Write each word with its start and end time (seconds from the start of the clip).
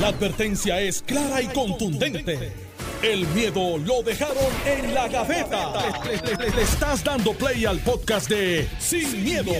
La 0.00 0.08
advertencia 0.08 0.80
es 0.80 1.02
clara 1.02 1.40
y 1.40 1.46
contundente. 1.46 2.52
El 3.02 3.26
miedo 3.28 3.76
lo 3.78 4.02
dejaron 4.02 4.36
en 4.66 4.94
la 4.94 5.08
gaveta. 5.08 5.72
Le, 6.04 6.36
le- 6.36 6.50
le 6.56 6.62
estás 6.62 7.04
dando 7.04 7.32
play 7.34 7.64
al 7.66 7.78
podcast 7.80 8.28
de 8.28 8.66
Sin, 8.78 9.22
miedo, 9.22 9.52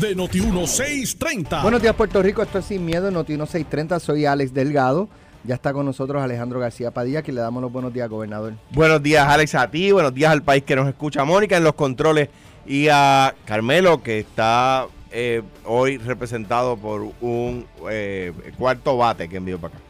de 0.00 0.16
Noti1630. 0.16 1.62
Buenos 1.62 1.82
días, 1.82 1.94
Puerto 1.94 2.22
Rico. 2.22 2.42
Esto 2.42 2.58
es 2.60 2.64
Sin 2.66 2.84
Miedo, 2.86 3.10
Noti 3.10 3.32
1630. 3.32 4.00
Soy 4.00 4.24
Alex 4.24 4.54
Delgado. 4.54 5.08
Ya 5.44 5.56
está 5.56 5.72
con 5.72 5.84
nosotros 5.84 6.22
Alejandro 6.22 6.60
García 6.60 6.92
Padilla, 6.92 7.22
que 7.22 7.32
le 7.32 7.40
damos 7.40 7.60
los 7.62 7.72
buenos 7.72 7.92
días, 7.92 8.08
gobernador. 8.08 8.54
Buenos 8.70 9.02
días, 9.02 9.26
Alex, 9.26 9.56
a 9.56 9.68
ti. 9.68 9.90
Buenos 9.90 10.14
días 10.14 10.30
al 10.30 10.42
país 10.42 10.62
que 10.62 10.76
nos 10.76 10.86
escucha. 10.88 11.24
Mónica 11.24 11.56
en 11.56 11.64
los 11.64 11.74
controles. 11.74 12.28
Y 12.64 12.86
a 12.88 13.34
Carmelo, 13.44 14.00
que 14.04 14.20
está 14.20 14.86
eh, 15.12 15.42
hoy 15.64 15.98
representado 15.98 16.76
por 16.76 17.12
un 17.20 17.66
eh, 17.90 18.32
cuarto 18.58 18.96
bate 18.96 19.28
que 19.28 19.36
envió 19.36 19.58
para 19.58 19.74
acá. 19.74 19.84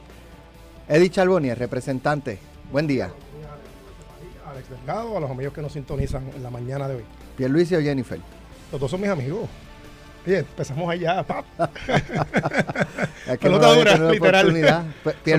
Eddie 0.89 1.11
Charbonier, 1.11 1.59
representante. 1.59 2.39
Buen 2.71 2.87
día. 2.87 3.13
Alex 4.47 4.69
Delgado, 4.69 5.17
a 5.17 5.21
los 5.21 5.31
amigos 5.31 5.55
que 5.55 5.63
nos 5.63 5.73
sintonizan 5.73 6.29
en 6.35 6.43
la 6.43 6.51
mañana 6.51 6.89
de 6.89 6.97
hoy. 6.97 7.05
Pierluisi 7.37 7.77
o 7.77 7.81
Jennifer. 7.81 8.19
Los 8.71 8.81
dos 8.81 8.91
son 8.91 9.01
mis 9.01 9.11
amigos. 9.11 9.49
Oye, 10.27 10.39
empezamos 10.39 10.89
allá, 10.91 11.23
pap. 11.25 11.45
Es 13.27 13.39
Pelota 13.39 13.67
no 13.69 13.75
dura, 13.75 14.11
literal. 14.11 14.53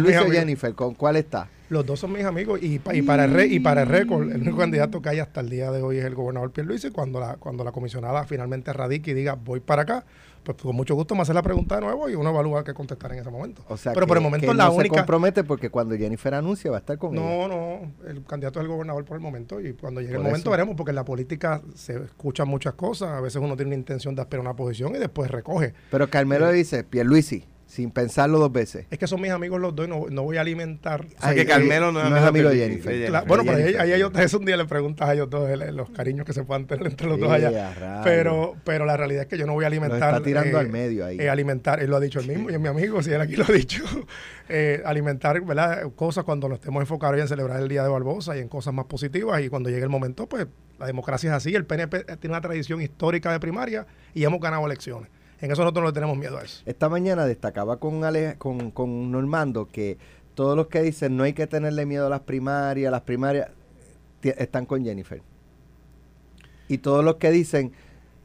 mis 0.04 0.16
o. 0.30 0.32
Jennifer, 0.32 0.74
¿con 0.74 0.94
cuál 0.96 1.16
está? 1.18 1.48
Los 1.70 1.86
dos 1.86 2.00
son 2.00 2.12
mis 2.12 2.24
amigos 2.26 2.60
y, 2.62 2.80
pa- 2.80 2.94
y 2.94 3.02
para 3.02 3.26
el 3.26 3.32
re- 3.34 3.48
y 3.48 3.60
para 3.60 3.82
el 3.84 3.88
récord, 3.90 4.30
el 4.32 4.42
único 4.42 4.58
candidato 4.58 5.02
que 5.02 5.10
hay 5.10 5.20
hasta 5.20 5.42
el 5.42 5.50
día 5.50 5.72
de 5.72 5.82
hoy 5.82 5.98
es 5.98 6.06
el 6.06 6.14
gobernador 6.16 6.52
Pierluisi. 6.52 6.92
Cuando 6.92 7.20
la, 7.20 7.36
cuando 7.38 7.64
la 7.64 7.72
comisionada 7.72 8.26
finalmente 8.26 8.72
radique 8.74 9.12
y 9.12 9.14
diga 9.14 9.34
voy 9.36 9.60
para 9.60 9.82
acá, 9.84 10.04
pues 10.44 10.58
con 10.58 10.76
mucho 10.76 10.96
gusto 10.96 11.16
me 11.16 11.22
hace 11.22 11.34
la 11.34 11.42
pregunta 11.42 11.76
de 11.76 11.82
nuevo 11.82 12.10
y 12.10 12.16
uno 12.16 12.30
evalúa 12.30 12.64
qué 12.64 12.74
contestar 12.74 13.12
en 13.14 13.20
ese 13.20 13.30
momento. 13.30 13.64
O 13.70 13.78
sea, 13.78 13.94
Pero 13.94 14.06
que, 14.06 14.10
por 14.10 14.18
el 14.18 14.24
momento 14.24 14.48
que 14.48 14.54
la 14.54 14.66
no 14.66 14.72
se 14.72 14.78
única... 14.80 14.96
compromete 14.98 15.44
porque 15.44 15.70
cuando 15.70 15.96
Jennifer 15.98 16.34
anuncie 16.34 16.70
va 16.70 16.78
a 16.78 16.80
estar 16.80 16.98
con. 16.98 17.16
No, 17.16 17.48
no, 17.48 17.92
el 18.08 18.24
candidato 18.26 18.60
es 18.60 18.64
el 18.66 18.70
gobernador 18.72 19.06
por 19.06 19.16
el 19.18 19.22
momento 19.24 19.60
y 19.62 19.74
cuando 19.74 20.02
llegue 20.02 20.14
Por 20.14 20.22
el 20.22 20.24
momento 20.24 20.50
eso. 20.50 20.52
veremos 20.52 20.76
porque 20.76 20.92
en 20.92 20.96
la 20.96 21.06
política 21.06 21.62
se 21.76 21.96
escuchan 22.04 22.48
muchas 22.48 22.74
cosas, 22.74 23.10
a 23.10 23.22
veces 23.22 23.42
uno 23.42 23.56
tiene 23.56 23.70
una 23.70 23.78
intención 23.78 24.16
de 24.16 24.22
aspirar 24.22 24.46
a 24.46 24.50
una 24.50 24.56
posición 24.56 24.96
y 24.96 25.00
después 25.00 25.32
recoge. 25.32 25.74
Pero 25.92 26.10
Carmelo 26.10 26.50
Eh. 26.50 26.54
dice, 26.54 26.84
Pierluisi, 26.84 27.46
sin 27.74 27.90
pensarlo 27.90 28.38
dos 28.38 28.52
veces. 28.52 28.86
Es 28.92 29.00
que 29.00 29.08
son 29.08 29.20
mis 29.20 29.32
amigos 29.32 29.60
los 29.60 29.76
dos 29.76 29.88
y 29.88 29.90
no, 29.90 30.06
no 30.10 30.22
voy 30.22 30.38
a 30.38 30.42
alimentar. 30.42 31.02
O 31.18 31.22
sea 31.22 31.30
Ay, 31.32 31.36
que 31.38 31.46
Carmelo 31.48 31.92
no 31.92 32.04
es, 32.04 32.10
no 32.10 32.18
es 32.18 32.24
amigo 32.24 32.50
de 32.50 32.58
Jennifer. 32.58 33.12
Bueno, 33.28 33.44
pero 33.46 33.82
ahí, 33.82 33.92
ellos, 33.94 34.12
eso 34.16 34.38
un 34.38 34.46
día 34.46 34.58
le 34.58 34.66
preguntas 34.66 35.10
a 35.10 35.14
ellos 35.14 35.28
dos 35.30 35.50
el- 35.50 35.76
los 35.76 35.90
cariños 35.90 36.24
que 36.26 36.34
se 36.34 36.44
puedan 36.44 36.68
tener 36.68 36.86
entre 36.86 37.08
los 37.08 37.20
dos 37.20 37.32
allá. 37.32 38.02
Pero, 38.04 38.56
pero 38.64 38.86
la 38.86 38.96
realidad 38.96 39.24
es 39.24 39.28
que 39.28 39.38
yo 39.40 39.48
no 39.48 39.54
voy 39.54 39.64
a 39.64 39.68
alimentar. 39.68 40.14
está 40.14 40.22
tirando 40.24 40.60
al 40.60 40.70
medio 40.70 41.04
ahí. 41.06 41.18
eh, 41.20 41.30
alimentar, 41.30 41.82
él 41.82 41.90
lo 41.90 41.96
ha 41.98 42.00
dicho 42.00 42.20
él 42.20 42.28
mismo 42.28 42.52
y 42.52 42.54
es 42.54 42.60
mi 42.60 42.68
amigo, 42.68 43.02
si 43.02 43.12
él 43.12 43.20
aquí 43.22 43.36
lo 43.36 43.44
ha 43.46 43.52
dicho. 43.52 43.84
eh, 44.50 44.82
alimentar, 44.86 45.42
¿verdad? 45.42 45.84
Cosas 45.96 46.24
cuando 46.26 46.48
nos 46.50 46.60
estemos 46.60 46.82
enfocados 46.82 47.20
en 47.20 47.28
celebrar 47.28 47.60
el 47.60 47.70
Día 47.70 47.82
de 47.84 47.90
Barbosa 47.90 48.38
y 48.38 48.40
en 48.40 48.50
cosas 48.50 48.74
más 48.74 48.86
positivas. 48.86 49.42
Y 49.42 49.50
cuando 49.50 49.70
llegue 49.70 49.84
el 49.84 49.90
momento, 49.90 50.28
pues 50.28 50.46
la 50.78 50.86
democracia 50.86 51.30
es 51.32 51.36
así. 51.36 51.56
El 51.56 51.66
PNP 51.66 52.04
tiene 52.18 52.34
una 52.36 52.42
tradición 52.42 52.82
histórica 52.82 53.32
de 53.32 53.40
primaria 53.40 53.88
y 54.14 54.24
hemos 54.26 54.40
ganado 54.40 54.66
elecciones. 54.66 55.10
En 55.44 55.52
eso 55.52 55.62
nosotros 55.62 55.84
no 55.84 55.90
le 55.90 55.94
tenemos 55.94 56.18
miedo 56.18 56.38
a 56.38 56.44
eso. 56.44 56.64
Esta 56.66 56.88
mañana 56.88 57.26
destacaba 57.26 57.76
con, 57.76 58.00
Normando 59.12 59.68
que 59.68 59.98
todos 60.36 60.56
los 60.56 60.68
que 60.68 60.82
dicen 60.82 61.18
no 61.18 61.24
hay 61.24 61.34
que 61.34 61.48
tenerle 61.48 61.86
miedo 61.86 62.08
a 62.08 62.10
las 62.10 62.22
primarias, 62.22 62.90
las 62.90 63.02
primarias 63.02 63.50
están 64.22 64.66
con 64.66 64.86
Jennifer. 64.86 65.22
Y 66.70 66.78
todos 66.78 67.04
los 67.04 67.18
que 67.18 67.30
dicen 67.30 67.74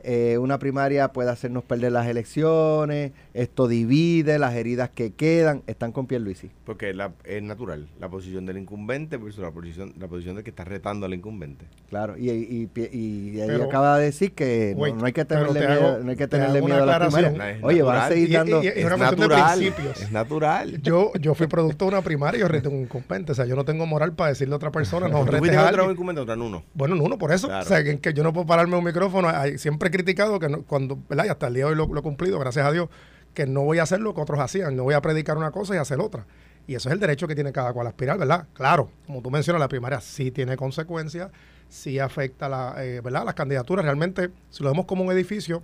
eh, 0.05 0.39
una 0.39 0.61
primaria 0.61 1.13
puede 1.13 1.31
hacernos 1.31 1.65
perder 1.65 1.91
las 1.91 2.07
elecciones, 2.07 3.11
esto 3.41 3.69
divide, 3.69 4.39
las 4.39 4.55
heridas 4.55 4.91
que 4.91 5.13
quedan, 5.13 5.63
están 5.67 5.93
con 5.93 6.07
Pierluisi. 6.07 6.51
Porque 6.65 6.93
la- 6.93 7.13
es 7.25 7.43
natural. 7.43 7.89
La 8.01 8.09
posición 8.09 8.47
del 8.47 8.59
incumbente 8.59 9.17
versus 9.17 9.43
la 9.43 9.51
posición, 9.51 9.95
la 9.99 10.09
posición 10.09 10.35
del 10.35 10.45
que 10.45 10.51
está 10.51 10.65
retando 10.65 11.07
al 11.07 11.15
incumbente. 11.15 11.65
Claro, 11.89 12.17
y, 12.19 12.31
y, 12.31 12.71
y- 12.75 13.31
y 13.37 13.41
ella 13.41 13.65
acaba 13.65 13.99
de 13.99 14.07
decir 14.07 14.33
que 14.33 14.73
no- 14.75 14.83
Wait, 14.83 14.95
no, 14.97 15.07
hay 15.07 15.13
que 15.13 15.25
tenerle 15.25 15.61
te 15.61 15.67
miedo, 15.69 15.87
hago- 15.89 15.99
no 16.05 16.11
hay 16.11 16.17
que 16.17 16.27
te 16.27 16.37
tenerle 16.37 16.61
miedo 16.63 16.75
a 16.81 16.83
una 16.83 16.87
las 16.99 16.99
primarias. 17.07 17.33
aclaración. 17.33 17.59
Es 17.59 17.65
Oye, 17.65 17.83
va 17.83 18.05
a 18.07 18.09
seguir 18.09 18.33
dando... 18.33 18.63
y- 18.63 18.67
y- 18.67 18.69
es 18.69 18.77
Es 18.79 18.85
una 18.85 18.97
cuestión 18.97 19.21
de 19.21 19.29
natural. 19.37 19.59
principios. 19.59 20.03
Es 20.03 20.13
natural. 20.13 20.83
Yo, 20.83 21.13
yo 21.21 21.35
fui 21.35 21.47
producto 21.47 21.85
de 21.85 21.89
una 21.93 22.03
primaria 22.03 22.39
y 22.39 22.41
yo 22.41 22.49
reté 22.49 22.69
un 22.69 22.81
incumbente. 22.83 23.33
O 23.33 23.35
sea, 23.35 23.47
yo 23.47 23.55
no 23.57 23.65
tengo 23.65 23.87
moral 23.87 24.13
para 24.15 24.31
decirle 24.31 24.55
a 24.55 24.57
otra 24.57 24.73
persona, 24.73 25.09
no 25.09 25.21
¿Tú 25.21 25.25
retes 25.27 25.39
fuiste 25.39 25.57
a 25.57 25.61
contra 25.61 25.75
un 25.75 25.81
alguien. 25.91 25.95
incumbente 25.95 26.21
o 26.23 26.27
contra 26.27 26.45
uno? 26.45 26.65
Bueno, 26.75 26.97
no, 26.97 27.05
uno 27.05 27.19
por 27.19 27.31
eso. 27.33 27.47
Claro. 27.47 27.65
O 27.65 27.69
sea, 27.69 27.85
que, 27.85 28.01
que 28.01 28.13
yo 28.13 28.23
no 28.25 28.33
puedo 28.33 28.47
pararme 28.47 28.77
un 28.77 28.85
micrófono. 28.85 29.29
Ay, 29.29 29.59
Siempre 29.59 29.89
he 29.89 29.93
criticado 29.93 30.41
que 30.41 30.49
no- 30.49 30.63
cuando, 30.65 30.99
¿verdad? 31.09 31.27
Y 31.27 31.29
hasta 31.29 31.47
el 31.47 31.55
día 31.55 31.65
de 31.67 31.71
hoy 31.71 31.77
lo, 31.77 31.87
lo 31.87 32.01
he 32.01 32.03
cumplido, 32.03 32.39
gracias 32.39 32.67
a 32.67 32.73
Dios, 32.73 32.89
que 33.35 33.47
no 33.47 33.63
voy 33.63 33.79
a 33.79 33.85
hacer 33.85 34.01
lo 34.01 34.15
que 34.15 34.21
otros 34.21 34.41
hacían. 34.41 34.77
No 34.77 34.85
voy 34.85 34.95
a 34.95 35.01
predicar 35.01 35.37
una 35.37 35.51
cosa 35.51 35.75
y 35.75 35.79
hacer 35.79 36.01
otra. 36.01 36.27
Y 36.67 36.75
eso 36.75 36.89
es 36.91 36.93
el 36.93 37.01
derecho 37.01 37.27
que 37.27 37.35
tiene 37.35 37.51
cada 37.51 37.73
cual 37.73 37.87
a 37.87 37.91
aspirar, 37.91 38.19
¿verdad? 38.19 38.47
Claro, 38.53 38.91
como 39.07 39.23
tú 39.23 39.31
mencionas, 39.31 39.59
la 39.59 39.69
primaria 39.69 40.01
sí 40.03 40.31
tiene 40.31 40.57
consecuencias, 40.57 41.31
sí 41.69 41.99
afecta 41.99 42.49
la, 42.49 42.75
eh, 42.85 43.01
¿verdad? 43.01 43.25
las 43.25 43.35
candidaturas. 43.35 43.85
Realmente, 43.85 44.31
si 44.51 44.63
lo 44.63 44.71
vemos 44.71 44.85
como 44.85 45.03
un 45.03 45.11
edificio, 45.11 45.63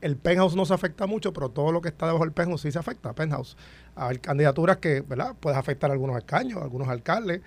el 0.00 0.16
penthouse 0.16 0.54
no 0.54 0.64
se 0.64 0.72
afecta 0.72 1.06
mucho, 1.06 1.32
pero 1.32 1.48
todo 1.48 1.72
lo 1.72 1.80
que 1.80 1.88
está 1.88 2.06
debajo 2.06 2.24
del 2.24 2.32
penthouse 2.32 2.60
sí 2.60 2.70
se 2.70 2.78
afecta, 2.78 3.12
penthouse. 3.12 3.56
Hay 3.96 4.18
candidaturas 4.18 4.76
que, 4.76 5.00
¿verdad? 5.00 5.34
Puedes 5.40 5.58
afectar 5.58 5.90
a 5.90 5.94
algunos 5.94 6.16
escaños, 6.16 6.60
a 6.60 6.62
algunos 6.62 6.88
alcaldes. 6.88 7.40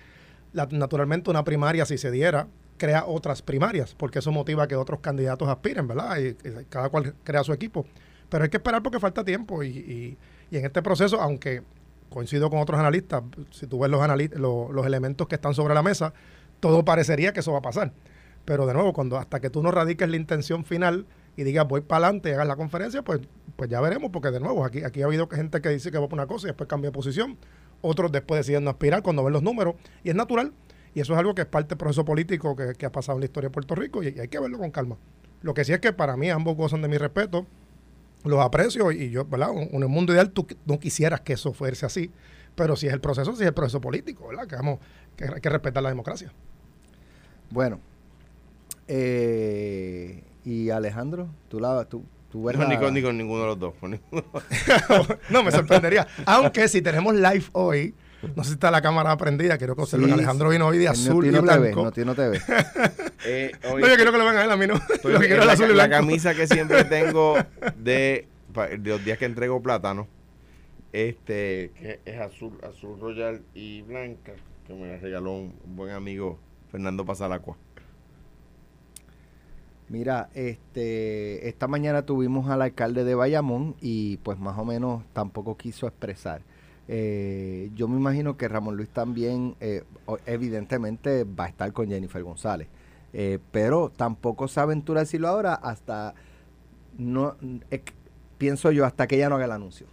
Naturalmente 0.52 1.30
una 1.30 1.42
primaria, 1.42 1.86
si 1.86 1.96
se 1.96 2.10
diera, 2.10 2.48
crea 2.76 3.04
otras 3.06 3.40
primarias, 3.40 3.94
porque 3.94 4.18
eso 4.18 4.30
motiva 4.32 4.66
que 4.66 4.76
otros 4.76 5.00
candidatos 5.00 5.48
aspiren, 5.48 5.86
¿verdad? 5.86 6.18
Y 6.18 6.36
cada 6.68 6.90
cual 6.90 7.14
crea 7.24 7.44
su 7.44 7.52
equipo. 7.52 7.86
Pero 8.30 8.44
hay 8.44 8.50
que 8.50 8.56
esperar 8.56 8.82
porque 8.82 8.98
falta 8.98 9.24
tiempo 9.24 9.62
y, 9.62 9.68
y- 9.68 10.18
y 10.50 10.56
en 10.56 10.64
este 10.64 10.80
proceso, 10.82 11.20
aunque 11.20 11.62
coincido 12.08 12.48
con 12.50 12.58
otros 12.60 12.80
analistas, 12.80 13.22
si 13.50 13.66
tú 13.66 13.78
ves 13.80 13.90
los, 13.90 14.00
anali- 14.00 14.32
lo- 14.34 14.72
los 14.72 14.86
elementos 14.86 15.28
que 15.28 15.34
están 15.36 15.54
sobre 15.54 15.74
la 15.74 15.82
mesa, 15.82 16.12
todo 16.60 16.84
parecería 16.84 17.32
que 17.32 17.40
eso 17.40 17.52
va 17.52 17.58
a 17.58 17.62
pasar. 17.62 17.92
Pero 18.44 18.66
de 18.66 18.72
nuevo, 18.74 18.92
cuando 18.92 19.18
hasta 19.18 19.38
que 19.40 19.50
tú 19.50 19.62
no 19.62 19.70
radiques 19.70 20.08
la 20.08 20.16
intención 20.16 20.64
final 20.64 21.06
y 21.36 21.44
digas 21.44 21.68
voy 21.68 21.82
para 21.82 22.06
adelante 22.06 22.30
y 22.30 22.32
hagas 22.32 22.48
la 22.48 22.56
conferencia, 22.56 23.02
pues, 23.02 23.20
pues 23.56 23.70
ya 23.70 23.80
veremos, 23.80 24.10
porque 24.10 24.30
de 24.30 24.40
nuevo, 24.40 24.64
aquí, 24.64 24.82
aquí 24.82 25.02
ha 25.02 25.06
habido 25.06 25.28
gente 25.28 25.60
que 25.60 25.68
dice 25.68 25.90
que 25.90 25.98
va 25.98 26.08
por 26.08 26.14
una 26.18 26.26
cosa 26.26 26.46
y 26.46 26.50
después 26.50 26.68
cambia 26.68 26.88
de 26.90 26.92
posición, 26.94 27.36
otros 27.82 28.10
después 28.10 28.40
deciden 28.40 28.64
no 28.64 28.70
aspirar 28.70 29.02
cuando 29.02 29.22
ven 29.22 29.32
los 29.32 29.42
números, 29.42 29.74
y 30.02 30.10
es 30.10 30.14
natural, 30.16 30.52
y 30.94 31.00
eso 31.00 31.12
es 31.12 31.18
algo 31.18 31.34
que 31.34 31.42
es 31.42 31.46
parte 31.46 31.68
del 31.70 31.78
proceso 31.78 32.04
político 32.04 32.56
que, 32.56 32.72
que 32.74 32.86
ha 32.86 32.90
pasado 32.92 33.16
en 33.18 33.20
la 33.20 33.26
historia 33.26 33.48
de 33.48 33.52
Puerto 33.54 33.74
Rico, 33.76 34.02
y, 34.02 34.08
y 34.08 34.20
hay 34.20 34.28
que 34.28 34.40
verlo 34.40 34.58
con 34.58 34.70
calma. 34.70 34.96
Lo 35.42 35.54
que 35.54 35.64
sí 35.64 35.72
es 35.72 35.78
que 35.80 35.92
para 35.92 36.16
mí 36.16 36.28
ambos 36.30 36.56
gozan 36.56 36.82
de 36.82 36.88
mi 36.88 36.98
respeto, 36.98 37.46
los 38.24 38.40
aprecio, 38.40 38.90
y 38.92 39.10
yo, 39.10 39.24
¿verdad? 39.24 39.50
En 39.72 39.82
el 39.82 39.88
mundo 39.88 40.12
ideal 40.12 40.30
tú 40.30 40.46
no 40.66 40.78
quisieras 40.78 41.20
que 41.20 41.34
eso 41.34 41.52
fuese 41.52 41.86
así, 41.86 42.10
pero 42.54 42.76
si 42.76 42.86
es 42.86 42.92
el 42.92 43.00
proceso, 43.00 43.34
si 43.34 43.42
es 43.42 43.48
el 43.48 43.54
proceso 43.54 43.80
político, 43.80 44.28
¿verdad? 44.28 44.46
Que, 44.46 44.56
vamos, 44.56 44.78
que 45.16 45.24
hay 45.24 45.40
que 45.40 45.48
respetar 45.48 45.82
la 45.82 45.88
democracia. 45.88 46.32
Bueno, 47.50 47.80
eh, 48.88 50.22
y 50.44 50.70
Alejandro, 50.70 51.28
tú 51.48 51.60
la, 51.60 51.84
tú, 51.84 52.04
tú 52.30 52.44
ves 52.44 52.56
No, 52.58 52.66
ni, 52.66 52.76
con, 52.76 52.92
ni 52.92 53.02
con 53.02 53.16
ninguno 53.16 53.42
de 53.42 53.46
los 53.46 53.58
dos. 53.58 53.74
con 53.80 53.92
ninguno. 53.92 54.24
no 55.30 55.42
me 55.42 55.50
sorprendería. 55.50 56.06
Aunque 56.26 56.68
si 56.68 56.82
tenemos 56.82 57.14
live 57.14 57.44
hoy, 57.52 57.94
no 58.36 58.42
sé 58.42 58.48
si 58.50 58.54
está 58.54 58.70
la 58.70 58.82
cámara 58.82 59.16
prendida, 59.16 59.56
quiero 59.58 59.74
que 59.74 59.82
observen. 59.82 60.06
Sí, 60.08 60.12
Alejandro 60.12 60.50
vino 60.50 60.66
hoy 60.66 60.78
de 60.78 60.88
azul 60.88 61.26
y 61.26 61.30
no 61.30 61.42
TV, 61.42 61.58
blanco. 61.58 61.84
Noti 61.84 62.04
no 62.04 62.14
TV. 62.14 62.40
Eh, 63.22 63.52
hoy 63.70 63.82
No, 63.82 63.88
yo 63.88 63.96
quiero 63.96 64.12
que 64.12 64.18
lo 64.18 64.24
vean 64.24 64.36
a 64.38 64.44
él, 64.44 64.50
a 64.50 64.56
mí 64.56 64.66
no. 64.66 64.74
estoy- 64.94 65.12
Lo 65.12 65.20
que 65.20 65.26
quiero 65.26 65.42
es 65.42 65.46
la, 65.46 65.52
azul 65.52 65.70
y 65.74 65.90
camisa 65.90 66.34
que 66.34 66.46
siempre 66.46 66.84
tengo 66.86 67.36
de, 67.76 68.28
los 68.82 69.04
días 69.04 69.18
que 69.18 69.26
entrego 69.26 69.60
plátano, 69.62 70.08
este, 70.92 71.70
que 71.78 72.00
es 72.06 72.18
azul, 72.18 72.58
azul 72.62 72.98
royal 72.98 73.42
y 73.52 73.82
blanca, 73.82 74.32
que 74.66 74.72
me 74.72 74.88
la 74.88 74.96
regaló 74.96 75.32
un, 75.32 75.54
un 75.66 75.76
buen 75.76 75.90
amigo 75.90 76.38
Fernando 76.70 77.04
Pasalacua. 77.04 77.58
Mira, 79.90 80.30
este, 80.34 81.48
esta 81.48 81.66
mañana 81.66 82.06
tuvimos 82.06 82.48
al 82.48 82.62
alcalde 82.62 83.02
de 83.04 83.14
Bayamón 83.16 83.74
y 83.80 84.18
pues 84.18 84.38
más 84.38 84.56
o 84.56 84.64
menos 84.64 85.02
tampoco 85.12 85.56
quiso 85.56 85.86
expresar. 85.88 86.42
Eh, 86.92 87.70
yo 87.76 87.86
me 87.86 87.96
imagino 87.96 88.36
que 88.36 88.48
Ramón 88.48 88.76
Luis 88.76 88.88
también, 88.88 89.54
eh, 89.60 89.84
evidentemente, 90.26 91.22
va 91.22 91.44
a 91.44 91.48
estar 91.48 91.72
con 91.72 91.86
Jennifer 91.86 92.20
González, 92.20 92.66
Eh, 93.12 93.38
pero 93.52 93.90
tampoco 93.90 94.48
se 94.48 94.58
aventura 94.58 95.00
a 95.00 95.04
decirlo 95.04 95.28
ahora 95.28 95.54
hasta, 95.54 96.14
no, 96.98 97.36
pienso 98.38 98.72
yo, 98.72 98.84
hasta 98.84 99.06
que 99.06 99.16
ella 99.16 99.28
no 99.28 99.36
haga 99.36 99.44
el 99.44 99.52
anuncio. 99.52 99.86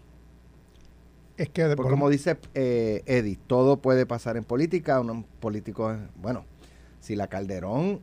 Es 1.37 1.49
que, 1.49 1.67
Porque 1.75 1.91
como 1.91 2.09
dice 2.09 2.37
Eddie, 2.55 3.37
todo 3.45 3.77
puede 3.77 4.07
pasar 4.07 4.35
en 4.35 4.43
política. 4.43 4.99
Un 4.99 5.23
político, 5.23 5.95
bueno, 6.19 6.45
si 6.99 7.15
la 7.15 7.27
Calderón 7.27 8.01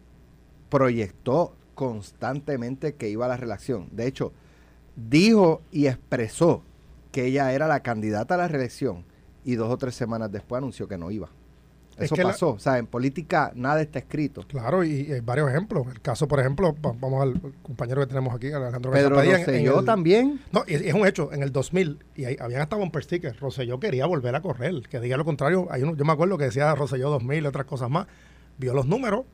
proyectó 0.68 1.54
constantemente 1.74 2.94
que 2.94 3.08
iba 3.08 3.26
a 3.26 3.28
la 3.28 3.36
reelección. 3.36 3.88
De 3.90 4.06
hecho, 4.06 4.32
dijo 4.94 5.62
y 5.72 5.86
expresó 5.86 6.62
que 7.14 7.26
ella 7.26 7.52
era 7.52 7.68
la 7.68 7.78
candidata 7.78 8.34
a 8.34 8.38
la 8.38 8.48
reelección 8.48 9.04
y 9.44 9.54
dos 9.54 9.70
o 9.70 9.78
tres 9.78 9.94
semanas 9.94 10.32
después 10.32 10.58
anunció 10.58 10.88
que 10.88 10.98
no 10.98 11.12
iba. 11.12 11.30
Eso 11.96 12.16
pasó. 12.16 12.50
o 12.50 12.58
sea, 12.58 12.78
en 12.78 12.88
política 12.88 13.52
nada 13.54 13.80
está 13.80 14.00
escrito. 14.00 14.44
Claro, 14.48 14.82
y, 14.82 15.12
hay 15.12 15.20
varios 15.20 15.48
ejemplos. 15.48 15.86
El 15.86 16.00
caso, 16.00 16.26
por 16.26 16.40
ejemplo, 16.40 16.74
vamos 16.80 17.22
al 17.22 17.40
compañero 17.62 18.00
que 18.00 18.08
tenemos 18.08 18.34
aquí, 18.34 18.50
Alejandro 18.50 18.90
Pedro 18.90 19.10
Rosselló 19.10 19.84
también. 19.84 20.40
No, 20.50 20.64
es, 20.66 20.82
es, 20.82 20.92
un 20.92 21.06
hecho. 21.06 21.32
En 21.32 21.44
el 21.44 21.52
2000, 21.52 22.04
y 22.16 22.24
habían 22.40 22.62
hasta 22.62 22.74
bumper 22.74 23.04
stickers, 23.04 23.38
Rosselló 23.38 23.78
quería 23.78 24.06
volver 24.06 24.34
a 24.34 24.42
correr. 24.42 24.82
Que 24.90 24.98
diga 24.98 25.16
lo 25.16 25.24
contrario, 25.24 25.68
hay 25.70 25.84
uno, 25.84 25.94
yo 25.94 26.04
me 26.04 26.12
acuerdo 26.12 26.36
que 26.36 26.46
decía 26.46 26.74
Rosselló 26.74 27.10
2000 27.10 27.44
y 27.44 27.46
otras 27.46 27.66
cosas 27.66 27.90
más. 27.90 28.08
Vio 28.58 28.74
los 28.74 28.88
números. 28.88 29.24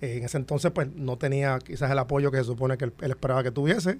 en 0.00 0.22
ese 0.22 0.36
entonces, 0.36 0.70
pues, 0.70 0.94
no 0.94 1.18
tenía 1.18 1.58
quizás 1.58 1.90
el 1.90 1.98
apoyo 1.98 2.30
que 2.30 2.38
se 2.38 2.44
supone 2.44 2.78
que 2.78 2.84
él, 2.84 2.94
esperaba 3.00 3.42
que 3.42 3.50
tuviese. 3.50 3.98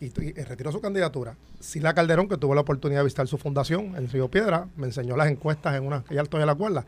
Y, 0.00 0.10
retiró 0.42 0.72
su 0.72 0.80
candidatura. 0.80 1.36
Sila 1.60 1.94
Calderón, 1.94 2.28
que 2.28 2.36
tuvo 2.36 2.54
la 2.54 2.60
oportunidad 2.60 3.00
de 3.00 3.04
visitar 3.04 3.26
su 3.26 3.38
fundación 3.38 3.94
en 3.96 4.08
Río 4.08 4.28
Piedra, 4.28 4.68
me 4.76 4.86
enseñó 4.86 5.16
las 5.16 5.28
encuestas 5.28 5.76
en 5.76 5.86
una 5.86 6.04
que 6.04 6.14
ya 6.14 6.24
todavía 6.24 6.46
la 6.46 6.54
cuerda 6.54 6.84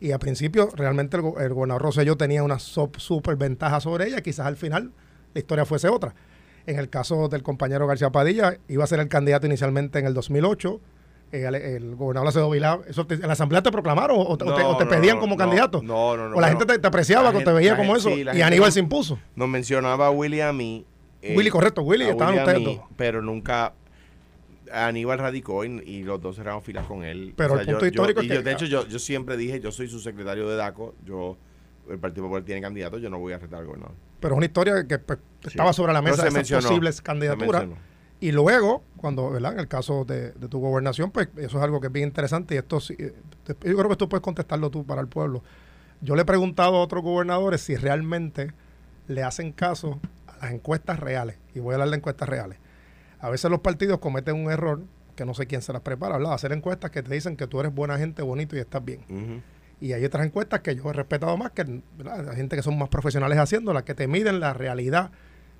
y 0.00 0.12
al 0.12 0.18
principio 0.18 0.68
realmente 0.74 1.16
el, 1.16 1.22
gobernador 1.22 1.80
Rosselló 1.80 2.16
tenía 2.16 2.42
una 2.42 2.58
super 2.58 3.36
ventaja 3.36 3.80
sobre 3.80 4.08
ella, 4.08 4.20
quizás 4.20 4.46
al 4.46 4.56
final 4.56 4.92
la 5.32 5.38
historia 5.38 5.64
fuese 5.64 5.88
otra. 5.88 6.14
En 6.66 6.78
el 6.78 6.88
caso 6.88 7.28
del 7.28 7.42
compañero 7.42 7.86
García 7.86 8.10
Padilla, 8.10 8.58
iba 8.68 8.84
a 8.84 8.86
ser 8.86 9.00
el 9.00 9.08
candidato 9.08 9.46
inicialmente 9.46 9.98
en 9.98 10.06
el 10.06 10.14
2008. 10.14 10.80
Eh, 11.32 11.76
el, 11.76 11.96
gobernador 11.96 12.28
Acedo 12.28 12.50
Vilá, 12.50 12.78
eso 12.86 13.06
¿en 13.08 13.20
la 13.22 13.32
asamblea 13.32 13.62
te 13.62 13.72
proclamaron 13.72 14.18
o, 14.20 14.36
te, 14.36 14.86
pedían 14.86 15.18
como 15.18 15.36
candidato? 15.36 15.82
No, 15.82 16.16
no, 16.16 16.28
no. 16.28 16.36
O 16.36 16.40
la 16.40 16.48
gente 16.48 16.66
te, 16.66 16.86
apreciaba, 16.86 17.30
o 17.30 17.42
te 17.42 17.52
veía 17.52 17.76
como 17.76 17.96
eso, 17.96 18.10
y 18.10 18.42
Aníbal 18.42 18.72
se 18.72 18.80
impuso. 18.80 19.18
Nos 19.34 19.48
mencionaba 19.48 20.10
Willy 20.10 20.40
a 20.42 20.52
mí. 20.52 20.86
Eh, 21.24 21.34
Willy, 21.36 21.48
correcto, 21.48 21.80
Willy, 21.82 22.04
estaban 22.04 22.38
ustedes 22.38 22.80
Pero 22.96 23.22
nunca, 23.22 23.72
Aníbal 24.70 25.18
radicó 25.18 25.64
y, 25.64 26.02
los 26.02 26.20
dos 26.20 26.36
cerramos 26.36 26.64
filas 26.64 26.86
con 26.86 27.02
él. 27.02 27.32
Pero 27.34 27.58
el 27.58 27.66
punto 27.66 27.86
histórico 27.86 28.20
es 28.20 28.28
que... 28.28 28.42
de 28.42 28.52
hecho, 28.52 28.66
yo, 28.66 28.86
yo 28.86 28.98
siempre 28.98 29.36
dije, 29.38 29.58
yo 29.58 29.72
soy 29.72 29.88
su 29.88 30.00
secretario 30.00 30.48
de 30.48 30.56
DACO, 30.56 30.94
yo 31.04 31.38
el 31.88 31.98
Partido 31.98 32.24
Popular 32.24 32.44
tiene 32.44 32.60
candidato, 32.60 32.98
yo 32.98 33.08
no 33.08 33.18
voy 33.18 33.32
a 33.32 33.38
retar 33.38 33.60
al 33.60 33.66
gobernador. 33.66 33.94
Pero 34.20 34.34
es 34.34 34.36
una 34.36 34.46
historia 34.46 34.86
que 34.86 34.98
pues, 34.98 35.18
estaba 35.44 35.72
sobre 35.72 35.92
la 35.94 36.02
mesa 36.02 36.24
de 36.24 36.40
esas 36.40 36.62
posibles 36.62 37.00
candidaturas. 37.00 37.66
Y 38.20 38.32
luego, 38.32 38.82
cuando, 38.96 39.30
¿verdad? 39.30 39.54
En 39.54 39.60
el 39.60 39.68
caso 39.68 40.04
de, 40.04 40.30
tu 40.48 40.60
gobernación, 40.60 41.10
pues 41.10 41.28
eso 41.36 41.58
es 41.58 41.64
algo 41.64 41.80
que 41.80 41.88
es 41.88 41.92
bien 41.92 42.08
interesante 42.08 42.54
y 42.54 42.58
esto 42.58 42.78
eh, 42.98 43.14
yo 43.46 43.76
creo 43.76 43.88
que 43.88 43.96
tú 43.96 44.08
puedes 44.08 44.22
contestarlo 44.22 44.70
tú 44.70 44.84
para 44.84 45.00
el 45.00 45.08
pueblo. 45.08 45.42
Yo 46.00 46.16
le 46.16 46.22
he 46.22 46.24
preguntado 46.24 46.76
a 46.76 46.80
otros 46.80 47.02
gobernadores 47.02 47.60
si 47.60 47.76
realmente 47.76 48.52
le 49.08 49.22
hacen 49.22 49.52
caso 49.52 50.00
las 50.40 50.52
encuestas 50.52 50.98
reales. 51.00 51.38
Y 51.54 51.60
voy 51.60 51.72
a 51.72 51.74
hablar 51.76 51.90
de 51.90 51.96
encuestas 51.96 52.28
reales. 52.28 52.58
A 53.20 53.30
veces 53.30 53.50
los 53.50 53.60
partidos 53.60 53.98
cometen 53.98 54.36
un 54.36 54.50
error 54.50 54.82
que 55.14 55.24
no 55.24 55.34
sé 55.34 55.46
quién 55.46 55.62
se 55.62 55.72
las 55.72 55.82
prepara, 55.82 56.18
¿verdad? 56.18 56.34
Hacer 56.34 56.52
encuestas 56.52 56.90
que 56.90 57.02
te 57.02 57.14
dicen 57.14 57.36
que 57.36 57.46
tú 57.46 57.60
eres 57.60 57.74
buena 57.74 57.98
gente, 57.98 58.22
bonito 58.22 58.56
y 58.56 58.58
estás 58.58 58.84
bien. 58.84 59.42
Y 59.80 59.92
hay 59.92 60.04
otras 60.04 60.26
encuestas 60.26 60.60
que 60.60 60.74
yo 60.74 60.88
he 60.90 60.92
respetado 60.92 61.36
más, 61.36 61.52
que 61.52 61.82
la 61.98 62.34
gente 62.34 62.56
que 62.56 62.62
son 62.62 62.78
más 62.78 62.88
profesionales 62.88 63.38
haciéndolas, 63.38 63.84
que 63.84 63.94
te 63.94 64.08
miden 64.08 64.40
la 64.40 64.52
realidad 64.52 65.10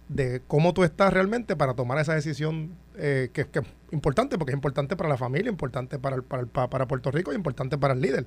de 0.08 0.42
cómo 0.46 0.74
tú 0.74 0.84
estás 0.84 1.12
realmente 1.12 1.56
para 1.56 1.74
tomar 1.74 1.98
esa 1.98 2.14
decisión 2.14 2.76
eh, 2.96 3.30
que, 3.32 3.42
es 3.42 3.48
importante, 3.90 4.36
porque 4.36 4.52
es 4.52 4.56
importante 4.56 4.96
para 4.96 5.08
la 5.08 5.16
familia, 5.16 5.50
importante 5.50 5.98
para, 5.98 6.16
el, 6.16 6.22
para, 6.22 6.68
para 6.68 6.86
Puerto 6.86 7.10
Rico 7.10 7.32
y 7.32 7.36
importante 7.36 7.78
para 7.78 7.94
el 7.94 8.00
líder. 8.00 8.26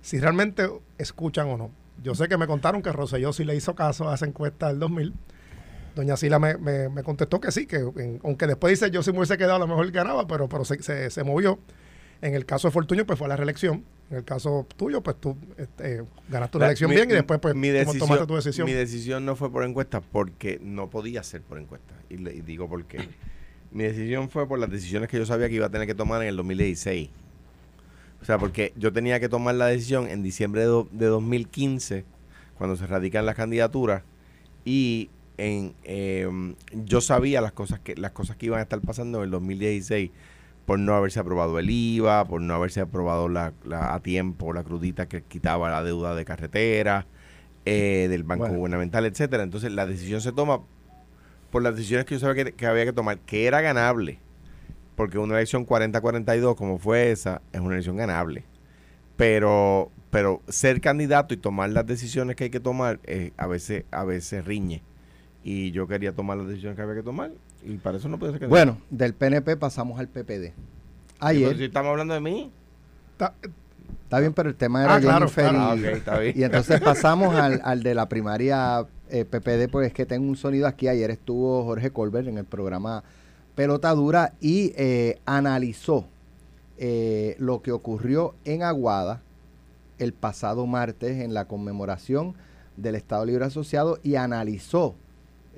Si 0.00 0.18
realmente 0.18 0.68
escuchan 0.96 1.48
o 1.48 1.56
no. 1.56 1.70
Yo 2.02 2.14
sé 2.14 2.28
que 2.28 2.38
me 2.38 2.46
contaron 2.46 2.80
que 2.80 2.92
Rosselló 2.92 3.32
sí 3.32 3.44
le 3.44 3.56
hizo 3.56 3.74
caso 3.74 4.08
a 4.08 4.14
esa 4.14 4.24
encuesta 4.24 4.68
del 4.68 4.78
2000 4.78 5.12
Doña 5.98 6.16
Sila 6.16 6.38
me, 6.38 6.56
me, 6.56 7.02
contestó 7.02 7.40
que 7.40 7.50
sí, 7.50 7.66
que 7.66 7.78
aunque 8.22 8.46
después 8.46 8.70
dice 8.70 8.88
yo 8.92 9.02
si 9.02 9.10
me 9.10 9.18
hubiese 9.18 9.36
quedado 9.36 9.56
a 9.56 9.58
lo 9.58 9.66
mejor 9.66 9.90
ganaba, 9.90 10.28
pero, 10.28 10.48
pero 10.48 10.64
se, 10.64 11.10
se, 11.10 11.24
movió. 11.24 11.58
En 12.22 12.36
el 12.36 12.46
caso 12.46 12.68
de 12.68 12.72
Fortuño, 12.72 13.04
pues 13.04 13.18
fue 13.18 13.26
a 13.26 13.30
la 13.30 13.36
reelección. 13.36 13.84
En 14.08 14.18
el 14.18 14.24
caso 14.24 14.64
tuyo, 14.76 15.02
pues 15.02 15.16
tú 15.16 15.36
este, 15.56 16.04
ganaste 16.28 16.56
una 16.56 16.66
elección 16.66 16.92
bien 16.92 17.10
y 17.10 17.14
después 17.14 17.40
pues 17.40 17.56
mi 17.56 17.70
decisión, 17.70 17.98
tomaste 17.98 18.26
tu 18.28 18.36
decisión. 18.36 18.66
Mi 18.66 18.74
decisión 18.74 19.24
no 19.24 19.34
fue 19.34 19.50
por 19.50 19.64
encuesta 19.64 20.00
porque 20.00 20.60
no 20.62 20.88
podía 20.88 21.24
ser 21.24 21.42
por 21.42 21.58
encuesta. 21.58 21.94
Y, 22.08 22.18
le, 22.18 22.30
digo 22.42 22.68
por 22.68 22.84
qué. 22.84 23.08
mi 23.72 23.82
decisión 23.82 24.30
fue 24.30 24.46
por 24.46 24.60
las 24.60 24.70
decisiones 24.70 25.08
que 25.08 25.16
yo 25.16 25.26
sabía 25.26 25.48
que 25.48 25.56
iba 25.56 25.66
a 25.66 25.70
tener 25.70 25.88
que 25.88 25.96
tomar 25.96 26.22
en 26.22 26.28
el 26.28 26.36
2016. 26.36 27.10
O 28.22 28.24
sea, 28.24 28.38
porque 28.38 28.72
yo 28.76 28.92
tenía 28.92 29.18
que 29.18 29.28
tomar 29.28 29.56
la 29.56 29.66
decisión 29.66 30.06
en 30.06 30.22
diciembre 30.22 30.60
de, 30.60 30.84
de 30.92 31.06
2015, 31.06 32.04
cuando 32.56 32.76
se 32.76 32.86
radican 32.86 33.26
las 33.26 33.34
candidaturas, 33.34 34.04
y 34.64 35.10
en, 35.38 35.74
em, 35.84 36.56
yo 36.72 37.00
sabía 37.00 37.40
las 37.40 37.52
cosas 37.52 37.78
que 37.78 37.94
las 37.96 38.10
cosas 38.10 38.36
que 38.36 38.46
iban 38.46 38.58
a 38.58 38.62
estar 38.62 38.80
pasando 38.80 39.18
en 39.18 39.24
el 39.24 39.30
2016 39.30 40.10
por 40.66 40.78
no 40.78 40.94
haberse 40.94 41.20
aprobado 41.20 41.58
el 41.58 41.70
IVA, 41.70 42.26
por 42.26 42.42
no 42.42 42.54
haberse 42.54 42.80
aprobado 42.80 43.28
la, 43.28 43.54
a 43.70 44.00
tiempo 44.00 44.52
la 44.52 44.64
crudita 44.64 45.08
que 45.08 45.22
quitaba 45.22 45.70
la 45.70 45.82
deuda 45.82 46.14
de 46.14 46.26
carretera, 46.26 47.06
eh, 47.64 48.08
del 48.10 48.24
Banco 48.24 48.48
Gubernamental, 48.48 49.06
etcétera. 49.06 49.44
Entonces 49.44 49.72
la 49.72 49.86
decisión 49.86 50.20
se 50.20 50.32
toma 50.32 50.60
por 51.50 51.62
las 51.62 51.74
decisiones 51.74 52.04
que 52.04 52.16
yo 52.16 52.20
sabía 52.20 52.44
que, 52.44 52.52
que 52.52 52.66
había 52.66 52.84
que 52.84 52.92
tomar, 52.92 53.18
que 53.20 53.46
era 53.46 53.62
ganable, 53.62 54.18
porque 54.94 55.16
una 55.18 55.36
elección 55.36 55.66
40-42 55.66 56.54
como 56.56 56.78
fue 56.78 57.12
esa, 57.12 57.40
es 57.52 57.60
una 57.60 57.74
elección 57.74 57.96
ganable. 57.96 58.44
Pero, 59.16 59.90
pero 60.10 60.42
ser 60.48 60.82
candidato 60.82 61.32
y 61.32 61.38
tomar 61.38 61.70
las 61.70 61.86
decisiones 61.86 62.36
que 62.36 62.44
hay 62.44 62.50
que 62.50 62.60
tomar, 62.60 63.00
eh, 63.04 63.32
a 63.38 63.46
veces, 63.46 63.84
a 63.90 64.04
veces 64.04 64.44
riñe 64.44 64.82
y 65.48 65.70
yo 65.70 65.88
quería 65.88 66.12
tomar 66.12 66.36
la 66.36 66.44
decisión 66.44 66.76
que 66.76 66.82
había 66.82 66.96
que 66.96 67.02
tomar 67.02 67.30
y 67.64 67.78
para 67.78 67.96
eso 67.96 68.06
no 68.10 68.18
puede 68.18 68.32
ser 68.32 68.40
que 68.40 68.46
Bueno, 68.48 68.76
del 68.90 69.14
PNP 69.14 69.56
pasamos 69.56 69.98
al 69.98 70.06
PPD. 70.06 70.52
Ayer. 71.20 71.56
si 71.56 71.64
estamos 71.64 71.90
hablando 71.90 72.12
de 72.12 72.20
mí. 72.20 72.52
Está, 73.12 74.20
bien, 74.20 74.34
pero 74.34 74.50
el 74.50 74.56
tema 74.56 74.84
era 74.84 74.96
ah, 74.96 75.00
y, 75.00 75.06
ah, 75.06 76.24
y, 76.34 76.42
entonces 76.42 76.82
pasamos 76.82 77.34
al, 77.34 77.62
al, 77.64 77.82
de 77.82 77.94
la 77.94 78.10
primaria 78.10 78.86
eh, 79.08 79.24
PPD, 79.24 79.70
pues 79.70 79.86
es 79.86 79.94
que 79.94 80.04
tengo 80.04 80.28
un 80.28 80.36
sonido 80.36 80.66
aquí. 80.66 80.86
Ayer 80.86 81.10
estuvo 81.10 81.64
Jorge 81.64 81.92
Colbert 81.92 82.28
en 82.28 82.36
el 82.36 82.44
programa 82.44 83.02
Pelota 83.54 83.94
Dura 83.94 84.34
y 84.42 84.74
eh, 84.76 85.18
analizó 85.24 86.04
eh, 86.76 87.36
lo 87.38 87.62
que 87.62 87.72
ocurrió 87.72 88.34
en 88.44 88.62
Aguada 88.62 89.22
el 89.98 90.12
pasado 90.12 90.66
martes 90.66 91.22
en 91.22 91.32
la 91.32 91.46
conmemoración 91.46 92.34
del 92.76 92.96
Estado 92.96 93.24
Libre 93.24 93.46
Asociado 93.46 93.98
y 94.02 94.16
analizó 94.16 94.94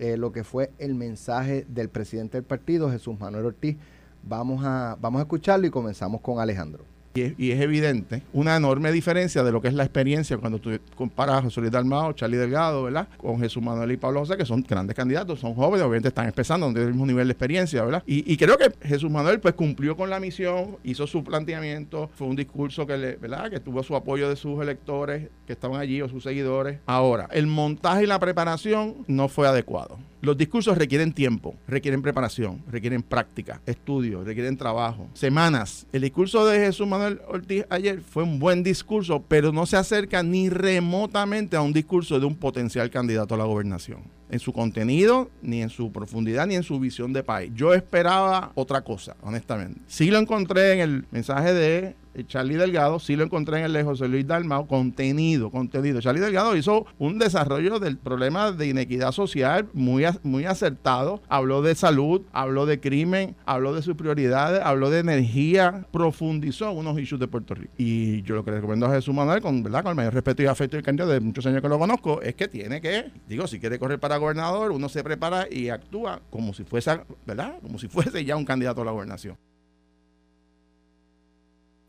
eh, 0.00 0.17
lo 0.17 0.32
que 0.32 0.44
fue 0.44 0.73
el 0.79 0.94
mensaje 0.94 1.67
del 1.69 1.91
presidente 1.91 2.38
del 2.38 2.44
partido, 2.44 2.91
Jesús 2.91 3.20
Manuel 3.20 3.44
Ortiz. 3.44 3.76
Vamos 4.23 4.64
a, 4.64 4.97
vamos 5.00 5.20
a 5.20 5.23
escucharlo 5.23 5.67
y 5.67 5.70
comenzamos 5.70 6.20
con 6.23 6.41
Alejandro. 6.41 6.89
Y 7.15 7.51
es, 7.51 7.61
evidente 7.61 8.23
una 8.33 8.57
enorme 8.57 8.93
diferencia 8.93 9.43
de 9.43 9.51
lo 9.51 9.61
que 9.61 9.69
es 9.69 9.75
la 9.75 9.83
experiencia 9.83 10.39
cuando 10.39 10.61
tú 10.61 10.79
comparas 10.95 11.37
a 11.39 11.43
José 11.43 11.61
Luis 11.61 11.73
Dalmao, 11.73 12.12
Charlie 12.12 12.37
Delgado, 12.37 12.85
¿verdad? 12.85 13.09
Con 13.17 13.41
Jesús 13.41 13.62
Manuel 13.62 13.91
y 13.91 13.97
Pablo 13.97 14.21
José, 14.21 14.37
que 14.37 14.47
son 14.47 14.62
grandes 14.62 14.95
candidatos, 14.95 15.41
son 15.41 15.55
jóvenes, 15.55 15.83
obviamente 15.85 16.09
están 16.09 16.27
empezando, 16.27 16.69
no 16.69 16.73
tienen 16.73 16.89
el 16.89 16.95
mismo 16.95 17.07
nivel 17.07 17.27
de 17.27 17.33
experiencia, 17.33 17.85
¿verdad? 17.85 18.03
Y, 18.07 18.37
creo 18.37 18.57
que 18.57 18.73
Jesús 18.87 19.11
Manuel 19.11 19.41
pues 19.41 19.55
cumplió 19.55 19.97
con 19.97 20.09
la 20.09 20.21
misión, 20.21 20.77
hizo 20.85 21.07
su 21.07 21.25
planteamiento, 21.25 22.11
fue 22.15 22.29
un 22.29 22.37
discurso 22.37 22.87
que 22.87 22.97
le, 22.97 23.17
¿verdad? 23.17 23.51
Que 23.51 23.61
tuvo 23.61 23.83
su 23.83 23.97
apoyo 23.97 24.29
de 24.29 24.37
sus 24.37 24.62
electores 24.62 25.29
que 25.47 25.52
estaban 25.52 25.81
allí 25.81 26.00
o 26.00 26.09
sus 26.09 26.23
seguidores. 26.23 26.79
Ahora, 26.87 27.29
el 27.33 27.47
montaje 27.47 28.05
y 28.05 28.07
la 28.07 28.21
preparación 28.21 29.05
no 29.09 29.29
fue 29.29 29.49
adecuado. 29.49 29.99
Los 30.23 30.37
discursos 30.37 30.77
requieren 30.77 31.15
tiempo, 31.15 31.55
requieren 31.67 32.03
preparación, 32.03 32.62
requieren 32.71 33.03
práctica, 33.03 33.62
estudio, 33.65 34.23
requieren 34.23 34.55
trabajo, 34.55 35.09
semanas. 35.15 35.87
El 35.93 36.03
discurso 36.03 36.45
de 36.45 36.59
Jesús 36.59 36.87
Manuel 36.87 37.23
Ortiz 37.27 37.65
ayer 37.71 38.03
fue 38.03 38.25
un 38.25 38.39
buen 38.39 38.62
discurso, 38.62 39.25
pero 39.27 39.50
no 39.50 39.65
se 39.65 39.79
acerca 39.79 40.23
ni 40.23 40.50
remotamente 40.50 41.57
a 41.57 41.62
un 41.62 41.73
discurso 41.73 42.21
de 42.21 42.27
un 42.27 42.37
potencial 42.37 42.91
candidato 42.91 43.35
a 43.35 43.39
la 43.39 43.45
gobernación. 43.45 44.20
En 44.30 44.38
su 44.38 44.52
contenido, 44.52 45.30
ni 45.42 45.62
en 45.62 45.70
su 45.70 45.92
profundidad, 45.92 46.46
ni 46.46 46.54
en 46.54 46.62
su 46.62 46.78
visión 46.78 47.12
de 47.12 47.22
país. 47.22 47.50
Yo 47.54 47.75
esperaba 47.75 48.52
otra 48.54 48.82
cosa, 48.82 49.16
honestamente. 49.22 49.80
Sí 49.87 50.10
lo 50.10 50.18
encontré 50.18 50.75
en 50.75 50.80
el 50.80 51.04
mensaje 51.10 51.52
de 51.52 51.94
eh, 52.14 52.25
Charlie 52.26 52.56
Delgado, 52.56 52.99
sí 52.99 53.14
lo 53.14 53.25
encontré 53.25 53.58
en 53.58 53.64
el 53.66 53.72
de 53.72 53.84
José 53.84 54.08
Luis 54.08 54.26
Dalmao, 54.26 54.66
contenido, 54.66 55.50
contenido. 55.50 56.00
Charlie 56.00 56.20
Delgado 56.20 56.56
hizo 56.56 56.87
un 56.99 57.18
desarrollo 57.18 57.78
del 57.78 57.99
problema 57.99 58.50
de 58.50 58.68
inequidad 58.68 59.12
social 59.12 59.68
muy, 59.72 60.04
muy 60.22 60.44
acertado. 60.44 61.22
Habló 61.28 61.62
de 61.62 61.75
salud, 61.75 62.22
habló 62.32 62.66
de 62.66 62.80
crimen, 62.80 63.37
habló 63.46 63.75
de 63.75 63.82
sus 63.82 63.94
prioridades, 63.94 64.60
habló 64.62 64.90
de 64.90 65.00
energía, 65.00 65.87
profundizó 65.92 66.72
unos 66.72 66.99
issues 66.99 67.20
de 67.20 67.28
Puerto 67.28 67.54
Rico. 67.54 67.72
Y 67.78 68.22
yo 68.22 68.34
lo 68.34 68.44
que 68.44 68.50
recomiendo 68.50 68.87
a 68.87 68.90
Jesús 68.90 69.14
Manuel, 69.14 69.40
con, 69.40 69.62
¿verdad? 69.62 69.82
con 69.82 69.90
el 69.90 69.96
mayor 69.96 70.14
respeto 70.14 70.42
y 70.42 70.46
afecto 70.46 70.78
y 70.78 70.82
cariño 70.82 71.06
de 71.06 71.20
muchos 71.20 71.46
años 71.46 71.62
que 71.62 71.68
lo 71.68 71.78
conozco, 71.78 72.20
es 72.22 72.34
que 72.34 72.49
tiene 72.49 72.80
que, 72.80 73.10
digo, 73.28 73.46
si 73.46 73.60
quiere 73.60 73.78
correr 73.78 74.00
para 74.00 74.18
gobernador, 74.21 74.71
uno 74.71 74.89
se 74.89 75.03
prepara 75.03 75.47
y 75.50 75.69
actúa 75.69 76.21
como 76.31 76.55
si 76.55 76.65
fuese, 76.65 77.00
¿verdad? 77.27 77.55
Como 77.62 77.79
si 77.79 77.89
fuese 77.89 78.25
ya 78.25 78.37
un 78.37 78.45
candidato 78.45 78.83
a 78.83 78.85
la 78.85 78.93
gobernación. 78.93 79.37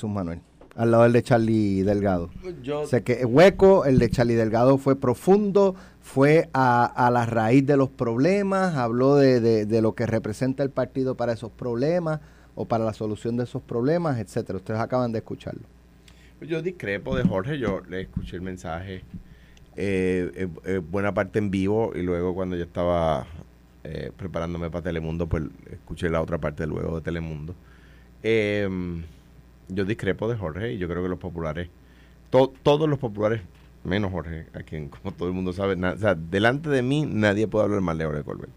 Manuel. 0.07 0.39
Al 0.75 0.91
lado 0.91 1.03
del 1.03 1.13
de 1.13 1.23
Charlie 1.23 1.83
Delgado. 1.83 2.29
Yo, 2.63 2.87
sé 2.87 3.03
que 3.03 3.13
es 3.13 3.25
hueco, 3.25 3.83
el 3.85 3.99
de 3.99 4.09
Charlie 4.09 4.35
Delgado 4.35 4.77
fue 4.77 4.95
profundo, 4.95 5.75
fue 5.99 6.49
a, 6.53 7.09
la 7.11 7.25
raíz 7.25 7.65
de 7.65 7.75
los 7.75 7.89
problemas, 7.89 8.75
habló 8.75 9.15
de, 9.15 9.81
lo 9.81 9.95
que 9.95 10.05
representa 10.05 10.63
el 10.63 10.69
partido 10.69 11.15
para 11.15 11.33
esos 11.33 11.51
problemas 11.51 12.21
o 12.55 12.65
para 12.65 12.85
la 12.85 12.93
solución 12.93 13.35
de 13.35 13.43
esos 13.43 13.61
problemas, 13.61 14.17
etcétera. 14.19 14.57
Ustedes 14.57 14.79
acaban 14.79 15.11
de 15.11 15.19
escucharlo. 15.19 15.61
Yo 16.39 16.61
discrepo 16.61 17.15
de 17.17 17.23
Jorge, 17.23 17.59
yo 17.59 17.81
le 17.89 18.01
escuché 18.01 18.37
el 18.37 18.41
mensaje 18.41 19.03
eh, 19.75 20.31
eh, 20.35 20.47
eh, 20.65 20.77
buena 20.79 21.13
parte 21.13 21.39
en 21.39 21.49
vivo 21.51 21.91
y 21.95 22.01
luego 22.01 22.33
cuando 22.33 22.55
yo 22.55 22.63
estaba 22.63 23.25
eh, 23.83 24.11
preparándome 24.15 24.69
para 24.69 24.83
Telemundo, 24.83 25.27
pues 25.27 25.43
escuché 25.71 26.09
la 26.09 26.21
otra 26.21 26.37
parte 26.37 26.67
luego 26.67 26.97
de 26.97 27.01
Telemundo. 27.01 27.55
Em, 28.23 29.03
yo 29.69 29.85
discrepo 29.85 30.27
de 30.27 30.35
Jorge 30.37 30.73
y 30.73 30.77
yo 30.77 30.87
creo 30.87 31.01
que 31.03 31.09
los 31.09 31.19
populares, 31.19 31.69
to- 32.29 32.53
todos 32.63 32.87
los 32.89 32.99
populares, 32.99 33.41
menos 33.83 34.11
Jorge, 34.11 34.45
a 34.53 34.59
quien 34.63 34.89
como 34.89 35.11
todo 35.13 35.27
el 35.29 35.33
mundo 35.33 35.53
sabe, 35.53 35.75
na- 35.75 35.95
delante 36.15 36.69
de 36.69 36.81
mí 36.81 37.05
nadie 37.07 37.47
puede 37.47 37.65
hablar 37.65 37.81
mal 37.81 37.97
de 37.97 38.05
Jorge 38.05 38.23
Colbert, 38.23 38.51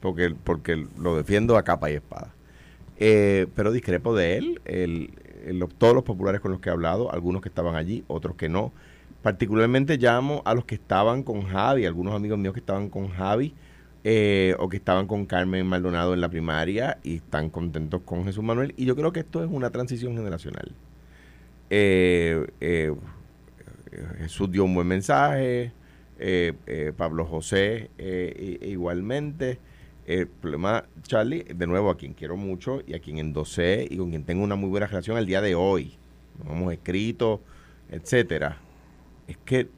porque, 0.00 0.34
porque 0.44 0.86
lo 0.98 1.16
defiendo 1.16 1.56
a 1.56 1.62
capa 1.62 1.90
y 1.90 1.94
espada. 1.94 2.34
Eh, 2.98 3.46
pero 3.56 3.72
discrepo 3.72 4.14
de 4.14 4.36
él, 4.36 4.60
el- 4.64 5.10
todos 5.78 5.94
los 5.94 6.04
populares 6.04 6.40
con 6.40 6.52
los 6.52 6.60
que 6.60 6.68
he 6.68 6.72
hablado, 6.72 7.12
algunos 7.12 7.42
que 7.42 7.48
estaban 7.48 7.74
allí, 7.74 8.04
otros 8.08 8.36
que 8.36 8.48
no. 8.48 8.72
Particularmente 9.22 9.96
llamo 9.98 10.42
a 10.44 10.54
los 10.54 10.64
que 10.64 10.74
estaban 10.74 11.22
con 11.22 11.42
Javi, 11.42 11.86
algunos 11.86 12.14
amigos 12.14 12.38
míos 12.38 12.54
que 12.54 12.60
estaban 12.60 12.90
con 12.90 13.08
Javi 13.08 13.54
eh, 14.04 14.56
o 14.58 14.68
que 14.68 14.78
estaban 14.78 15.06
con 15.06 15.26
Carmen 15.26 15.66
Maldonado 15.66 16.12
en 16.12 16.20
la 16.20 16.28
primaria 16.28 16.98
y 17.04 17.16
están 17.16 17.48
contentos 17.50 18.02
con 18.04 18.24
Jesús 18.24 18.42
Manuel. 18.42 18.74
Y 18.76 18.84
yo 18.84 18.96
creo 18.96 19.12
que 19.12 19.20
esto 19.20 19.44
es 19.44 19.50
una 19.50 19.70
transición 19.70 20.16
generacional. 20.16 20.72
Eh, 21.70 22.46
eh, 22.60 22.92
Jesús 24.18 24.50
dio 24.50 24.64
un 24.64 24.74
buen 24.74 24.86
mensaje, 24.86 25.72
eh, 26.18 26.52
eh, 26.66 26.92
Pablo 26.96 27.24
José 27.24 27.90
igualmente. 28.60 29.58
El 30.04 30.26
problema, 30.26 30.84
Charlie, 31.02 31.44
de 31.44 31.66
nuevo, 31.66 31.88
a 31.88 31.96
quien 31.96 32.12
quiero 32.12 32.36
mucho 32.36 32.82
y 32.84 32.94
a 32.94 32.98
quien 32.98 33.18
endosé 33.18 33.86
y 33.88 33.96
con 33.98 34.10
quien 34.10 34.24
tengo 34.24 34.42
una 34.42 34.56
muy 34.56 34.68
buena 34.68 34.86
relación 34.88 35.16
al 35.16 35.26
día 35.26 35.40
de 35.40 35.54
hoy, 35.54 35.96
nos 36.42 36.56
hemos 36.56 36.72
escrito, 36.72 37.40
etcétera, 37.88 38.58
es 39.32 39.38
que 39.44 39.68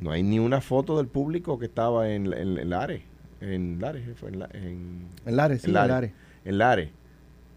no 0.00 0.10
hay 0.10 0.22
ni 0.22 0.38
una 0.38 0.60
foto 0.60 0.96
del 0.96 1.06
público 1.06 1.58
que 1.58 1.66
estaba 1.66 2.10
en, 2.10 2.32
en, 2.32 2.58
en 2.58 2.70
Lares. 2.70 3.02
En 3.40 3.80
Lares, 3.80 4.04
en, 4.22 4.38
la- 4.38 4.48
en, 4.52 5.06
En 5.26 5.36
Lares, 5.36 5.62
sí, 5.62 5.68
En 5.68 5.74
Lares. 5.74 5.90
Lares. 5.90 6.12
en 6.44 6.58
Lares. 6.58 6.90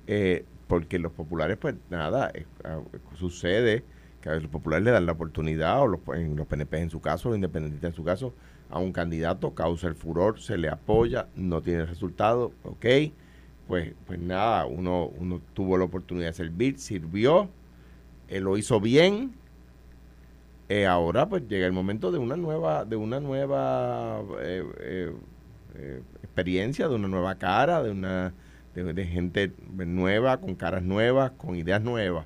Eh, 0.07 0.45
porque 0.67 0.97
los 0.99 1.11
populares, 1.11 1.57
pues 1.57 1.75
nada, 1.89 2.31
eh, 2.33 2.45
ah, 2.63 2.79
sucede 3.17 3.83
que 4.21 4.29
a 4.29 4.35
los 4.35 4.47
populares 4.47 4.83
le 4.83 4.91
dan 4.91 5.05
la 5.05 5.11
oportunidad, 5.11 5.81
o 5.81 5.87
los, 5.87 5.99
en 6.15 6.35
los 6.35 6.47
PNP 6.47 6.79
en 6.79 6.89
su 6.89 6.99
caso, 7.01 7.29
los 7.29 7.37
independentistas 7.37 7.91
en 7.91 7.95
su 7.95 8.03
caso, 8.03 8.33
a 8.71 8.79
un 8.79 8.91
candidato, 8.91 9.53
causa 9.53 9.87
el 9.87 9.95
furor, 9.95 10.39
se 10.39 10.57
le 10.57 10.69
apoya, 10.69 11.27
no 11.35 11.61
tiene 11.61 11.85
resultado, 11.85 12.51
ok, 12.63 12.85
pues, 13.67 13.93
pues 14.07 14.19
nada, 14.19 14.65
uno, 14.65 15.05
uno 15.05 15.39
tuvo 15.53 15.77
la 15.77 15.83
oportunidad 15.85 16.27
de 16.29 16.33
servir, 16.33 16.79
sirvió, 16.79 17.49
eh, 18.27 18.39
lo 18.39 18.57
hizo 18.57 18.79
bien, 18.81 19.33
eh, 20.69 20.85
ahora 20.87 21.27
pues 21.29 21.47
llega 21.47 21.65
el 21.65 21.73
momento 21.73 22.11
de 22.11 22.17
una 22.19 22.35
nueva, 22.37 22.85
de 22.85 22.95
una 22.95 23.19
nueva 23.19 24.21
eh, 24.41 24.63
eh, 24.79 25.13
eh, 25.75 26.01
experiencia, 26.23 26.87
de 26.87 26.95
una 26.95 27.07
nueva 27.07 27.35
cara, 27.37 27.83
de 27.83 27.91
una 27.91 28.33
de, 28.73 29.05
gente 29.05 29.53
nueva, 29.75 30.39
con 30.41 30.55
caras 30.55 30.83
nuevas, 30.83 31.31
con 31.31 31.55
ideas 31.55 31.81
nuevas, 31.81 32.25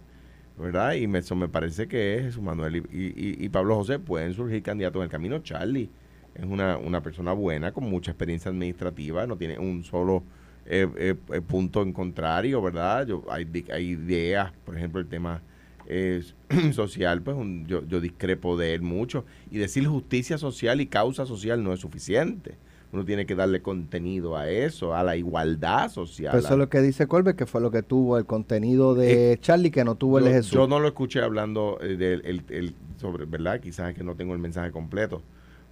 ¿verdad? 0.57 0.93
Y 0.93 1.05
eso 1.15 1.35
me 1.35 1.47
parece 1.49 1.87
que 1.87 2.17
es 2.17 2.23
Jesús 2.25 2.41
Manuel 2.43 2.77
y, 2.77 3.45
y- 3.45 3.49
Pablo 3.49 3.75
José 3.75 3.99
pueden 3.99 4.33
surgir 4.33 4.63
candidatos 4.63 4.99
en 4.99 5.03
el 5.05 5.09
camino. 5.09 5.39
Charlie 5.39 5.91
es 6.35 6.45
una, 6.45 6.77
una 6.77 7.01
persona 7.01 7.33
buena, 7.33 7.71
con 7.71 7.85
mucha 7.89 8.11
experiencia 8.11 8.49
administrativa, 8.51 9.27
no 9.27 9.37
tiene 9.37 9.59
un 9.59 9.83
solo 9.83 10.23
eh, 10.65 11.15
punto 11.47 11.81
en 11.83 11.93
contrario, 11.93 12.61
¿verdad? 12.61 13.07
Yo, 13.07 13.23
hay, 13.29 13.47
hay 13.73 13.89
ideas, 13.91 14.51
por 14.65 14.75
ejemplo, 14.77 14.99
el 15.01 15.07
tema 15.07 15.41
eh, 15.89 16.23
social, 16.73 17.21
pues 17.21 17.35
un- 17.35 17.65
yo, 17.67 17.83
yo 17.85 17.99
discrepo 17.99 18.57
de 18.57 18.73
él 18.73 18.81
mucho. 18.81 19.25
Y 19.51 19.57
decir 19.57 19.85
justicia 19.87 20.37
social 20.37 20.79
y 20.81 20.87
causa 20.87 21.25
social 21.25 21.63
no 21.63 21.73
es 21.73 21.79
suficiente. 21.79 22.55
Uno 22.91 23.05
tiene 23.05 23.27
que 23.27 23.35
darle 23.35 23.61
contenido 23.61 24.35
a 24.35 24.49
eso, 24.49 24.95
a 24.95 25.03
la 25.03 25.15
igualdad 25.15 25.91
social. 25.91 26.31
Pues 26.31 26.45
eso 26.45 26.53
es 26.55 26.57
lo 26.59 26.69
que 26.69 26.81
dice 26.81 27.05
Colbert, 27.05 27.37
que 27.37 27.45
fue 27.45 27.61
lo 27.61 27.69
que 27.69 27.83
tuvo 27.83 28.17
el 28.17 28.25
contenido 28.25 28.95
de 28.95 29.37
Charlie, 29.41 29.69
que 29.69 29.83
no 29.83 29.93
tuvo 29.93 30.17
el 30.17 30.23
de 30.23 30.29
yo, 30.31 30.35
Jesús. 30.37 30.51
yo 30.53 30.67
no 30.67 30.79
lo 30.79 30.87
escuché 30.87 31.21
hablando 31.21 31.77
eh, 31.81 31.97
del 31.97 32.25
el- 32.25 32.43
el- 32.49 32.73
sobre, 32.97 33.25
¿verdad? 33.25 33.59
Quizás 33.59 33.89
es 33.91 33.95
que 33.95 34.03
no 34.03 34.15
tengo 34.15 34.33
el 34.33 34.39
mensaje 34.39 34.71
completo, 34.71 35.21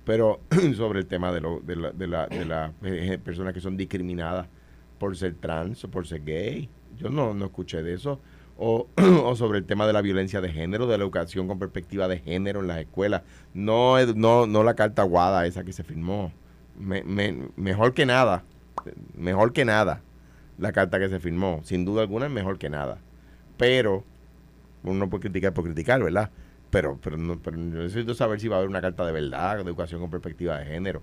pero 0.06 0.42
sobre 0.76 1.00
el 1.00 1.08
tema 1.08 1.32
de, 1.32 1.42
lo, 1.42 1.60
de 1.62 1.76
la- 1.76 1.92
de 1.92 2.08
la- 2.08 2.28
de 2.28 2.46
las 2.46 2.72
eh, 2.84 3.18
personas 3.24 3.52
que 3.56 3.62
son 3.62 3.78
discriminadas 3.78 4.48
por 5.00 5.18
ser 5.18 5.34
trans 5.36 5.84
o 5.86 5.90
por 5.90 6.06
ser 6.06 6.24
gay. 6.24 6.70
Yo 7.00 7.10
no, 7.10 7.34
no 7.34 7.46
escuché 7.46 7.82
de 7.82 7.94
eso. 7.96 8.20
O, 8.60 8.88
sobre 9.36 9.60
el 9.60 9.66
tema 9.66 9.86
de 9.86 9.94
la 9.94 10.02
violencia 10.02 10.42
de 10.42 10.50
género, 10.52 10.88
de 10.88 10.98
la 10.98 11.04
educación 11.04 11.48
con 11.48 11.60
perspectiva 11.60 12.08
de 12.08 12.20
género 12.20 12.62
en 12.62 12.68
las 12.68 12.80
escuelas. 12.80 13.22
No, 13.54 14.04
no, 14.16 14.48
no 14.48 14.64
la 14.64 14.74
carta 14.76 15.04
aguada 15.04 15.46
esa 15.46 15.64
que 15.64 15.74
se 15.74 15.84
firmó. 15.84 16.32
Me- 16.80 17.04
me- 17.04 17.50
mejor 17.56 17.94
que 17.94 18.06
nada, 18.06 18.44
mejor 19.16 19.54
que 19.54 19.66
nada 19.66 20.02
la 20.58 20.72
carta 20.72 21.00
que 21.00 21.10
se 21.10 21.20
firmó. 21.20 21.62
Sin 21.64 21.86
duda 21.86 22.02
alguna 22.02 22.26
es 22.26 22.32
mejor 22.32 22.58
que 22.58 22.70
nada. 22.70 22.98
Pero 23.58 24.04
uno 24.84 25.00
no 25.02 25.10
puede 25.10 25.22
criticar 25.24 25.54
por 25.54 25.64
criticar, 25.66 26.02
¿verdad? 26.02 26.32
Pero, 26.70 27.00
pero, 27.02 27.18
no, 27.18 27.40
pero 27.40 27.58
necesito 27.58 28.14
saber 28.14 28.40
si 28.40 28.48
va 28.48 28.56
a 28.56 28.60
haber 28.60 28.70
una 28.70 28.82
carta 28.82 29.06
de 29.06 29.12
verdad, 29.12 29.56
de 29.58 29.62
educación 29.64 30.02
con 30.02 30.10
perspectiva 30.10 30.58
de 30.58 30.66
género. 30.66 31.02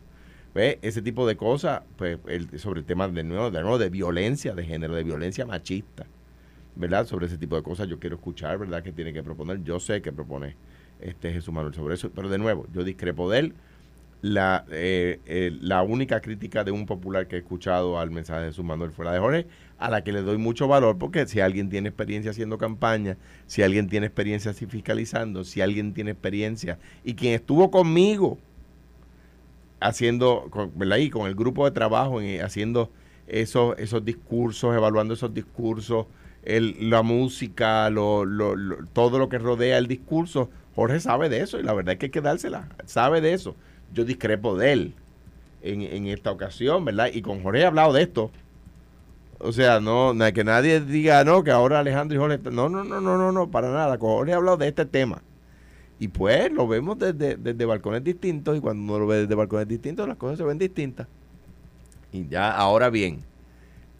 ¿Ve? 0.54 0.78
Ese 0.82 1.02
tipo 1.02 1.26
de 1.26 1.36
cosas, 1.36 1.82
pues, 1.96 2.18
el- 2.26 2.58
sobre 2.58 2.80
el 2.80 2.86
tema 2.86 3.08
de 3.08 3.24
nuevo, 3.24 3.50
de 3.50 3.60
nuevo, 3.60 3.78
de 3.78 3.90
violencia 3.90 4.54
de 4.54 4.64
género, 4.64 4.94
de 4.94 5.02
violencia 5.04 5.46
machista, 5.46 6.06
¿verdad? 6.76 7.06
Sobre 7.06 7.26
ese 7.26 7.38
tipo 7.38 7.56
de 7.56 7.62
cosas 7.62 7.88
yo 7.88 7.98
quiero 7.98 8.16
escuchar, 8.16 8.58
¿verdad? 8.58 8.82
Que 8.82 8.92
tiene 8.92 9.12
que 9.12 9.22
proponer. 9.22 9.62
Yo 9.64 9.80
sé 9.80 10.02
que 10.02 10.12
propone 10.12 10.56
este 11.00 11.32
Jesús 11.32 11.52
Manuel 11.54 11.74
sobre 11.74 11.94
eso, 11.94 12.10
pero 12.14 12.28
de 12.28 12.38
nuevo, 12.38 12.66
yo 12.72 12.84
discrepo 12.84 13.30
de 13.30 13.38
él. 13.40 13.54
La, 14.22 14.64
eh, 14.70 15.20
eh, 15.26 15.52
la 15.60 15.82
única 15.82 16.20
crítica 16.22 16.64
de 16.64 16.70
un 16.70 16.86
popular 16.86 17.28
que 17.28 17.36
he 17.36 17.40
escuchado 17.40 17.98
al 17.98 18.10
mensaje 18.10 18.40
de 18.40 18.46
Jesús 18.48 18.64
Manuel 18.64 18.90
fuera 18.90 19.12
de 19.12 19.18
Jorge, 19.18 19.46
a 19.78 19.90
la 19.90 20.02
que 20.02 20.12
le 20.12 20.22
doy 20.22 20.38
mucho 20.38 20.66
valor, 20.66 20.96
porque 20.96 21.26
si 21.26 21.40
alguien 21.40 21.68
tiene 21.68 21.90
experiencia 21.90 22.30
haciendo 22.30 22.56
campaña, 22.56 23.18
si 23.46 23.62
alguien 23.62 23.86
tiene 23.88 24.06
experiencia 24.06 24.52
así 24.52 24.64
fiscalizando, 24.64 25.44
si 25.44 25.60
alguien 25.60 25.92
tiene 25.92 26.12
experiencia, 26.12 26.78
y 27.04 27.14
quien 27.16 27.34
estuvo 27.34 27.70
conmigo 27.70 28.38
haciendo, 29.80 30.46
con, 30.50 30.72
¿verdad? 30.76 30.96
Y 30.98 31.10
con 31.10 31.26
el 31.26 31.34
grupo 31.34 31.64
de 31.64 31.70
trabajo, 31.72 32.20
en- 32.20 32.42
haciendo 32.42 32.90
esos, 33.26 33.78
esos 33.78 34.04
discursos, 34.04 34.74
evaluando 34.74 35.14
esos 35.14 35.32
discursos, 35.34 36.06
el, 36.44 36.90
la 36.90 37.02
música, 37.02 37.90
lo, 37.90 38.24
lo- 38.24 38.56
lo- 38.56 38.86
todo 38.92 39.18
lo 39.18 39.28
que 39.28 39.38
rodea 39.38 39.78
el 39.78 39.86
discurso, 39.88 40.50
Jorge 40.76 41.00
sabe 41.00 41.28
de 41.28 41.40
eso 41.40 41.58
y 41.58 41.62
la 41.62 41.72
verdad 41.74 41.94
es 41.94 41.98
que 41.98 42.06
hay 42.06 42.10
que 42.10 42.20
dársela, 42.20 42.68
sabe 42.86 43.20
de 43.20 43.32
eso. 43.34 43.56
Yo 43.92 44.04
discrepo 44.04 44.56
de 44.56 44.72
él 44.72 44.94
en, 45.62 45.82
en 45.82 46.06
esta 46.08 46.32
ocasión, 46.32 46.84
¿verdad? 46.84 47.10
Y 47.12 47.22
con 47.22 47.42
Jorge 47.42 47.62
he 47.62 47.66
hablado 47.66 47.92
de 47.92 48.02
esto. 48.02 48.32
O 49.38 49.52
sea, 49.52 49.80
no, 49.80 50.14
que 50.32 50.44
nadie 50.44 50.80
diga, 50.80 51.24
no, 51.24 51.44
que 51.44 51.50
ahora 51.50 51.80
Alejandro 51.80 52.16
y 52.16 52.18
Jorge, 52.20 52.38
no, 52.50 52.68
no, 52.68 52.84
no, 52.84 53.00
no, 53.00 53.18
no, 53.18 53.32
no, 53.32 53.50
para 53.50 53.70
nada. 53.72 53.98
Con 53.98 54.10
Jorge 54.10 54.32
he 54.32 54.34
hablado 54.34 54.56
de 54.56 54.68
este 54.68 54.86
tema. 54.86 55.22
Y 55.98 56.08
pues 56.08 56.52
lo 56.52 56.68
vemos 56.68 56.98
desde, 56.98 57.36
desde 57.36 57.66
balcones 57.66 58.04
distintos 58.04 58.56
y 58.58 58.60
cuando 58.60 58.82
uno 58.84 59.00
lo 59.00 59.06
ve 59.08 59.18
desde 59.18 59.34
balcones 59.36 59.68
distintos 59.68 60.08
las 60.08 60.18
cosas 60.18 60.38
se 60.38 60.44
ven 60.44 60.58
distintas. 60.58 61.08
Y 62.12 62.28
ya, 62.28 62.50
ahora 62.52 62.90
bien, 62.90 63.24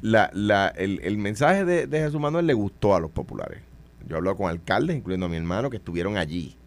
la, 0.04 0.28
la, 0.34 0.68
el, 0.68 1.00
el 1.02 1.16
mensaje 1.16 1.64
de, 1.64 1.86
de 1.86 1.98
Jesús 1.98 2.20
Manuel 2.20 2.46
le 2.46 2.52
gustó 2.52 2.94
a 2.94 3.00
los 3.00 3.10
populares. 3.10 3.62
Yo 4.06 4.16
he 4.16 4.18
hablado 4.18 4.36
con 4.36 4.50
alcaldes, 4.50 4.96
incluyendo 4.98 5.24
a 5.24 5.28
mi 5.30 5.36
hermano, 5.38 5.70
que 5.70 5.78
estuvieron 5.78 6.18
allí. 6.18 6.58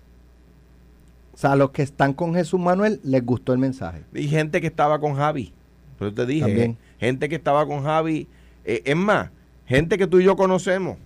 O 1.35 1.37
sea, 1.37 1.51
a 1.51 1.55
los 1.55 1.69
que 1.69 1.83
están 1.83 2.13
con 2.13 2.33
Jesús 2.33 2.59
Manuel 2.59 2.99
les 3.03 3.23
gustó 3.23 3.53
el 3.53 3.59
mensaje. 3.59 4.03
Y 4.11 4.27
gente 4.27 4.59
que 4.59 4.65
estaba 4.65 4.99
con 4.99 5.13
Javi. 5.13 5.53
Pero 5.99 6.11
te 6.11 6.25
dije, 6.25 6.47
También. 6.47 6.77
gente 6.99 7.29
que 7.29 7.35
estaba 7.35 7.67
con 7.67 7.83
Javi. 7.83 8.27
eh, 8.65 8.81
es 8.83 8.95
más, 8.95 9.29
gente 9.67 9.99
que 9.99 10.07
tú 10.07 10.19
y 10.19 10.23
yo 10.23 10.35
conocemos. 10.35 10.97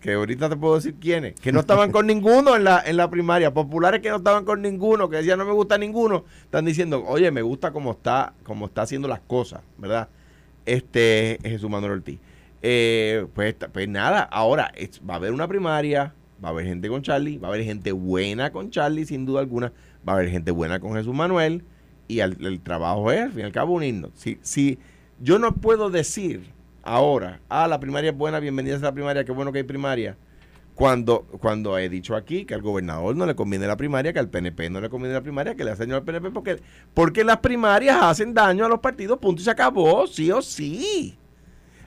Que 0.00 0.14
ahorita 0.14 0.48
te 0.48 0.56
puedo 0.56 0.76
decir 0.76 0.94
quiénes. 0.94 1.34
Que 1.38 1.52
no 1.52 1.60
estaban 1.60 1.92
con 1.92 2.06
ninguno 2.12 2.56
en 2.56 2.64
la, 2.64 2.80
en 2.82 2.96
la 2.96 3.10
primaria. 3.10 3.52
Populares 3.52 4.00
que 4.00 4.08
no 4.08 4.16
estaban 4.16 4.46
con 4.46 4.62
ninguno. 4.62 5.10
Que 5.10 5.18
decían 5.18 5.38
no 5.38 5.44
me 5.44 5.52
gusta 5.52 5.76
ninguno. 5.76 6.24
Están 6.44 6.64
diciendo, 6.64 7.04
oye, 7.06 7.30
me 7.30 7.42
gusta 7.42 7.72
cómo 7.72 7.90
está, 7.92 8.32
cómo 8.42 8.64
está 8.64 8.82
haciendo 8.82 9.06
las 9.06 9.20
cosas. 9.20 9.60
¿Verdad? 9.76 10.08
Este 10.66 11.38
Jesús 11.42 11.70
Manuel 11.70 11.92
Ortiz. 11.92 12.18
Eh, 12.62 13.26
pues, 13.34 13.54
pues 13.72 13.88
nada, 13.88 14.20
ahora 14.22 14.72
es- 14.74 15.00
va 15.08 15.14
a 15.14 15.16
haber 15.18 15.32
una 15.32 15.46
primaria, 15.48 16.14
va 16.42 16.48
a 16.48 16.52
haber 16.52 16.66
gente 16.66 16.88
con 16.88 17.02
Charlie, 17.02 17.38
va 17.38 17.48
a 17.48 17.50
haber 17.50 17.64
gente 17.64 17.92
buena 17.92 18.50
con 18.52 18.70
Charlie, 18.70 19.04
sin 19.04 19.26
duda 19.26 19.40
alguna, 19.40 19.72
va 20.08 20.14
a 20.14 20.16
haber 20.16 20.30
gente 20.30 20.50
buena 20.50 20.80
con 20.80 20.94
Jesús 20.94 21.14
Manuel, 21.14 21.62
y 22.08 22.20
el 22.20 22.60
trabajo 22.60 23.10
es, 23.12 23.20
al 23.20 23.30
fin 23.32 23.40
y 23.40 23.44
al 23.44 23.52
cabo, 23.52 23.74
unirnos. 23.74 24.12
Si, 24.14 24.38
si 24.42 24.78
yo 25.20 25.38
no 25.38 25.54
puedo 25.54 25.90
decir 25.90 26.42
ahora, 26.82 27.40
ah, 27.48 27.68
la 27.68 27.80
primaria 27.80 28.10
es 28.10 28.16
buena, 28.16 28.40
bienvenida 28.40 28.76
a 28.76 28.78
la 28.78 28.92
primaria, 28.92 29.24
qué 29.24 29.32
bueno 29.32 29.52
que 29.52 29.58
hay 29.58 29.64
primaria, 29.64 30.16
cuando, 30.74 31.22
cuando 31.40 31.78
he 31.78 31.88
dicho 31.88 32.16
aquí 32.16 32.44
que 32.44 32.54
al 32.54 32.62
gobernador 32.62 33.16
no 33.16 33.26
le 33.26 33.36
conviene 33.36 33.66
la 33.66 33.76
primaria, 33.76 34.12
que 34.12 34.18
al 34.18 34.28
PNP 34.28 34.70
no 34.70 34.80
le 34.80 34.90
conviene 34.90 35.14
la 35.14 35.22
primaria, 35.22 35.54
que 35.54 35.64
le 35.64 35.70
hacen 35.70 35.88
daño 35.88 35.98
al 35.98 36.04
PNP, 36.04 36.30
porque, 36.30 36.60
porque 36.92 37.22
las 37.22 37.38
primarias 37.38 37.98
hacen 38.02 38.34
daño 38.34 38.64
a 38.64 38.68
los 38.68 38.80
partidos, 38.80 39.18
punto 39.18 39.40
y 39.40 39.44
se 39.44 39.50
acabó, 39.50 40.06
sí 40.06 40.30
o 40.32 40.42
sí. 40.42 41.16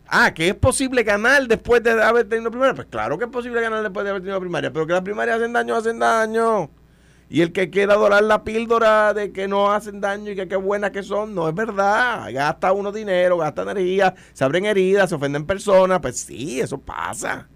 Ah, 0.07 0.33
que 0.33 0.47
es 0.47 0.55
posible 0.55 1.03
ganar 1.03 1.47
después 1.47 1.83
de 1.83 1.91
haber 2.01 2.29
tenido 2.29 2.49
primaria. 2.49 2.73
Pues 2.73 2.87
claro 2.89 3.17
que 3.17 3.25
es 3.25 3.29
posible 3.29 3.61
ganar 3.61 3.83
después 3.83 4.05
de 4.05 4.11
haber 4.11 4.21
tenido 4.21 4.39
primaria, 4.39 4.71
pero 4.71 4.87
que 4.87 4.93
las 4.93 5.01
primarias 5.01 5.37
hacen 5.37 5.51
daño, 5.51 5.75
hacen 5.75 5.99
daño. 5.99 6.69
Y 7.29 7.41
el 7.41 7.51
que 7.51 7.69
quiera 7.69 7.95
dorar 7.95 8.23
la 8.23 8.45
píldora 8.45 9.13
de 9.13 9.33
que 9.33 9.49
no 9.49 9.69
hacen 9.69 9.99
daño 9.99 10.31
y 10.31 10.35
que 10.37 10.47
qué 10.47 10.55
buenas 10.55 10.91
que 10.91 11.03
son, 11.03 11.35
no 11.35 11.49
es 11.49 11.55
verdad. 11.55 12.29
Gasta 12.31 12.71
uno 12.71 12.93
dinero, 12.93 13.37
gasta 13.37 13.63
energía, 13.63 14.15
se 14.31 14.45
abren 14.45 14.65
heridas, 14.65 15.09
se 15.09 15.15
ofenden 15.15 15.45
personas. 15.45 15.99
Pues 15.99 16.21
sí, 16.21 16.61
eso 16.61 16.77
pasa. 16.77 17.49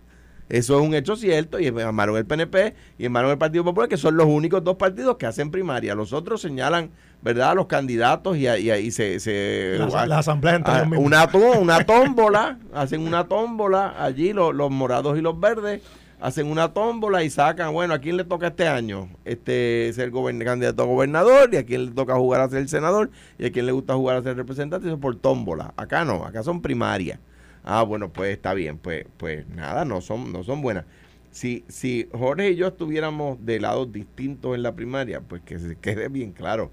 Eso 0.51 0.77
es 0.77 0.85
un 0.85 0.93
hecho 0.93 1.15
cierto 1.15 1.61
y 1.61 1.71
llamaron 1.71 2.17
el 2.17 2.25
PNP 2.25 2.75
y 2.97 3.03
llamaron 3.03 3.31
el 3.31 3.37
Partido 3.37 3.63
Popular, 3.63 3.87
que 3.87 3.95
son 3.95 4.17
los 4.17 4.25
únicos 4.25 4.61
dos 4.61 4.75
partidos 4.75 5.15
que 5.15 5.25
hacen 5.25 5.49
primaria. 5.49 5.95
Los 5.95 6.11
otros 6.11 6.41
señalan, 6.41 6.91
¿verdad?, 7.21 7.51
a 7.51 7.55
los 7.55 7.67
candidatos 7.67 8.35
y 8.35 8.47
ahí 8.47 8.91
se... 8.91 9.21
se 9.21 9.77
la, 9.79 10.05
la 10.05 10.19
asamblea 10.19 10.57
a, 10.65 10.83
una, 10.97 11.29
una 11.57 11.85
tómbola, 11.85 12.59
hacen 12.73 13.07
una 13.07 13.29
tómbola 13.29 13.95
allí 13.97 14.33
los, 14.33 14.53
los 14.53 14.69
morados 14.69 15.17
y 15.17 15.21
los 15.21 15.39
verdes 15.39 15.81
hacen 16.19 16.47
una 16.47 16.73
tómbola 16.73 17.23
y 17.23 17.29
sacan, 17.29 17.71
bueno, 17.71 17.93
¿a 17.93 17.99
quién 17.99 18.17
le 18.17 18.25
toca 18.25 18.47
este 18.47 18.67
año? 18.67 19.07
Este 19.23 19.89
ser 19.93 20.11
candidato 20.11 20.83
a 20.83 20.85
gobernador 20.85 21.49
y 21.53 21.57
a 21.57 21.65
quién 21.65 21.85
le 21.85 21.91
toca 21.91 22.15
jugar 22.15 22.41
a 22.41 22.49
ser 22.49 22.59
el 22.59 22.69
senador 22.69 23.09
y 23.39 23.45
a 23.45 23.51
quién 23.53 23.65
le 23.65 23.71
gusta 23.71 23.95
jugar 23.95 24.17
a 24.17 24.21
ser 24.21 24.35
representante, 24.35 24.87
eso 24.87 24.99
por 24.99 25.15
tómbola. 25.15 25.73
Acá 25.77 26.03
no, 26.03 26.25
acá 26.25 26.43
son 26.43 26.61
primarias. 26.61 27.19
Ah, 27.63 27.83
bueno, 27.83 28.11
pues 28.13 28.31
está 28.33 28.53
bien, 28.53 28.77
pues 28.79 29.05
pues 29.17 29.47
nada, 29.49 29.85
no 29.85 30.01
son 30.01 30.31
no 30.31 30.43
son 30.43 30.61
buenas. 30.61 30.85
Si 31.31 31.65
si 31.69 32.09
Jorge 32.13 32.51
y 32.51 32.55
yo 32.55 32.67
estuviéramos 32.67 33.43
de 33.45 33.59
lados 33.59 33.91
distintos 33.91 34.55
en 34.55 34.63
la 34.63 34.75
primaria, 34.75 35.21
pues 35.21 35.41
que 35.43 35.59
se 35.59 35.77
quede 35.77 36.09
bien 36.09 36.33
claro. 36.33 36.71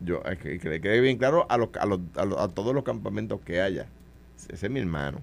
Yo 0.00 0.22
que, 0.40 0.58
que 0.60 0.68
le 0.68 0.80
quede 0.80 1.00
bien 1.00 1.18
claro 1.18 1.46
a 1.50 1.56
los, 1.58 1.70
a 1.76 1.86
los, 1.86 2.00
a 2.38 2.48
todos 2.54 2.74
los 2.74 2.84
campamentos 2.84 3.40
que 3.40 3.60
haya. 3.60 3.90
Ese 4.48 4.66
es 4.66 4.72
mi 4.72 4.80
hermano 4.80 5.22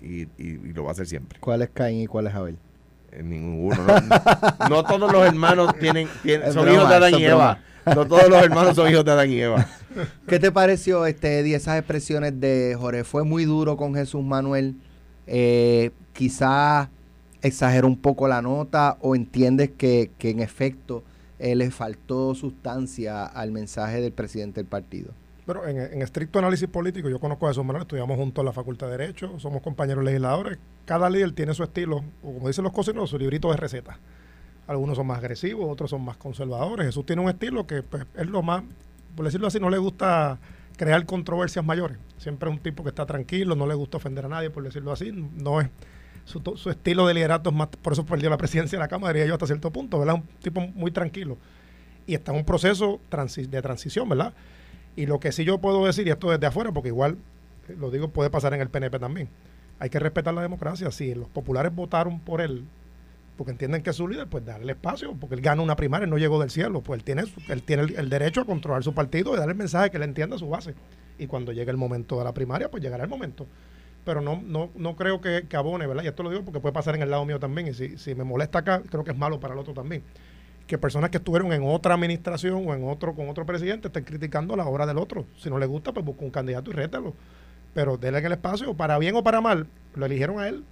y, 0.00 0.22
y, 0.22 0.28
y 0.38 0.72
lo 0.72 0.84
va 0.84 0.90
a 0.90 0.92
hacer 0.92 1.06
siempre. 1.06 1.40
¿Cuál 1.40 1.62
es 1.62 1.70
Caín 1.70 2.02
y 2.02 2.06
cuál 2.06 2.26
es 2.26 2.34
Abel? 2.34 2.60
Ninguno. 3.22 3.76
No, 4.68 4.82
todos 4.82 5.12
los 5.12 5.24
hermanos 5.24 5.74
tienen, 5.78 6.08
son 6.52 6.72
hijos 6.72 6.88
de 6.88 6.94
Adán 6.94 7.14
y 7.18 7.24
Eva. 7.24 7.58
No 7.86 8.06
todos 8.06 8.28
los 8.28 8.42
hermanos 8.42 8.74
son 8.74 8.90
hijos 8.90 9.04
de 9.04 9.12
Adán 9.12 9.30
y 9.30 9.40
Eva. 9.40 9.66
¿Qué 10.26 10.38
te 10.38 10.50
pareció, 10.50 11.06
este, 11.06 11.38
Eddie, 11.38 11.54
esas 11.54 11.78
expresiones 11.78 12.40
de 12.40 12.76
Jorge? 12.78 13.04
¿Fue 13.04 13.24
muy 13.24 13.44
duro 13.44 13.76
con 13.76 13.94
Jesús 13.94 14.24
Manuel? 14.24 14.74
Eh, 15.26 15.92
quizás 16.12 16.88
exageró 17.42 17.86
un 17.86 17.96
poco 17.96 18.26
la 18.28 18.42
nota 18.42 18.96
o 19.00 19.14
entiendes 19.14 19.70
que, 19.76 20.10
que 20.18 20.30
en 20.30 20.40
efecto 20.40 21.04
eh, 21.38 21.54
le 21.54 21.70
faltó 21.70 22.34
sustancia 22.34 23.24
al 23.24 23.52
mensaje 23.52 24.00
del 24.00 24.12
presidente 24.12 24.60
del 24.60 24.66
partido? 24.66 25.12
Pero 25.46 25.66
en, 25.68 26.02
estricto 26.02 26.40
análisis 26.40 26.68
político, 26.68 27.08
yo 27.08 27.20
conozco 27.20 27.46
a 27.46 27.50
Jesús 27.50 27.64
Manuel, 27.64 27.82
estudiamos 27.82 28.16
juntos 28.16 28.42
en 28.42 28.46
la 28.46 28.52
Facultad 28.52 28.88
de 28.88 28.98
Derecho, 28.98 29.38
somos 29.38 29.62
compañeros 29.62 30.02
legisladores. 30.02 30.58
Cada 30.84 31.08
líder 31.08 31.32
tiene 31.32 31.54
su 31.54 31.62
estilo, 31.62 32.04
o 32.22 32.34
como 32.34 32.48
dicen 32.48 32.64
los 32.64 32.72
cocineros, 32.72 33.10
su 33.10 33.18
librito 33.18 33.50
de 33.52 33.56
recetas. 33.56 33.96
Algunos 34.66 34.96
son 34.96 35.06
más 35.06 35.18
agresivos, 35.18 35.70
otros 35.70 35.90
son 35.90 36.04
más 36.04 36.16
conservadores. 36.16 36.86
Jesús 36.86 37.06
tiene 37.06 37.22
un 37.22 37.28
estilo 37.28 37.64
que 37.64 37.84
pues, 37.84 38.04
es 38.16 38.26
lo 38.26 38.42
más, 38.42 38.64
por 39.14 39.24
decirlo 39.24 39.46
así, 39.46 39.60
no 39.60 39.70
le 39.70 39.78
gusta 39.78 40.40
crear 40.76 41.06
controversias 41.06 41.64
mayores. 41.64 41.96
Siempre 42.18 42.50
es 42.50 42.56
un 42.56 42.60
tipo 42.60 42.82
que 42.82 42.88
está 42.88 43.06
tranquilo, 43.06 43.54
no 43.54 43.68
le 43.68 43.74
gusta 43.74 43.98
ofender 43.98 44.24
a 44.24 44.28
nadie, 44.28 44.50
por 44.50 44.64
decirlo 44.64 44.90
así. 44.90 45.12
No 45.12 45.60
es 45.60 45.68
su, 46.24 46.42
su 46.56 46.70
estilo 46.70 47.06
de 47.06 47.14
liderato 47.14 47.50
es 47.50 47.56
más, 47.56 47.68
por 47.68 47.92
eso 47.92 48.04
perdió 48.04 48.28
la 48.30 48.36
presidencia 48.36 48.76
de 48.76 48.84
la 48.84 48.88
Cámara, 48.88 49.12
diría 49.12 49.28
yo, 49.28 49.34
hasta 49.34 49.46
cierto 49.46 49.70
punto, 49.70 50.00
¿verdad? 50.00 50.16
Un 50.16 50.24
tipo 50.42 50.60
muy 50.60 50.90
tranquilo. 50.90 51.38
Y 52.04 52.14
está 52.14 52.32
en 52.32 52.38
un 52.38 52.44
proceso 52.44 53.00
de 53.08 53.62
transición, 53.62 54.08
¿verdad? 54.08 54.34
Y 54.96 55.06
lo 55.06 55.20
que 55.20 55.30
sí 55.30 55.44
yo 55.44 55.58
puedo 55.58 55.84
decir, 55.84 56.06
y 56.06 56.10
esto 56.10 56.30
desde 56.30 56.46
afuera, 56.46 56.72
porque 56.72 56.88
igual, 56.88 57.18
eh, 57.68 57.76
lo 57.78 57.90
digo, 57.90 58.08
puede 58.08 58.30
pasar 58.30 58.54
en 58.54 58.62
el 58.62 58.70
PNP 58.70 58.98
también, 58.98 59.28
hay 59.78 59.90
que 59.90 59.98
respetar 59.98 60.32
la 60.34 60.42
democracia. 60.42 60.90
Si 60.90 61.14
los 61.14 61.28
populares 61.28 61.74
votaron 61.74 62.18
por 62.20 62.40
él 62.40 62.64
porque 63.36 63.52
entienden 63.52 63.82
que 63.82 63.90
es 63.90 63.96
su 63.96 64.08
líder, 64.08 64.26
pues 64.28 64.44
darle 64.44 64.72
espacio, 64.72 65.14
porque 65.20 65.34
él 65.34 65.42
gana 65.42 65.60
una 65.60 65.76
primaria, 65.76 66.06
no 66.06 66.16
llegó 66.16 66.40
del 66.40 66.50
cielo, 66.50 66.80
pues 66.80 66.98
él 66.98 67.04
tiene, 67.04 67.24
él 67.48 67.62
tiene 67.62 67.82
el, 67.82 68.08
derecho 68.08 68.40
a 68.40 68.44
controlar 68.46 68.82
su 68.82 68.94
partido 68.94 69.34
y 69.34 69.36
darle 69.36 69.52
el 69.52 69.58
mensaje 69.58 69.90
que 69.90 69.98
le 69.98 70.06
entienda 70.06 70.38
su 70.38 70.48
base. 70.48 70.74
Y 71.18 71.26
cuando 71.26 71.52
llegue 71.52 71.70
el 71.70 71.76
momento 71.76 72.18
de 72.18 72.24
la 72.24 72.32
primaria, 72.32 72.70
pues 72.70 72.82
llegará 72.82 73.04
el 73.04 73.10
momento. 73.10 73.46
Pero 74.06 74.22
no, 74.22 74.40
no, 74.42 74.70
no 74.74 74.96
creo 74.96 75.20
que, 75.20 75.46
que 75.48 75.56
abone, 75.56 75.86
¿verdad? 75.86 76.04
Y 76.04 76.06
esto 76.06 76.22
lo 76.22 76.30
digo 76.30 76.44
porque 76.44 76.60
puede 76.60 76.72
pasar 76.72 76.94
en 76.94 77.02
el 77.02 77.10
lado 77.10 77.26
mío 77.26 77.38
también, 77.38 77.68
y 77.68 77.74
si, 77.74 77.98
si 77.98 78.14
me 78.14 78.24
molesta 78.24 78.60
acá, 78.60 78.82
creo 78.88 79.04
que 79.04 79.10
es 79.10 79.18
malo 79.18 79.38
para 79.38 79.52
el 79.52 79.60
otro 79.60 79.74
también 79.74 80.02
que 80.66 80.78
personas 80.78 81.10
que 81.10 81.18
estuvieron 81.18 81.52
en 81.52 81.62
otra 81.62 81.94
administración 81.94 82.66
o 82.66 82.74
en 82.74 82.88
otro 82.88 83.14
con 83.14 83.28
otro 83.28 83.46
presidente 83.46 83.88
estén 83.88 84.04
criticando 84.04 84.56
la 84.56 84.66
obra 84.66 84.86
del 84.86 84.98
otro. 84.98 85.26
Si 85.38 85.48
no 85.48 85.58
le 85.58 85.66
gusta, 85.66 85.92
pues 85.92 86.04
busca 86.04 86.24
un 86.24 86.30
candidato 86.30 86.70
y 86.70 86.74
rétalo. 86.74 87.14
Pero 87.72 87.96
déle 87.96 88.18
el 88.18 88.32
espacio, 88.32 88.74
para 88.74 88.98
bien 88.98 89.14
o 89.16 89.22
para 89.22 89.40
mal, 89.40 89.66
lo 89.94 90.06
eligieron 90.06 90.40
a 90.40 90.48
él 90.48 90.64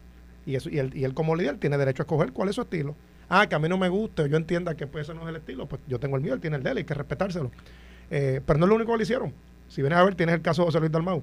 y, 0.47 0.57
eso, 0.57 0.69
y, 0.69 0.79
él, 0.79 0.91
y 0.95 1.05
él 1.05 1.15
como 1.15 1.37
líder 1.37 1.59
tiene 1.59 1.79
derecho 1.79 2.03
a 2.03 2.05
escoger 2.05 2.33
cuál 2.33 2.49
es 2.49 2.57
su 2.57 2.63
estilo. 2.63 2.97
Ah, 3.29 3.47
que 3.49 3.55
a 3.55 3.59
mí 3.59 3.69
no 3.69 3.79
me 3.79 3.89
guste, 3.89 4.29
yo 4.29 4.37
entienda 4.37 4.75
que 4.75 4.87
puede 4.87 5.05
ser 5.05 5.15
no 5.15 5.23
es 5.23 5.29
el 5.29 5.37
estilo, 5.37 5.67
pues 5.67 5.81
yo 5.87 5.99
tengo 5.99 6.17
el 6.17 6.23
mío, 6.23 6.35
él 6.35 6.41
tiene 6.41 6.57
el 6.57 6.63
de 6.63 6.71
él, 6.71 6.77
hay 6.79 6.85
que 6.85 6.95
respetárselo. 6.95 7.51
Eh, 8.11 8.41
pero 8.45 8.59
no 8.59 8.67
es 8.67 8.69
lo 8.69 8.75
único 8.77 8.93
que 8.93 8.99
lo 8.99 9.03
hicieron. 9.03 9.33
Si 9.69 9.81
vienes 9.81 9.99
a 9.99 10.05
ver, 10.05 10.15
tienes 10.15 10.35
el 10.35 10.43
caso 10.43 10.63
de 10.63 10.67
José 10.67 10.81
Luis 10.81 10.93
Dalmau. 10.93 11.23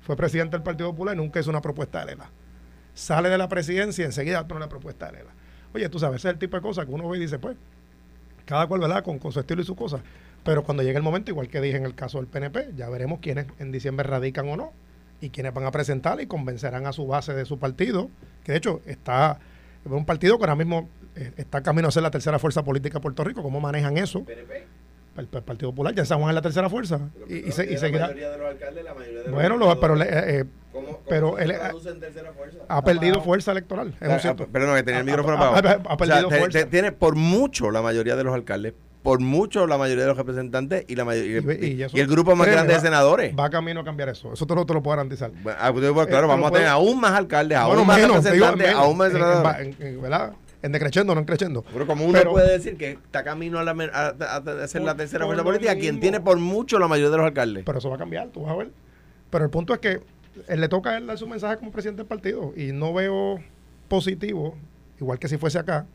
Fue 0.00 0.16
presidente 0.16 0.56
del 0.56 0.62
Partido 0.62 0.90
Popular 0.90 1.14
y 1.14 1.18
nunca 1.18 1.40
hizo 1.40 1.50
una 1.50 1.60
propuesta 1.60 2.00
de 2.00 2.06
Lela. 2.06 2.30
Sale 2.94 3.28
de 3.28 3.38
la 3.38 3.48
presidencia 3.48 4.02
y 4.02 4.06
enseguida 4.06 4.46
pone 4.46 4.60
la 4.60 4.68
propuesta 4.68 5.06
de 5.06 5.18
Lela. 5.18 5.30
Oye, 5.74 5.88
tú 5.88 5.98
sabes, 5.98 6.20
ese 6.20 6.28
es 6.28 6.34
el 6.34 6.38
tipo 6.38 6.56
de 6.56 6.62
cosas 6.62 6.86
que 6.86 6.92
uno 6.92 7.08
ve 7.08 7.18
y 7.18 7.20
dice, 7.20 7.38
pues, 7.38 7.56
cada 8.46 8.66
cual, 8.66 8.80
¿verdad? 8.80 9.04
Con, 9.04 9.20
su 9.30 9.38
estilo 9.38 9.60
y 9.60 9.64
su 9.64 9.76
cosa. 9.76 10.00
Pero 10.42 10.62
cuando 10.64 10.82
llegue 10.82 10.96
el 10.96 11.02
momento, 11.02 11.30
igual 11.30 11.48
que 11.48 11.60
dije 11.60 11.76
en 11.76 11.84
el 11.84 11.94
caso 11.94 12.18
del 12.18 12.28
PNP, 12.28 12.72
ya 12.76 12.88
veremos 12.88 13.18
quiénes 13.20 13.46
en 13.58 13.72
diciembre 13.72 14.08
radican 14.08 14.48
o 14.48 14.56
no 14.56 14.72
y 15.20 15.30
quiénes 15.30 15.52
van 15.52 15.64
a 15.64 15.70
presentar 15.70 16.20
y 16.20 16.26
convencerán 16.26 16.86
a 16.86 16.92
su 16.92 17.06
base 17.06 17.34
de 17.34 17.44
su 17.44 17.58
partido, 17.58 18.08
que 18.44 18.52
de 18.52 18.58
hecho 18.58 18.80
está 18.86 19.38
es 19.84 19.92
un 19.92 20.04
partido 20.04 20.36
que 20.36 20.44
ahora 20.44 20.56
mismo 20.56 20.88
eh, 21.14 21.32
está 21.36 21.62
camino 21.62 21.86
a 21.88 21.90
ser 21.92 22.02
la 22.02 22.10
tercera 22.10 22.38
fuerza 22.40 22.64
política 22.64 22.98
de 22.98 23.02
Puerto 23.02 23.22
Rico. 23.22 23.42
¿Cómo 23.42 23.60
manejan 23.60 23.98
eso? 23.98 24.24
¿PNP? 24.24 24.66
El, 25.16 25.26
Partido 25.26 25.70
Popular, 25.70 25.94
ya 25.94 26.04
San 26.04 26.18
Juan 26.18 26.30
es 26.30 26.34
la 26.34 26.42
tercera 26.42 26.68
fuerza. 26.68 27.00
y, 27.28 27.48
y, 27.48 27.52
se, 27.52 27.76
seguirá. 27.78 28.08
La 28.08 28.14
mayoría 28.14 28.30
de 28.30 28.38
los 28.38 28.48
alcaldes, 28.48 28.84
la 28.84 28.94
mayoría 28.94 29.18
de 29.18 29.24
los 29.24 29.34
Bueno, 29.34 29.80
pero, 29.80 30.02
eh, 30.02 30.06
eh, 30.10 30.44
pero 31.08 31.38
él 31.38 31.54
ha, 32.68 32.82
perdido 32.82 33.20
fuerza 33.22 33.52
electoral. 33.52 33.94
Es 34.00 34.26
ah, 34.26 34.36
perdón, 34.36 34.76
que 34.76 34.82
tenía 34.82 35.00
el 35.00 35.06
micrófono 35.06 35.36
apagado. 35.36 35.82
Ha, 35.88 35.96
perdido 35.96 36.30
fuerza. 36.30 36.66
Tiene 36.66 36.92
por 36.92 37.14
mucho 37.14 37.70
la 37.70 37.82
mayoría 37.82 38.16
de 38.16 38.24
los 38.24 38.34
alcaldes 38.34 38.74
por 39.06 39.20
mucho 39.20 39.68
la 39.68 39.78
mayoría 39.78 40.02
de 40.02 40.08
los 40.08 40.16
representantes 40.16 40.84
y 40.88 40.96
la 40.96 41.04
mayoría, 41.04 41.40
y, 41.60 41.80
el 41.80 42.06
grupo 42.08 42.34
más 42.34 42.48
grande 42.48 42.74
de 42.74 42.80
senadores. 42.80 43.32
Va 43.38 43.48
camino 43.50 43.82
a 43.82 43.84
cambiar 43.84 44.08
eso. 44.08 44.32
Eso 44.32 44.48
te 44.48 44.54
lo, 44.56 44.66
te 44.66 44.74
lo 44.74 44.82
puedo 44.82 44.96
garantizar. 44.96 45.30
Ah, 45.60 45.70
pues, 45.72 45.88
pues, 45.92 46.06
claro, 46.08 46.26
vamos 46.26 46.48
a 46.48 46.52
tener 46.52 46.66
aún 46.66 46.98
más 46.98 47.12
alcaldes, 47.12 47.56
aún 47.56 47.86
más 47.86 48.02
representantes, 48.02 48.74
aún 48.74 48.96
más 48.96 49.12
senadores. 49.12 49.78
¿Verdad? 50.02 50.32
En 50.62 50.72
decreciendo, 50.72 51.14
no 51.14 51.20
en 51.20 51.26
creciendo. 51.26 51.64
Pero 51.72 51.86
como 51.86 52.04
uno 52.04 52.20
puede 52.30 52.52
decir 52.52 52.76
que 52.76 52.92
está 52.92 53.22
camino 53.24 53.58
a, 53.58 53.64
la, 53.64 53.72
a, 53.72 54.68
ser 54.68 54.82
la 54.82 54.96
tercera 54.96 55.26
fuerza 55.26 55.44
política, 55.44 55.76
quien 55.76 56.00
tiene 56.00 56.20
por 56.20 56.38
mucho 56.38 56.78
la 56.78 56.88
mayoría 56.88 57.10
de 57.10 57.16
los 57.18 57.26
alcaldes. 57.26 57.64
Pero 57.64 57.78
eso 57.78 57.88
va 57.90 57.96
a 57.96 57.98
cambiar, 57.98 58.28
tú 58.28 58.42
vas 58.42 58.52
a 58.52 58.56
ver. 58.56 58.70
Pero 59.30 59.44
el 59.44 59.50
punto 59.50 59.74
es 59.74 59.80
que 59.80 60.00
él 60.48 60.60
le 60.60 60.68
toca 60.68 60.90
a 60.90 60.98
él 60.98 61.06
dar 61.06 61.18
su 61.18 61.26
mensaje 61.26 61.56
como 61.56 61.70
presidente 61.70 62.02
del 62.02 62.08
partido 62.08 62.52
y 62.56 62.72
no 62.72 62.92
veo 62.92 63.40
positivo, 63.88 64.56
igual 65.00 65.18
que 65.18 65.28
si 65.28 65.36
fuese 65.36 65.58
acá, 65.58 65.86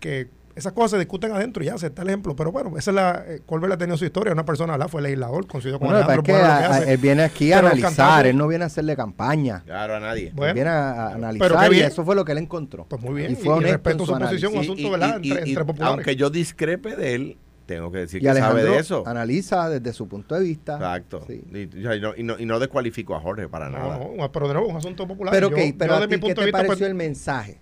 que 0.00 0.28
esas 0.60 0.72
cosas 0.72 0.92
se 0.92 0.98
discuten 0.98 1.32
adentro 1.32 1.62
y 1.62 1.66
ya 1.66 1.78
se 1.78 1.86
está 1.86 2.02
el 2.02 2.08
ejemplo. 2.08 2.36
Pero 2.36 2.52
bueno, 2.52 2.76
esa 2.76 2.90
es 2.90 2.94
la. 2.94 3.24
Eh, 3.26 3.40
Colbert 3.44 3.72
ha 3.72 3.78
tenido 3.78 3.96
su 3.96 4.04
historia. 4.04 4.32
Una 4.32 4.44
persona, 4.44 4.76
la 4.76 4.88
fue 4.88 5.02
legislador, 5.02 5.46
coincidió 5.46 5.78
con 5.78 5.88
bueno, 5.88 6.08
es 6.08 6.22
que 6.22 6.92
él 6.92 6.98
viene 6.98 7.22
aquí 7.22 7.52
a 7.52 7.60
analizar, 7.60 8.26
él 8.26 8.36
no 8.36 8.46
viene 8.46 8.64
a 8.64 8.66
hacerle 8.66 8.94
campaña. 8.94 9.62
Claro, 9.64 9.96
a 9.96 10.00
nadie. 10.00 10.32
él 10.36 10.54
viene 10.54 10.70
a, 10.70 11.08
analizar 11.14 11.72
y 11.72 11.80
eso 11.80 12.04
fue 12.04 12.14
lo 12.14 12.24
que 12.24 12.32
él 12.32 12.38
encontró. 12.38 12.84
Pues 12.86 13.00
muy 13.02 13.14
bien. 13.14 13.32
Y, 13.32 13.36
fue 13.36 13.58
y, 13.58 13.60
respeto 13.60 14.06
su, 14.06 14.16
posición, 14.16 14.52
un 14.52 14.60
asunto, 14.60 14.90
¿verdad? 14.90 15.16
entre, 15.16 15.64
populares. 15.64 15.94
Aunque 15.94 16.16
yo 16.16 16.30
discrepe 16.30 16.94
de 16.94 17.14
él, 17.14 17.38
tengo 17.64 17.90
que 17.90 17.98
decir 17.98 18.20
que 18.20 18.34
sabe 18.34 18.62
de 18.62 18.78
eso. 18.78 19.02
Analiza 19.06 19.68
desde 19.68 19.92
su 19.92 20.08
punto 20.08 20.34
de 20.34 20.42
vista. 20.42 20.74
Exacto. 20.74 21.24
Y, 21.28 21.70
no, 21.72 21.94
y, 21.94 22.22
no, 22.22 22.38
y, 22.38 22.44
no, 22.44 22.58
descualifico 22.58 23.14
a 23.14 23.20
Jorge 23.20 23.48
para 23.48 23.70
nada. 23.70 23.98
No, 24.16 24.30
pero 24.30 24.48
de 24.48 24.54
nuevo, 24.54 24.68
un 24.68 24.76
asunto 24.76 25.08
popular. 25.08 25.32
Pero, 25.32 25.48
okay, 25.48 25.72
pero 25.72 25.94
a 25.94 26.06
ti, 26.06 26.20
¿qué 26.20 26.34
te 26.34 26.52
pareció 26.52 26.66
pues, 26.66 26.80
el 26.82 26.94
mensaje? 26.94 27.58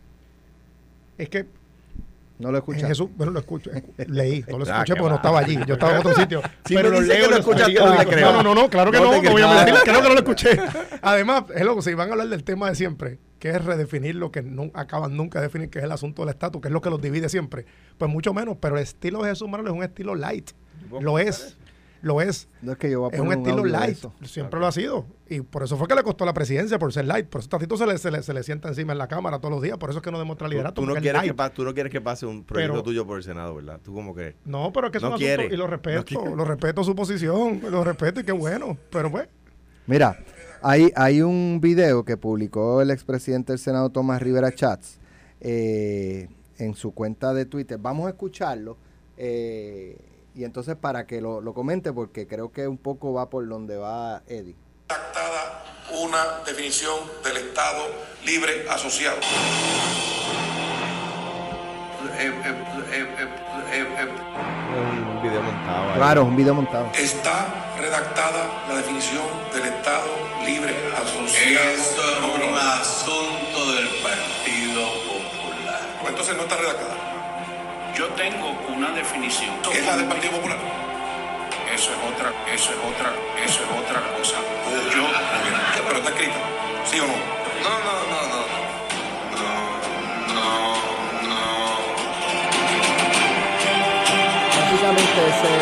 Es 1.16 1.28
que 1.28 1.46
no 2.38 2.52
lo 2.52 2.58
escuché. 2.58 2.86
Jesús, 2.86 3.08
bueno, 3.16 3.32
lo 3.32 3.40
escucho. 3.40 3.70
Leí, 4.06 4.44
no 4.48 4.58
lo 4.58 4.64
escuché 4.64 4.94
porque 4.94 5.10
no 5.10 5.16
estaba 5.16 5.40
allí. 5.40 5.58
Yo 5.66 5.74
estaba 5.74 5.92
en 5.92 5.98
otro 5.98 6.14
sitio. 6.16 6.42
pero 6.64 6.90
lo 6.90 7.00
leo, 7.00 7.30
lo 7.30 7.36
escuchaste, 7.36 7.74
No, 7.74 8.32
no, 8.32 8.42
no, 8.42 8.54
no, 8.54 8.70
claro 8.70 8.90
que 8.90 8.98
no. 8.98 9.12
No, 9.12 9.30
voy 9.30 9.42
a 9.42 9.54
mentir, 9.54 9.74
creo 9.84 10.02
que 10.02 10.08
no 10.08 10.14
lo 10.14 10.20
escuché. 10.20 10.58
Además, 11.02 11.44
es 11.54 11.64
loco, 11.64 11.82
si 11.82 11.94
van 11.94 12.08
a 12.08 12.12
hablar 12.12 12.28
del 12.28 12.44
tema 12.44 12.68
de 12.68 12.74
siempre, 12.74 13.18
que 13.38 13.50
es 13.50 13.64
redefinir 13.64 14.14
lo 14.14 14.30
que 14.30 14.42
no 14.42 14.70
acaban 14.74 15.16
nunca 15.16 15.40
de 15.40 15.46
definir, 15.46 15.70
que 15.70 15.78
es 15.78 15.84
el 15.84 15.92
asunto 15.92 16.22
del 16.22 16.30
estatus, 16.30 16.60
que 16.60 16.68
es 16.68 16.72
lo 16.72 16.80
que 16.80 16.90
los 16.90 17.00
divide 17.00 17.28
siempre. 17.28 17.66
Pues 17.96 18.10
mucho 18.10 18.32
menos, 18.32 18.56
pero 18.60 18.76
el 18.76 18.82
estilo 18.82 19.22
de 19.22 19.30
Jesús 19.30 19.48
Manuel 19.48 19.68
es 19.68 19.72
un 19.72 19.82
estilo 19.82 20.14
light. 20.14 20.50
Lo 21.00 21.18
es 21.18 21.56
lo 22.02 22.20
es. 22.20 22.48
No 22.62 22.72
es 22.72 22.78
que 22.78 22.90
yo 22.90 23.08
es 23.10 23.18
un 23.18 23.32
estilo 23.32 23.64
light. 23.64 23.98
Siempre 24.24 24.60
lo 24.60 24.66
ha 24.66 24.72
sido. 24.72 25.06
Y 25.30 25.42
por 25.42 25.62
eso 25.62 25.76
fue 25.76 25.86
que 25.86 25.94
le 25.94 26.02
costó 26.02 26.24
la 26.24 26.32
presidencia, 26.32 26.78
por 26.78 26.92
ser 26.92 27.04
light. 27.04 27.28
Por 27.28 27.40
eso 27.40 27.50
Tatito 27.50 27.76
se 27.76 27.86
le, 27.86 27.98
se 27.98 28.10
le, 28.10 28.22
se 28.22 28.32
le 28.32 28.42
sienta 28.42 28.68
encima 28.68 28.92
en 28.92 28.98
la 28.98 29.08
cámara 29.08 29.38
todos 29.38 29.52
los 29.52 29.62
días. 29.62 29.76
Por 29.76 29.90
eso 29.90 29.98
es 29.98 30.02
que 30.02 30.10
no 30.10 30.18
demuestra 30.18 30.48
liderato. 30.48 30.80
Tú, 30.80 30.86
no, 30.86 30.94
quieres 30.94 31.22
que 31.22 31.50
tú 31.54 31.64
no 31.64 31.74
quieres 31.74 31.92
que 31.92 32.00
pase 32.00 32.24
un 32.24 32.44
proyecto 32.44 32.82
tuyo 32.82 33.06
por 33.06 33.18
el 33.18 33.22
Senado, 33.22 33.54
¿verdad? 33.54 33.78
Tú 33.82 33.92
como 33.92 34.14
que. 34.14 34.36
No, 34.46 34.72
pero 34.72 34.86
es 34.86 34.92
que 34.92 34.98
es 34.98 35.04
un 35.04 35.12
asunto, 35.12 35.42
Y 35.54 35.56
lo 35.56 35.66
respeto. 35.66 36.34
lo 36.34 36.44
respeto 36.44 36.82
su 36.82 36.94
posición. 36.94 37.60
Lo 37.70 37.84
respeto 37.84 38.20
y 38.20 38.24
qué 38.24 38.32
bueno. 38.32 38.78
Pero 38.90 39.10
pues. 39.10 39.28
Mira, 39.86 40.18
Hay, 40.62 40.90
hay 40.96 41.22
un 41.22 41.60
video 41.62 42.04
que 42.04 42.16
publicó 42.16 42.80
el 42.82 42.90
expresidente 42.90 43.52
del 43.52 43.58
Senado 43.58 43.90
Tomás 43.90 44.20
Rivera 44.20 44.50
Chats 44.52 44.98
eh, 45.40 46.28
en 46.58 46.74
su 46.74 46.92
cuenta 46.92 47.32
de 47.32 47.44
Twitter. 47.44 47.78
Vamos 47.78 48.06
a 48.06 48.10
escucharlo 48.10 48.76
eh, 49.16 49.96
y 50.34 50.44
entonces 50.44 50.76
para 50.76 51.06
que 51.06 51.20
lo, 51.20 51.40
lo 51.40 51.54
comente 51.54 51.92
porque 51.92 52.26
creo 52.26 52.50
que 52.50 52.66
un 52.66 52.78
poco 52.78 53.12
va 53.12 53.30
por 53.30 53.46
donde 53.48 53.76
va 53.76 54.22
Eddie. 54.26 54.56
Una 55.90 56.40
definición 56.46 56.98
del 57.24 57.36
Estado 57.38 57.86
libre 58.24 58.66
asociado. 58.70 59.18
Un 64.76 65.22
video 65.22 65.42
montado. 65.42 65.94
Claro, 65.94 66.24
un 66.24 66.36
video 66.36 66.54
montado. 66.54 66.90
Está 66.94 67.74
redactada 67.78 68.64
la 68.68 68.76
definición 68.76 69.22
del 69.52 69.66
Estado 69.66 70.08
libre 70.44 70.74
asociado. 70.96 71.70
Esto 71.70 72.02
es 72.02 72.18
un 72.18 72.52
no. 72.52 72.58
asunto 72.58 73.72
del 73.72 73.88
Partido 74.02 74.82
Popular. 75.06 75.80
Pues 76.00 76.10
Entonces 76.10 76.36
no 76.36 76.42
está 76.42 76.56
redactada. 76.56 76.94
Yo 77.94 78.06
tengo 78.10 78.58
una 78.68 78.90
definición. 78.92 79.54
Es 79.72 79.86
la 79.86 79.96
del 79.96 80.06
Partido 80.06 80.32
Popular. 80.34 80.58
Eso 81.74 81.90
es 81.92 81.98
otra, 82.12 82.32
eso 82.52 82.70
es 82.72 82.78
otra, 82.78 83.12
eso 83.44 83.62
es 83.62 83.70
otra 83.70 84.00
cosa. 84.16 84.36
Yo, 84.94 85.04
Pero 85.88 86.00
está 86.00 86.10
escrita. 86.10 86.36
¿Sí 86.84 87.00
o 87.00 87.06
no? 87.06 87.14
No, 87.64 87.78
no, 87.86 87.94
no, 88.12 88.20
no. 88.28 88.40
No, 89.38 89.52
no, 90.34 90.50
no. 91.28 91.42
Básicamente 94.60 95.18
ese 95.28 95.52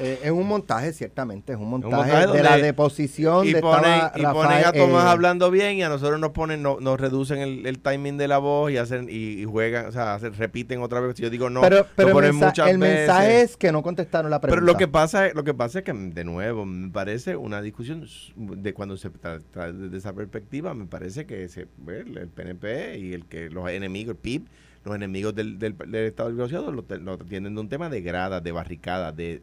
eh, 0.00 0.20
es 0.24 0.30
un 0.30 0.46
montaje, 0.48 0.92
ciertamente, 0.92 1.52
es 1.52 1.58
un 1.58 1.68
montaje, 1.70 1.94
montaje 1.94 2.26
de 2.36 2.42
la 2.42 2.56
deposición 2.58 3.46
y 3.46 3.52
de 3.52 3.60
ponen, 3.60 4.00
y 4.16 4.22
ponen 4.22 4.24
Rafael, 4.50 4.64
a 4.64 4.72
Tomás 4.72 5.04
eh, 5.04 5.08
hablando 5.08 5.50
bien 5.50 5.76
y 5.76 5.82
a 5.82 5.88
nosotros 5.88 6.18
nos 6.18 6.30
ponen, 6.30 6.62
no, 6.62 6.78
nos 6.80 6.98
reducen 7.00 7.38
el, 7.38 7.66
el 7.66 7.78
timing 7.80 8.16
de 8.16 8.26
la 8.28 8.38
voz 8.38 8.70
y 8.72 8.78
hacen 8.78 9.08
y, 9.10 9.40
y 9.42 9.44
juegan, 9.44 9.86
o 9.86 9.92
sea, 9.92 10.14
hacen- 10.14 10.32
repiten 10.34 10.80
otra 10.82 11.00
vez. 11.00 11.14
Si 11.16 11.22
yo 11.22 11.30
digo 11.30 11.50
no, 11.50 11.60
pero, 11.60 11.86
pero 11.96 12.08
lo 12.08 12.10
el, 12.10 12.14
ponen 12.14 12.30
mensa- 12.32 12.46
muchas 12.46 12.70
el 12.70 12.78
mensaje 12.78 13.28
veces. 13.28 13.50
es 13.50 13.56
que 13.56 13.72
no 13.72 13.82
contestaron 13.82 14.30
la 14.30 14.40
pregunta. 14.40 14.60
Pero 14.60 14.72
lo 14.72 14.78
que 14.78 14.88
pasa 14.88 15.26
es, 15.26 15.34
lo 15.34 15.44
que 15.44 15.54
pasa 15.54 15.80
es 15.80 15.84
que 15.84 15.92
de 15.92 16.24
nuevo 16.24 16.64
me 16.64 16.90
parece 16.90 17.36
una 17.36 17.60
discusión 17.62 18.06
de 18.36 18.74
cuando 18.74 18.96
se 18.96 19.10
tra- 19.12 19.42
trae 19.50 19.72
desde 19.72 19.96
esa 19.98 20.12
perspectiva 20.12 20.74
me 20.74 20.86
parece 20.86 21.26
que 21.26 21.48
se, 21.48 21.68
el 21.88 22.28
PNP 22.28 22.98
y 22.98 23.12
el 23.12 23.26
que 23.26 23.50
los 23.50 23.68
enemigos, 23.70 24.12
el 24.12 24.18
PIB, 24.20 24.46
los 24.84 24.94
enemigos 24.94 25.34
del, 25.34 25.58
del, 25.58 25.76
del 25.76 26.06
Estado 26.06 26.30
Libre 26.30 26.48
lo, 26.52 26.84
lo 26.98 27.12
atienden 27.12 27.54
de 27.54 27.60
un 27.60 27.68
tema 27.68 27.88
de 27.90 28.00
gradas, 28.00 28.42
de 28.42 28.52
barricadas, 28.52 29.14
de, 29.14 29.42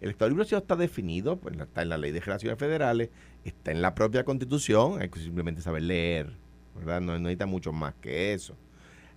el 0.00 0.10
Estado 0.10 0.30
Libre 0.30 0.44
está 0.44 0.76
definido, 0.76 1.36
pues 1.36 1.56
está 1.56 1.82
en 1.82 1.88
la 1.88 1.98
Ley 1.98 2.12
de 2.12 2.20
Relaciones 2.20 2.58
Federales, 2.58 3.10
está 3.44 3.70
en 3.70 3.80
la 3.80 3.94
propia 3.94 4.24
Constitución, 4.24 5.00
hay 5.00 5.08
que 5.08 5.20
simplemente 5.20 5.62
saber 5.62 5.82
leer, 5.82 6.32
¿verdad? 6.74 7.00
No, 7.00 7.12
no 7.12 7.18
necesita 7.20 7.46
mucho 7.46 7.72
más 7.72 7.94
que 8.00 8.32
eso. 8.32 8.56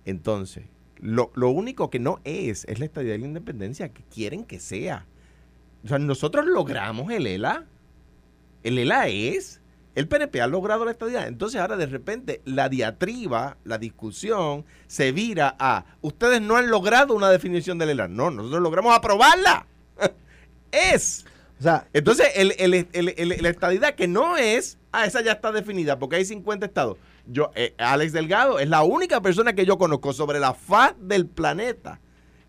Entonces, 0.04 0.64
lo, 1.02 1.32
lo 1.34 1.50
único 1.50 1.90
que 1.90 1.98
no 1.98 2.20
es, 2.24 2.64
es 2.68 2.78
la 2.78 2.84
estadía 2.84 3.12
de 3.12 3.18
la 3.18 3.26
independencia 3.26 3.88
que 3.88 4.04
quieren 4.04 4.44
que 4.44 4.60
sea. 4.60 5.06
O 5.84 5.88
sea, 5.88 5.98
nosotros 5.98 6.46
logramos 6.46 7.10
el 7.10 7.26
ELA. 7.26 7.66
El 8.62 8.78
ELA 8.78 9.08
es. 9.08 9.60
El 9.94 10.08
PNP 10.08 10.40
ha 10.40 10.46
logrado 10.46 10.84
la 10.84 10.90
estadía. 10.90 11.26
Entonces 11.26 11.60
ahora 11.60 11.76
de 11.76 11.86
repente 11.86 12.40
la 12.44 12.68
diatriba, 12.68 13.58
la 13.64 13.78
discusión, 13.78 14.64
se 14.86 15.12
vira 15.12 15.54
a, 15.58 15.84
ustedes 16.00 16.40
no 16.40 16.56
han 16.56 16.70
logrado 16.70 17.14
una 17.14 17.30
definición 17.30 17.78
del 17.78 17.90
ELA. 17.90 18.08
No, 18.08 18.30
nosotros 18.30 18.62
logramos 18.62 18.96
aprobarla. 18.96 19.66
es. 20.72 21.24
O 21.58 21.62
sea, 21.62 21.86
Entonces, 21.92 22.28
el, 22.34 22.54
el- 22.58 22.88
el- 22.92 23.14
el- 23.16 23.42
la 23.42 23.48
estadidad 23.48 23.94
que 23.94 24.08
no 24.08 24.36
es, 24.36 24.78
ah, 24.90 25.06
esa 25.06 25.20
ya 25.20 25.32
está 25.32 25.52
definida, 25.52 25.98
porque 25.98 26.16
hay 26.16 26.24
50 26.24 26.66
estados. 26.66 26.98
Yo, 27.26 27.52
eh, 27.54 27.74
Alex 27.78 28.12
Delgado 28.12 28.58
es 28.58 28.68
la 28.68 28.82
única 28.82 29.20
persona 29.20 29.52
que 29.52 29.64
yo 29.64 29.78
conozco 29.78 30.12
sobre 30.12 30.40
la 30.40 30.54
faz 30.54 30.94
del 30.98 31.26
planeta 31.26 32.00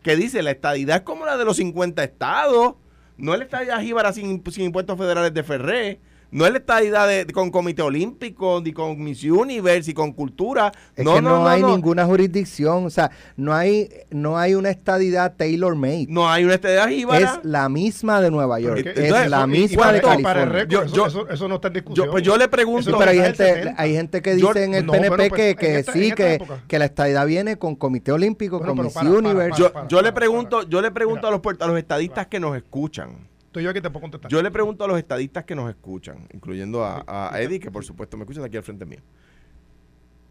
que 0.01 0.15
dice 0.17 0.41
la 0.43 0.51
estadidad 0.51 0.97
es 0.97 1.01
como 1.03 1.25
la 1.25 1.37
de 1.37 1.45
los 1.45 1.57
50 1.57 2.03
estados. 2.03 2.73
No 3.17 3.33
es 3.33 3.39
la 3.39 3.45
estadidad 3.45 3.79
jíbara 3.81 4.11
sin, 4.13 4.43
sin 4.51 4.65
impuestos 4.65 4.97
federales 4.97 5.33
de 5.33 5.43
Ferré. 5.43 6.01
No 6.33 6.45
es 6.45 6.51
la 6.51 6.57
estadidad 6.57 7.07
de, 7.07 7.25
con 7.27 7.51
Comité 7.51 7.81
Olímpico, 7.83 8.59
ni 8.63 8.73
con 8.73 9.01
Miss 9.01 9.23
Universe, 9.23 9.91
y 9.91 9.93
con 9.93 10.11
cultura. 10.13 10.71
es 10.95 11.05
no, 11.05 11.15
que 11.15 11.21
no, 11.21 11.29
no, 11.29 11.39
no, 11.43 11.47
hay 11.47 11.61
no. 11.61 11.69
ninguna 11.69 12.05
jurisdicción, 12.05 12.85
o 12.85 12.89
sea, 12.89 13.11
no 13.37 13.53
hay, 13.53 13.87
no 14.09 14.37
hay 14.37 14.55
una 14.55 14.69
estadidad 14.71 15.35
tailor-made. 15.37 16.07
No 16.09 16.29
hay 16.29 16.43
una 16.43 16.55
estadidad 16.55 16.87
jíbara. 16.89 17.39
es 17.41 17.45
la 17.45 17.69
misma 17.69 18.19
de 18.19 18.31
Nueva 18.31 18.59
York, 18.59 18.79
Pero 18.83 18.91
es 18.91 18.97
entonces, 18.97 19.29
la 19.29 19.47
misma 19.47 19.91
de 19.91 20.01
para- 20.01 20.13
California. 20.15 20.23
Para 20.23 20.43
el 20.43 20.49
récord, 20.49 20.69
Yo- 20.71 20.81
eso, 20.83 20.95
yo- 20.95 21.05
eso, 21.07 21.29
eso 21.29 21.47
no 21.47 21.55
está 21.55 21.67
en 21.67 21.73
discusión. 21.75 22.05
Yo, 22.07 22.11
pues 22.11 22.23
yo 22.23 22.35
le 22.37 22.47
pregunto. 22.47 22.89
Sí, 22.89 22.95
pero 22.97 23.11
hay 23.11 23.17
gente, 23.19 23.35
70. 23.45 23.81
hay 23.81 23.93
gente 23.93 24.21
que 24.21 24.39
Yo- 24.39 24.47
dice 24.47 24.63
en 24.63 24.73
el 24.73 24.85
no, 24.85 24.91
PNP 24.93 25.09
bueno, 25.15 25.29
pues, 25.29 25.41
que, 25.41 25.55
que 25.55 25.79
esta- 25.79 25.93
sí, 25.93 26.11
que, 26.13 26.43
que 26.67 26.79
la 26.79 26.85
estadidad 26.85 27.25
viene 27.27 27.57
con 27.57 27.75
Comité 27.75 28.11
Olímpico, 28.11 28.57
Bueno, 28.57 28.71
con 28.71 28.77
pero 28.77 28.85
Miss 28.87 28.93
para, 28.95 29.07
para, 29.09 29.19
Universe. 29.19 29.49
para, 29.51 29.57
yo, 29.59 29.73
para, 29.73 29.87
yo 29.87 29.97
le 29.97 30.03
para, 30.03 30.13
pregunto, 30.15 30.57
para. 30.57 30.69
yo 30.69 30.81
le 30.81 30.91
pregunto 30.91 31.27
a 31.27 31.31
los 31.31 31.41
a 31.59 31.67
los 31.67 31.77
estadistas 31.77 32.25
que 32.27 32.39
nos 32.39 32.55
escuchan. 32.57 33.31
Estoy 33.53 33.65
yo 33.65 33.69
aquí 33.69 33.81
te 33.81 33.91
puedo 33.91 34.01
contestar. 34.01 34.31
Yo 34.31 34.41
le 34.41 34.49
pregunto 34.49 34.83
a 34.83 34.87
los 34.87 34.97
estadistas 34.97 35.43
que 35.43 35.53
nos 35.53 35.69
escuchan, 35.69 36.27
incluyendo 36.33 36.83
a, 36.83 37.03
a 37.05 37.39
Eddie, 37.39 37.59
que 37.59 37.69
por 37.69 37.85
supuesto 37.85 38.17
me 38.17 38.23
escucha 38.23 38.43
aquí 38.43 38.57
al 38.57 38.63
frente 38.63 38.83
mío. 38.83 39.01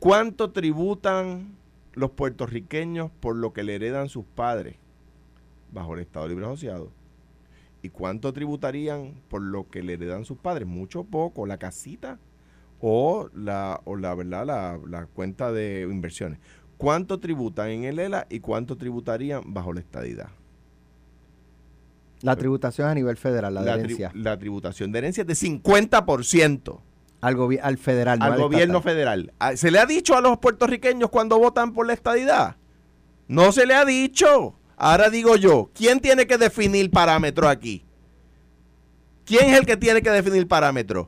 ¿Cuánto 0.01 0.51
tributan 0.51 1.57
los 1.93 2.11
puertorriqueños 2.11 3.13
por 3.21 3.37
lo 3.37 3.53
que 3.53 3.63
le 3.63 3.77
heredan 3.77 4.09
sus 4.09 4.25
padres 4.25 4.75
bajo 5.71 5.95
el 5.95 6.01
Estado 6.01 6.27
Libre 6.27 6.47
Asociado? 6.47 6.91
¿Y 7.81 7.91
cuánto 7.91 8.33
tributarían 8.33 9.15
por 9.29 9.41
lo 9.41 9.69
que 9.69 9.85
le 9.85 9.93
heredan 9.93 10.25
sus 10.25 10.39
padres? 10.39 10.67
Mucho 10.67 11.03
o 11.03 11.05
poco, 11.05 11.47
la 11.47 11.59
casita 11.59 12.19
o 12.81 13.31
la, 13.37 13.83
o 13.85 13.95
la 13.95 14.17
verdad, 14.17 14.45
la, 14.45 14.81
la 14.85 15.07
cuenta 15.07 15.53
de 15.53 15.83
inversiones. 15.83 16.41
¿Cuánto 16.77 17.21
tributan 17.21 17.69
en 17.69 17.85
el 17.85 18.01
ELA 18.01 18.27
y 18.29 18.41
cuánto 18.41 18.77
tributarían 18.77 19.55
bajo 19.55 19.73
la 19.73 19.79
estadidad? 19.79 20.31
La 22.23 22.37
tributación 22.37 22.89
a 22.89 22.95
nivel 22.95 23.17
federal, 23.17 23.55
la, 23.55 23.63
de 23.63 23.71
tri- 23.73 23.79
herencia. 23.85 24.11
la 24.15 24.39
tributación 24.39 24.93
de 24.93 24.99
herencia 24.99 25.23
es 25.23 25.27
de 25.27 25.35
50% 25.35 26.81
Al, 27.21 27.37
al 27.63 27.79
federal, 27.79 28.19
no 28.19 28.25
al 28.27 28.39
gobierno 28.41 28.79
estatal. 28.79 28.83
federal. 28.95 29.33
Ah, 29.39 29.57
¿Se 29.57 29.71
le 29.71 29.79
ha 29.79 29.87
dicho 29.87 30.17
a 30.17 30.21
los 30.21 30.39
puertorriqueños 30.39 31.11
cuando 31.11 31.39
votan 31.39 31.73
por 31.73 31.87
la 31.87 31.93
estadidad? 31.93 32.57
No 33.29 33.53
se 33.53 33.67
le 33.67 33.75
ha 33.75 33.85
dicho. 33.85 34.55
Ahora 34.77 35.11
digo 35.11 35.37
yo, 35.37 35.71
¿quién 35.75 36.01
tiene 36.01 36.27
que 36.27 36.39
definir 36.39 36.91
parámetros 36.91 37.49
aquí? 37.51 37.85
¿Quién 39.25 39.51
es 39.51 39.59
el 39.61 39.67
que 39.67 39.77
tiene 39.77 40.03
que 40.03 40.11
definir 40.11 40.47
parámetros? 40.49 41.07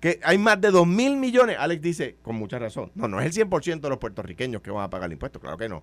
Que 0.00 0.20
hay 0.22 0.38
más 0.38 0.60
de 0.60 0.70
2 0.70 0.86
mil 0.86 1.16
millones. 1.16 1.56
Alex 1.58 1.82
dice, 1.82 2.16
con 2.22 2.36
mucha 2.36 2.58
razón, 2.58 2.90
no, 2.94 3.08
no 3.08 3.20
es 3.20 3.36
el 3.36 3.48
100% 3.48 3.80
de 3.80 3.88
los 3.88 3.98
puertorriqueños 3.98 4.62
que 4.62 4.70
van 4.70 4.84
a 4.84 4.90
pagar 4.90 5.06
el 5.08 5.12
impuesto, 5.14 5.40
claro 5.40 5.58
que 5.58 5.68
no. 5.68 5.82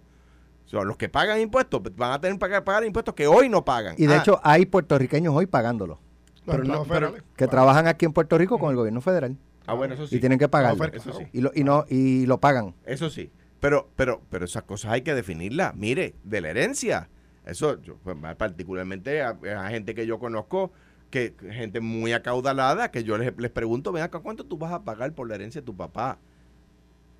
O 0.65 0.67
sea, 0.69 0.81
los 0.83 0.97
que 0.97 1.09
pagan 1.09 1.39
impuestos 1.39 1.81
pues, 1.81 1.95
van 1.95 2.11
a 2.13 2.19
tener 2.19 2.35
que 2.35 2.39
pagar, 2.39 2.63
pagar 2.63 2.83
impuestos 2.85 3.13
que 3.13 3.27
hoy 3.27 3.49
no 3.49 3.63
pagan. 3.63 3.95
Y 3.97 4.07
de 4.07 4.15
Ah, 4.15 4.17
hecho 4.17 4.39
hay 4.43 4.65
puertorriqueños 4.65 5.33
hoy 5.35 5.45
pagándolo, 5.45 5.99
Los 6.45 6.55
pero 6.55 6.63
no- 6.63 6.83
pero- 6.85 7.13
que 7.35 7.47
trabajan 7.47 7.87
aquí 7.87 8.05
en 8.05 8.13
Puerto 8.13 8.37
Rico 8.37 8.57
con 8.57 8.71
el 8.71 8.75
gobierno 8.75 9.01
federal. 9.01 9.37
ah, 9.67 9.73
bueno, 9.73 9.93
eso 9.93 10.07
sí. 10.07 10.15
Y 10.15 10.19
tienen 10.19 10.39
que 10.39 10.47
pagarlo. 10.49 10.77
Claro, 10.77 10.95
Eso 10.97 11.13
sí. 11.13 11.25
Y 11.33 11.41
lo, 11.41 11.51
y 11.53 11.63
no, 11.63 11.85
y 11.89 12.25
lo 12.25 12.39
pagan. 12.39 12.73
Eso 12.85 13.09
sí. 13.09 13.31
Pero, 13.59 13.89
pero, 13.95 14.21
pero 14.29 14.45
esas 14.45 14.63
cosas 14.63 14.91
hay 14.91 15.01
que 15.01 15.13
definirlas. 15.15 15.75
Mire, 15.75 16.15
de 16.23 16.41
la 16.41 16.49
herencia. 16.49 17.09
Eso, 17.45 17.79
yo, 17.81 17.97
pues, 18.03 18.15
particularmente 18.37 19.21
a, 19.21 19.37
a 19.57 19.69
gente 19.69 19.93
que 19.95 20.05
yo 20.07 20.17
conozco, 20.19 20.71
que 21.11 21.35
gente 21.51 21.79
muy 21.79 22.11
acaudalada, 22.13 22.89
que 22.91 23.03
yo 23.03 23.17
les, 23.17 23.33
les 23.37 23.51
pregunto, 23.51 23.91
ven 23.91 24.03
acá, 24.03 24.19
¿cuánto 24.19 24.45
tú 24.45 24.57
vas 24.57 24.71
a 24.71 24.83
pagar 24.83 25.13
por 25.13 25.27
la 25.29 25.35
herencia 25.35 25.61
de 25.61 25.65
tu 25.65 25.75
papá? 25.75 26.17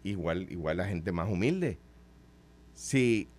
Igual, 0.03 0.51
igual 0.51 0.77
la 0.77 0.85
gente 0.85 1.11
más 1.11 1.29
humilde. 1.29 1.79
Si, 2.73 3.29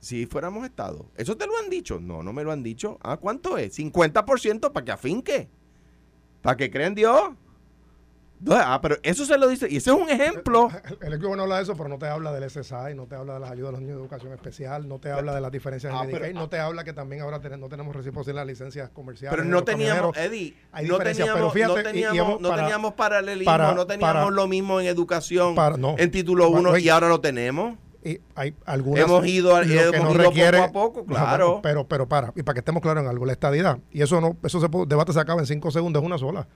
si 0.00 0.26
fuéramos 0.26 0.64
Estado, 0.64 1.06
¿eso 1.16 1.36
te 1.36 1.46
lo 1.46 1.52
han 1.62 1.70
dicho? 1.70 2.00
No, 2.00 2.22
no 2.22 2.32
me 2.32 2.42
lo 2.42 2.50
han 2.52 2.62
dicho. 2.62 2.98
Ah, 3.02 3.16
¿cuánto 3.18 3.56
es? 3.58 3.78
50% 3.78 4.72
para 4.72 4.84
que 4.84 4.92
afinque. 4.92 5.48
Para 6.42 6.56
que 6.56 6.70
crean 6.70 6.94
Dios. 6.94 7.20
Ah, 8.50 8.78
pero 8.80 8.96
eso 9.02 9.26
se 9.26 9.36
lo 9.36 9.46
dice. 9.48 9.66
Y 9.70 9.76
ese 9.76 9.90
es 9.90 9.96
un 9.96 10.08
ejemplo. 10.08 10.70
El 11.02 11.12
equipo 11.12 11.36
no 11.36 11.42
habla 11.42 11.56
de 11.58 11.64
eso, 11.64 11.76
pero 11.76 11.90
no 11.90 11.98
te 11.98 12.06
habla 12.06 12.32
del 12.32 12.44
SSI, 12.48 12.94
no 12.96 13.06
te 13.06 13.14
habla 13.14 13.34
de 13.34 13.40
las 13.40 13.50
ayudas 13.50 13.68
a 13.68 13.72
los 13.72 13.80
niños 13.82 13.96
de 13.96 14.00
educación 14.00 14.32
especial, 14.32 14.88
no 14.88 14.98
te 14.98 15.10
habla 15.10 15.34
de 15.34 15.42
las 15.42 15.52
diferencias 15.52 15.92
Ah, 15.94 16.00
en 16.00 16.06
Medicaid, 16.06 16.28
pero- 16.28 16.40
no 16.40 16.48
te 16.48 16.58
habla 16.58 16.82
que 16.82 16.94
también 16.94 17.20
ahora 17.20 17.38
ten- 17.42 17.60
no 17.60 17.68
tenemos 17.68 17.94
reciprocidad 17.94 18.30
en 18.30 18.36
las 18.36 18.46
licencias 18.46 18.88
comerciales. 18.88 19.36
Pero 19.36 19.46
no 19.46 19.62
teníamos. 19.62 20.16
Eddie, 20.16 20.56
hay 20.72 20.86
no 20.88 20.96
teníamos, 20.98 21.34
pero 21.34 21.50
fíjate, 21.50 21.74
no 21.74 21.82
teníamos, 21.82 22.40
no 22.40 22.48
para- 22.48 22.62
teníamos 22.62 22.94
paralelismo, 22.94 23.52
para- 23.52 23.74
no 23.74 23.86
teníamos 23.86 24.14
para- 24.24 24.30
lo 24.30 24.48
mismo 24.48 24.80
en 24.80 24.86
educación, 24.86 25.54
no. 25.78 25.96
en 25.98 26.10
título 26.10 26.44
Bueno, 26.50 26.60
1 26.70 26.70
oye, 26.76 26.84
y 26.86 26.88
ahora 26.88 27.10
lo 27.10 27.20
tenemos. 27.20 27.76
Y 28.02 28.18
hay 28.34 28.54
algunas, 28.64 29.04
Hemos 29.04 29.26
ido 29.26 29.54
a- 29.54 29.62
hemos 29.62 29.74
no 29.92 30.10
ido 30.14 30.14
requiere- 30.30 30.58
poco 30.58 30.68
a 30.68 30.72
poco, 30.72 31.00
No, 31.00 31.06
claro. 31.14 31.60
pero, 31.62 31.86
pero 31.86 32.08
para, 32.08 32.32
y 32.34 32.42
para 32.42 32.54
que 32.54 32.60
estemos 32.60 32.80
claros 32.82 33.02
en 33.04 33.10
algo, 33.10 33.26
la 33.26 33.32
estadidad, 33.32 33.78
y 33.90 34.00
eso 34.02 34.20
no, 34.22 34.36
eso 34.42 34.58
se 34.60 34.68
puede- 34.70 34.86
debate 34.86 35.12
se 35.12 35.20
acaba 35.20 35.40
en 35.40 35.46
cinco 35.46 35.70
segundos, 35.70 36.02
es 36.02 36.06
una 36.06 36.16
sola. 36.18 36.48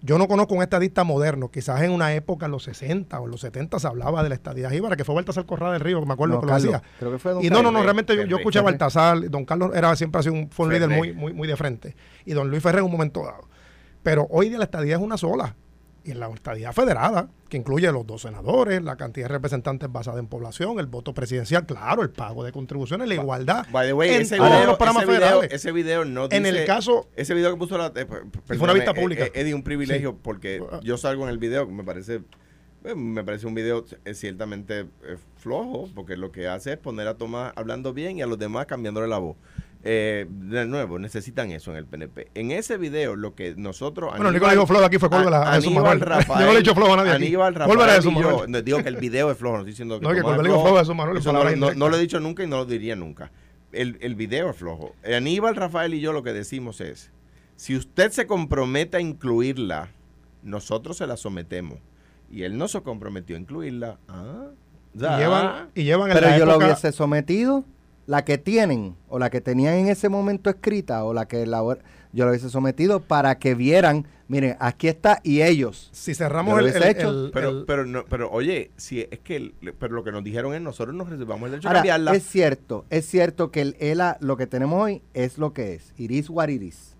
Yo 0.00 0.16
no 0.16 0.28
conozco 0.28 0.54
un 0.54 0.62
estadista 0.62 1.02
moderno, 1.04 1.50
quizás 1.50 1.82
en 1.82 1.90
una 1.90 2.14
época, 2.14 2.46
en 2.46 2.52
los 2.52 2.62
60 2.62 3.18
o 3.20 3.24
en 3.24 3.32
los 3.32 3.40
70 3.40 3.80
se 3.80 3.86
hablaba 3.88 4.22
de 4.22 4.28
la 4.28 4.36
estadidad 4.36 4.70
jíbara, 4.70 4.96
que 4.96 5.04
fue 5.04 5.14
Baltasar 5.14 5.44
Corrada 5.44 5.72
del 5.72 5.80
Río, 5.80 5.98
que 6.00 6.06
me 6.06 6.12
acuerdo 6.12 6.36
No, 6.36 6.40
que 6.40 6.46
lo 6.46 6.52
Carlos, 6.52 6.72
decía. 6.72 6.82
creo 7.00 7.10
que 7.12 7.18
fue 7.18 7.32
don 7.32 7.44
Y 7.44 7.50
no, 7.50 7.62
no, 7.64 7.70
no, 7.72 7.82
realmente 7.82 8.16
yo, 8.16 8.22
yo 8.22 8.36
escuché 8.38 8.60
a. 8.60 8.62
Baltasar, 8.62 9.28
don 9.28 9.44
Carlos 9.44 9.72
era 9.74 9.94
siempre 9.96 10.20
ha 10.20 10.22
sido 10.22 10.34
un, 10.36 10.48
fue 10.50 10.66
un 10.66 10.72
líder 10.72 10.88
muy, 10.88 11.12
muy, 11.12 11.32
muy 11.32 11.48
de 11.48 11.56
frente, 11.56 11.96
y 12.24 12.32
don 12.32 12.48
Luis 12.48 12.62
Ferrer 12.62 12.78
en 12.78 12.84
un 12.86 12.92
momento 12.92 13.24
dado. 13.24 13.48
Pero 14.04 14.26
hoy 14.30 14.48
día 14.48 14.58
la 14.58 14.64
estadía 14.64 14.94
es 14.96 15.02
una 15.02 15.18
sola. 15.18 15.56
Y 16.08 16.12
en 16.12 16.20
la 16.20 16.28
estadía 16.30 16.72
federada, 16.72 17.28
que 17.50 17.58
incluye 17.58 17.92
los 17.92 18.06
dos 18.06 18.22
senadores, 18.22 18.82
la 18.82 18.96
cantidad 18.96 19.26
de 19.28 19.32
representantes 19.34 19.92
basada 19.92 20.18
en 20.20 20.26
población, 20.26 20.80
el 20.80 20.86
voto 20.86 21.12
presidencial, 21.12 21.66
claro, 21.66 22.00
el 22.02 22.08
pago 22.08 22.42
de 22.44 22.50
contribuciones, 22.50 23.06
la 23.08 23.14
igualdad. 23.14 23.66
By 23.70 23.88
the 23.88 23.92
way, 23.92 24.08
en 24.14 24.22
ese 24.22 24.38
todos 24.38 24.48
video, 24.50 24.66
los 24.68 24.76
programas 24.78 25.02
ese, 25.02 25.12
video, 25.12 25.20
federales. 25.28 25.52
ese 25.52 25.72
video 25.72 26.04
no 26.06 26.28
En 26.30 26.46
el 26.46 26.64
caso- 26.64 27.08
Ese 27.14 27.34
video 27.34 27.50
que 27.52 27.58
puso 27.58 27.76
la... 27.76 27.88
eh, 27.88 28.06
per- 28.06 28.22
una 28.58 28.72
vista 28.72 28.94
pública. 28.94 29.24
eh, 29.26 29.32
eh, 29.34 29.40
Eddie, 29.42 29.52
un 29.52 29.62
privilegio 29.62 30.12
Sí. 30.12 30.16
porque 30.22 30.62
Ah. 30.72 30.80
yo 30.82 30.96
salgo 30.96 31.24
en 31.24 31.28
el 31.28 31.36
video, 31.36 31.66
me 31.66 31.84
parece... 31.84 32.22
eh, 32.84 32.94
Me 32.94 33.22
parece 33.22 33.46
un 33.46 33.54
video 33.54 33.84
eh, 34.06 34.14
ciertamente 34.14 34.80
eh, 35.04 35.16
flojo, 35.36 35.90
porque 35.94 36.16
lo 36.16 36.32
que 36.32 36.48
hace 36.48 36.72
es 36.72 36.78
poner 36.78 37.06
a 37.06 37.18
Tomás 37.18 37.52
hablando 37.54 37.92
bien 37.92 38.16
y 38.16 38.22
a 38.22 38.26
los 38.26 38.38
demás 38.38 38.64
cambiándole 38.64 39.08
la 39.08 39.18
voz. 39.18 39.36
Eh, 39.84 40.26
de 40.28 40.66
nuevo, 40.66 40.98
necesitan 40.98 41.52
eso 41.52 41.70
en 41.70 41.76
el 41.76 41.86
PNP. 41.86 42.28
En 42.34 42.50
ese 42.50 42.76
video, 42.78 43.14
lo 43.14 43.34
que 43.36 43.54
nosotros. 43.56 44.10
Bueno, 44.16 44.32
que 44.32 44.50
dijo 44.50 44.66
flojo 44.66 44.84
aquí 44.84 44.98
fue 44.98 45.08
Córdoba 45.08 45.50
a 45.50 45.54
Jesús 45.54 45.66
Aníbal 45.68 45.84
Manuel. 45.84 46.00
Rafael. 46.00 46.40
Yo 46.40 46.46
no 46.46 46.52
le 46.52 46.58
he 46.58 46.62
dicho 46.62 46.74
flojo 46.74 46.94
a 46.94 46.96
nadie. 46.96 47.12
Aníbal 47.12 47.54
Rafael. 47.54 47.80
era 47.80 47.92
Jesús 47.94 48.12
y 48.12 48.14
yo- 48.16 48.20
Manuel. 48.30 48.50
no, 48.50 48.62
digo 48.62 48.82
que 48.82 48.88
el 48.88 48.96
video 48.96 49.30
es 49.30 49.38
flojo, 49.38 49.54
no 49.54 49.60
estoy 49.60 49.72
diciendo 49.72 50.00
que. 50.00 50.04
No, 50.06 50.12
que 50.12 50.18
es 50.18 50.24
le 50.24 50.32
dijo 50.32 50.42
flojo 50.62 50.76
a 50.76 50.80
Jesús 50.80 50.96
Manuel, 50.96 51.18
Eso 51.18 51.32
no, 51.32 51.38
palabra 51.38 51.56
no- 51.58 51.74
no 51.74 51.88
lo 51.88 51.96
he 51.96 52.00
dicho 52.00 52.18
nunca 52.18 52.42
y 52.42 52.48
no 52.48 52.56
lo 52.56 52.64
diría 52.66 52.96
nunca. 52.96 53.30
El, 53.70 53.98
el 54.00 54.14
video 54.16 54.50
es 54.50 54.56
flojo. 54.56 54.94
Aníbal 55.04 55.54
Rafael 55.54 55.94
y 55.94 56.00
yo 56.00 56.12
lo 56.12 56.22
que 56.24 56.32
decimos 56.32 56.80
es: 56.80 57.12
si 57.54 57.76
usted 57.76 58.10
se 58.10 58.26
compromete 58.26 58.96
a 58.96 59.00
incluirla, 59.00 59.90
nosotros 60.42 60.96
se 60.96 61.06
la 61.06 61.16
sometemos. 61.16 61.78
Y 62.30 62.42
él 62.42 62.58
no 62.58 62.66
se 62.68 62.82
comprometió 62.82 63.36
a 63.36 63.38
incluirla. 63.38 63.98
Ah, 64.08 64.48
Y 64.94 64.98
ya. 64.98 65.18
llevan, 65.18 65.70
y 65.74 65.84
llevan 65.84 66.10
en 66.10 66.14
Pero 66.16 66.26
la 66.28 66.38
yo 66.38 66.44
lo 66.46 66.50
época- 66.52 66.66
hubiese 66.66 66.92
sometido, 66.92 67.64
la 68.08 68.24
que 68.24 68.38
tienen, 68.38 68.96
o 69.10 69.18
la 69.18 69.28
que 69.28 69.42
tenían 69.42 69.74
en 69.74 69.88
ese 69.88 70.08
momento 70.08 70.48
escrita, 70.48 71.04
o 71.04 71.12
la 71.12 71.28
que 71.28 71.44
la, 71.44 71.58
yo 72.14 72.24
lo 72.24 72.30
hubiese 72.30 72.48
sometido 72.48 73.00
para 73.00 73.38
que 73.38 73.54
vieran, 73.54 74.06
miren, 74.28 74.56
aquí 74.60 74.88
está, 74.88 75.20
y 75.22 75.42
ellos. 75.42 75.90
Si 75.92 76.14
cerramos 76.14 76.58
el, 76.58 76.68
el- 76.68 76.82
hecho. 76.84 77.10
el- 77.10 77.30
Pero, 77.34 77.50
el- 77.50 77.64
pero, 77.66 77.84
no, 77.84 78.06
pero 78.06 78.30
oye, 78.30 78.70
si 78.78 79.02
es 79.10 79.18
que 79.18 79.36
el- 79.36 79.54
pero 79.78 79.94
lo 79.94 80.04
que 80.04 80.10
nos 80.10 80.24
dijeron 80.24 80.54
es 80.54 80.62
nosotros 80.62 80.96
nos 80.96 81.10
reservamos 81.10 81.44
el 81.48 81.50
derecho 81.50 81.68
a 81.68 81.74
cambiarla. 81.74 82.14
es 82.14 82.22
cierto, 82.26 82.86
es 82.88 83.04
cierto 83.06 83.50
que 83.50 83.60
el 83.60 83.76
ELA, 83.78 84.16
lo 84.20 84.38
que 84.38 84.46
tenemos 84.46 84.82
hoy 84.82 85.02
es 85.12 85.36
lo 85.36 85.52
que 85.52 85.74
es. 85.74 85.92
Iris 85.98 86.30
what 86.30 86.48
it 86.48 86.62
is. 86.62 86.96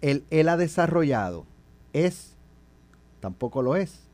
El 0.00 0.22
ELA 0.30 0.56
desarrollado 0.56 1.44
es, 1.92 2.36
tampoco 3.18 3.62
lo 3.62 3.74
es. 3.74 4.05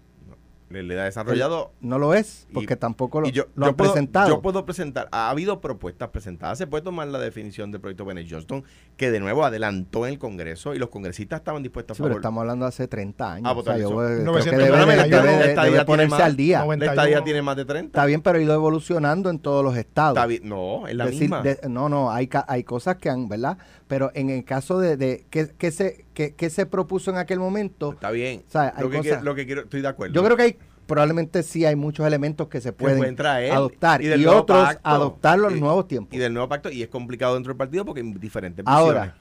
Le, 0.73 0.83
le 0.83 0.95
da 0.95 1.05
desarrollado 1.05 1.73
No 1.81 1.99
lo 1.99 2.15
es, 2.15 2.47
Y- 2.51 2.55
porque 2.55 2.77
tampoco 2.77 3.21
lo, 3.21 3.29
y 3.29 3.33
yo, 3.33 3.45
lo 3.55 3.67
yo 3.67 3.71
han 3.71 3.77
puedo, 3.77 3.93
presentado. 3.93 4.29
Yo 4.29 4.41
puedo 4.43 4.65
presentar, 4.65 5.09
ha 5.13 5.31
habido 5.31 5.61
propuestas 5.61 6.09
presentadas, 6.09 6.59
se 6.59 6.67
puede 6.67 6.83
tomar 6.83 7.09
la 7.09 7.19
definición 7.19 7.71
del 7.71 7.81
proyecto 7.81 8.05
Bennett 8.05 8.27
Johnston, 8.31 8.65
que 8.97 9.11
de 9.11 9.21
nuevo 9.21 9.45
adelantó 9.45 10.07
en 10.07 10.15
el 10.15 10.19
Congreso 10.19 10.75
y 10.75 10.79
los 10.79 10.89
congresistas 10.89 11.41
estaban 11.41 11.63
dispuestos 11.63 11.97
Sí, 11.97 12.03
a 12.03 12.05
pero 12.05 12.15
favor. 12.15 12.21
estamos 12.21 12.41
hablando 12.41 12.65
de 12.65 12.69
hace 12.71 12.89
30 12.89 13.33
años. 13.35 13.47
Ah, 13.49 13.53
o 13.59 13.63
sea, 13.63 13.77
yo, 13.79 13.91
pues, 13.93 14.11
eh, 14.11 14.15
creo 14.15 14.25
900, 14.27 14.59
que 14.59 14.65
debe, 14.65 14.79
debe 14.79 14.97
debe 15.09 15.55
tiene 15.69 15.85
ponerse 15.85 16.11
más- 16.11 16.21
al 16.23 16.37
día. 16.37 16.59
90. 16.61 16.87
La 16.87 16.93
estadía 16.93 17.17
91. 17.17 17.25
tiene 17.25 17.43
más 17.43 17.57
de 17.57 17.65
30. 17.65 17.87
Está 17.99 18.07
bien, 18.07 18.23
pero 18.23 18.39
ha 18.39 18.43
ido 18.43 18.55
evolucionando 18.55 19.31
en 19.31 19.39
todos 19.39 19.63
los 19.65 19.77
estados. 19.77 20.17
Está 20.17 20.27
bien. 20.27 20.49
No, 20.49 20.87
es 20.89 20.95
la 20.97 21.07
Decir- 21.07 21.21
misma. 21.21 21.43
de- 21.43 21.59
no, 21.69 21.89
no, 21.89 22.11
hay, 22.11 22.27
ca- 22.29 22.45
hay 22.49 22.65
cosas 22.65 22.97
que 22.97 23.11
han, 23.11 23.29
¿verdad? 23.29 23.59
Pero 23.89 24.11
en 24.15 24.31
el 24.31 24.45
caso 24.45 24.79
de, 24.79 24.97
de 24.97 25.27
¿qué, 25.31 25.51
qué 25.59 25.71
se, 25.71 26.07
qué, 26.14 26.35
qué 26.35 26.51
se 26.51 26.66
propuso 26.66 27.11
en 27.11 27.16
aquel 27.16 27.38
momento? 27.38 27.92
Está 27.92 28.11
bien. 28.11 28.44
O 28.46 28.51
sea, 28.51 28.72
hay 28.77 28.83
lo, 28.83 28.90
que 28.90 29.01
quiero, 29.01 29.22
lo 29.22 29.35
que 29.35 29.46
quiero, 29.46 29.61
estoy 29.62 29.83
de 29.83 29.88
acuerdo. 29.88 30.14
Yo 30.14 30.25
creo 30.25 30.37
que 30.37 30.42
hay, 30.42 30.59
probablemente 30.87 31.42
sí 31.42 31.64
hay 31.64 31.77
muchos 31.77 32.07
elementos 32.07 32.48
que 32.48 32.61
se 32.61 32.72
pueden, 32.72 33.16
traer, 33.16 33.53
adoptar 33.53 34.03
y 34.03 34.27
otros 34.27 34.64
pacto, 34.64 34.81
adoptarlo 34.88 35.51
en 35.51 35.57
y- 35.57 35.61
nuevos 35.61 35.88
tiempos. 35.88 36.14
Y 36.14 36.18
del 36.18 36.33
nuevo 36.33 36.48
pacto, 36.48 36.70
y 36.70 36.83
es 36.83 36.88
complicado 36.88 37.35
dentro 37.35 37.51
del 37.53 37.59
partido 37.59 37.85
porque 37.85 38.01
hay 38.01 38.12
diferentes 38.14 38.64
visiones. 38.64 38.87
Ahora, 38.87 39.16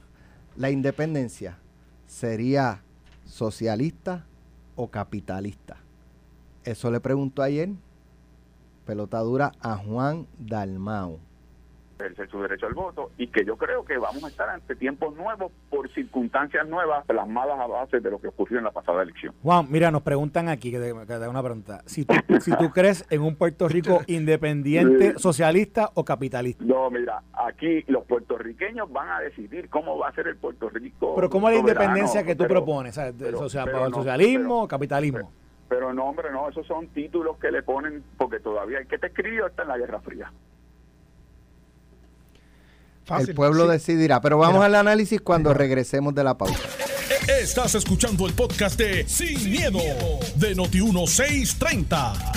la 0.56 0.70
independencia 0.70 1.58
sería 2.06 2.82
socialista 3.24 4.26
o 4.76 4.90
capitalista. 4.90 5.76
Eso 6.64 6.90
le 6.90 7.00
preguntó 7.00 7.42
ayer, 7.42 7.70
pelota 8.84 9.18
dura, 9.20 9.52
a 9.60 9.76
Juan 9.76 10.26
Dalmau. 10.38 11.18
Ejercer 11.98 12.28
su 12.30 12.40
derecho 12.42 12.66
al 12.66 12.74
voto 12.74 13.10
y 13.18 13.28
que 13.28 13.44
yo 13.44 13.56
creo 13.56 13.84
que 13.84 13.96
vamos 13.98 14.24
a 14.24 14.28
estar 14.28 14.48
ante 14.48 14.74
tiempos 14.76 15.14
nuevos 15.16 15.52
por 15.70 15.88
circunstancias 15.92 16.66
nuevas 16.68 17.04
plasmadas 17.06 17.58
a 17.60 17.66
base 17.66 18.00
de 18.00 18.10
lo 18.10 18.20
que 18.20 18.28
ocurrió 18.28 18.58
en 18.58 18.64
la 18.64 18.70
pasada 18.70 19.02
elección. 19.02 19.34
Juan, 19.42 19.66
mira, 19.70 19.90
nos 19.90 20.02
preguntan 20.02 20.48
aquí, 20.48 20.70
que 20.70 20.78
te, 20.78 20.92
que 20.92 21.06
te 21.06 21.14
hago 21.14 21.30
una 21.30 21.42
pregunta. 21.42 21.82
Si 21.86 22.04
tú, 22.04 22.14
si 22.40 22.50
tú 22.56 22.70
crees 22.74 23.04
en 23.10 23.22
un 23.22 23.36
Puerto 23.36 23.68
Rico 23.68 24.00
independiente, 24.06 25.18
socialista 25.18 25.90
o 25.94 26.04
capitalista. 26.04 26.64
No, 26.64 26.90
mira, 26.90 27.22
aquí 27.32 27.82
los 27.88 28.04
puertorriqueños 28.04 28.90
van 28.92 29.08
a 29.10 29.20
decidir 29.20 29.68
cómo 29.68 29.98
va 29.98 30.08
a 30.08 30.12
ser 30.14 30.28
el 30.28 30.36
Puerto 30.36 30.68
Rico. 30.68 31.14
Pero 31.14 31.30
¿cómo 31.30 31.48
la 31.48 31.56
independencia 31.56 32.24
que 32.24 32.34
tú 32.34 32.44
pero- 32.44 32.54
propones? 32.60 32.94
¿sabes? 32.94 33.14
pero- 33.18 33.38
Socia- 33.38 33.64
pero 33.64 33.88
no, 33.88 33.94
¿Socialismo 33.96 34.62
o 34.62 34.68
capitalismo? 34.68 35.30
Pero 35.68 35.94
no, 35.94 36.04
hombre, 36.04 36.30
no, 36.30 36.48
esos 36.50 36.66
son 36.66 36.88
títulos 36.88 37.38
que 37.38 37.50
le 37.50 37.62
ponen, 37.62 38.02
porque 38.18 38.40
todavía 38.40 38.78
el 38.78 38.86
que 38.86 38.98
te 38.98 39.06
escribió 39.06 39.46
está 39.46 39.62
en 39.62 39.68
la 39.68 39.78
Guerra 39.78 40.00
Fría. 40.00 40.30
Fácil, 43.04 43.30
el 43.30 43.34
pueblo 43.34 43.66
sí. 43.66 43.72
decidirá. 43.72 44.20
Pero 44.20 44.38
vamos 44.38 44.56
Mira. 44.56 44.66
al 44.66 44.74
análisis 44.76 45.20
cuando 45.20 45.52
regresemos 45.54 46.14
de 46.14 46.24
la 46.24 46.36
pausa. 46.36 46.60
Estás 47.40 47.74
escuchando 47.74 48.26
el 48.26 48.32
podcast 48.32 48.78
de 48.78 49.06
Sin, 49.08 49.50
miedo, 49.50 49.78
de 50.36 50.56
Noti1630. 50.56 52.32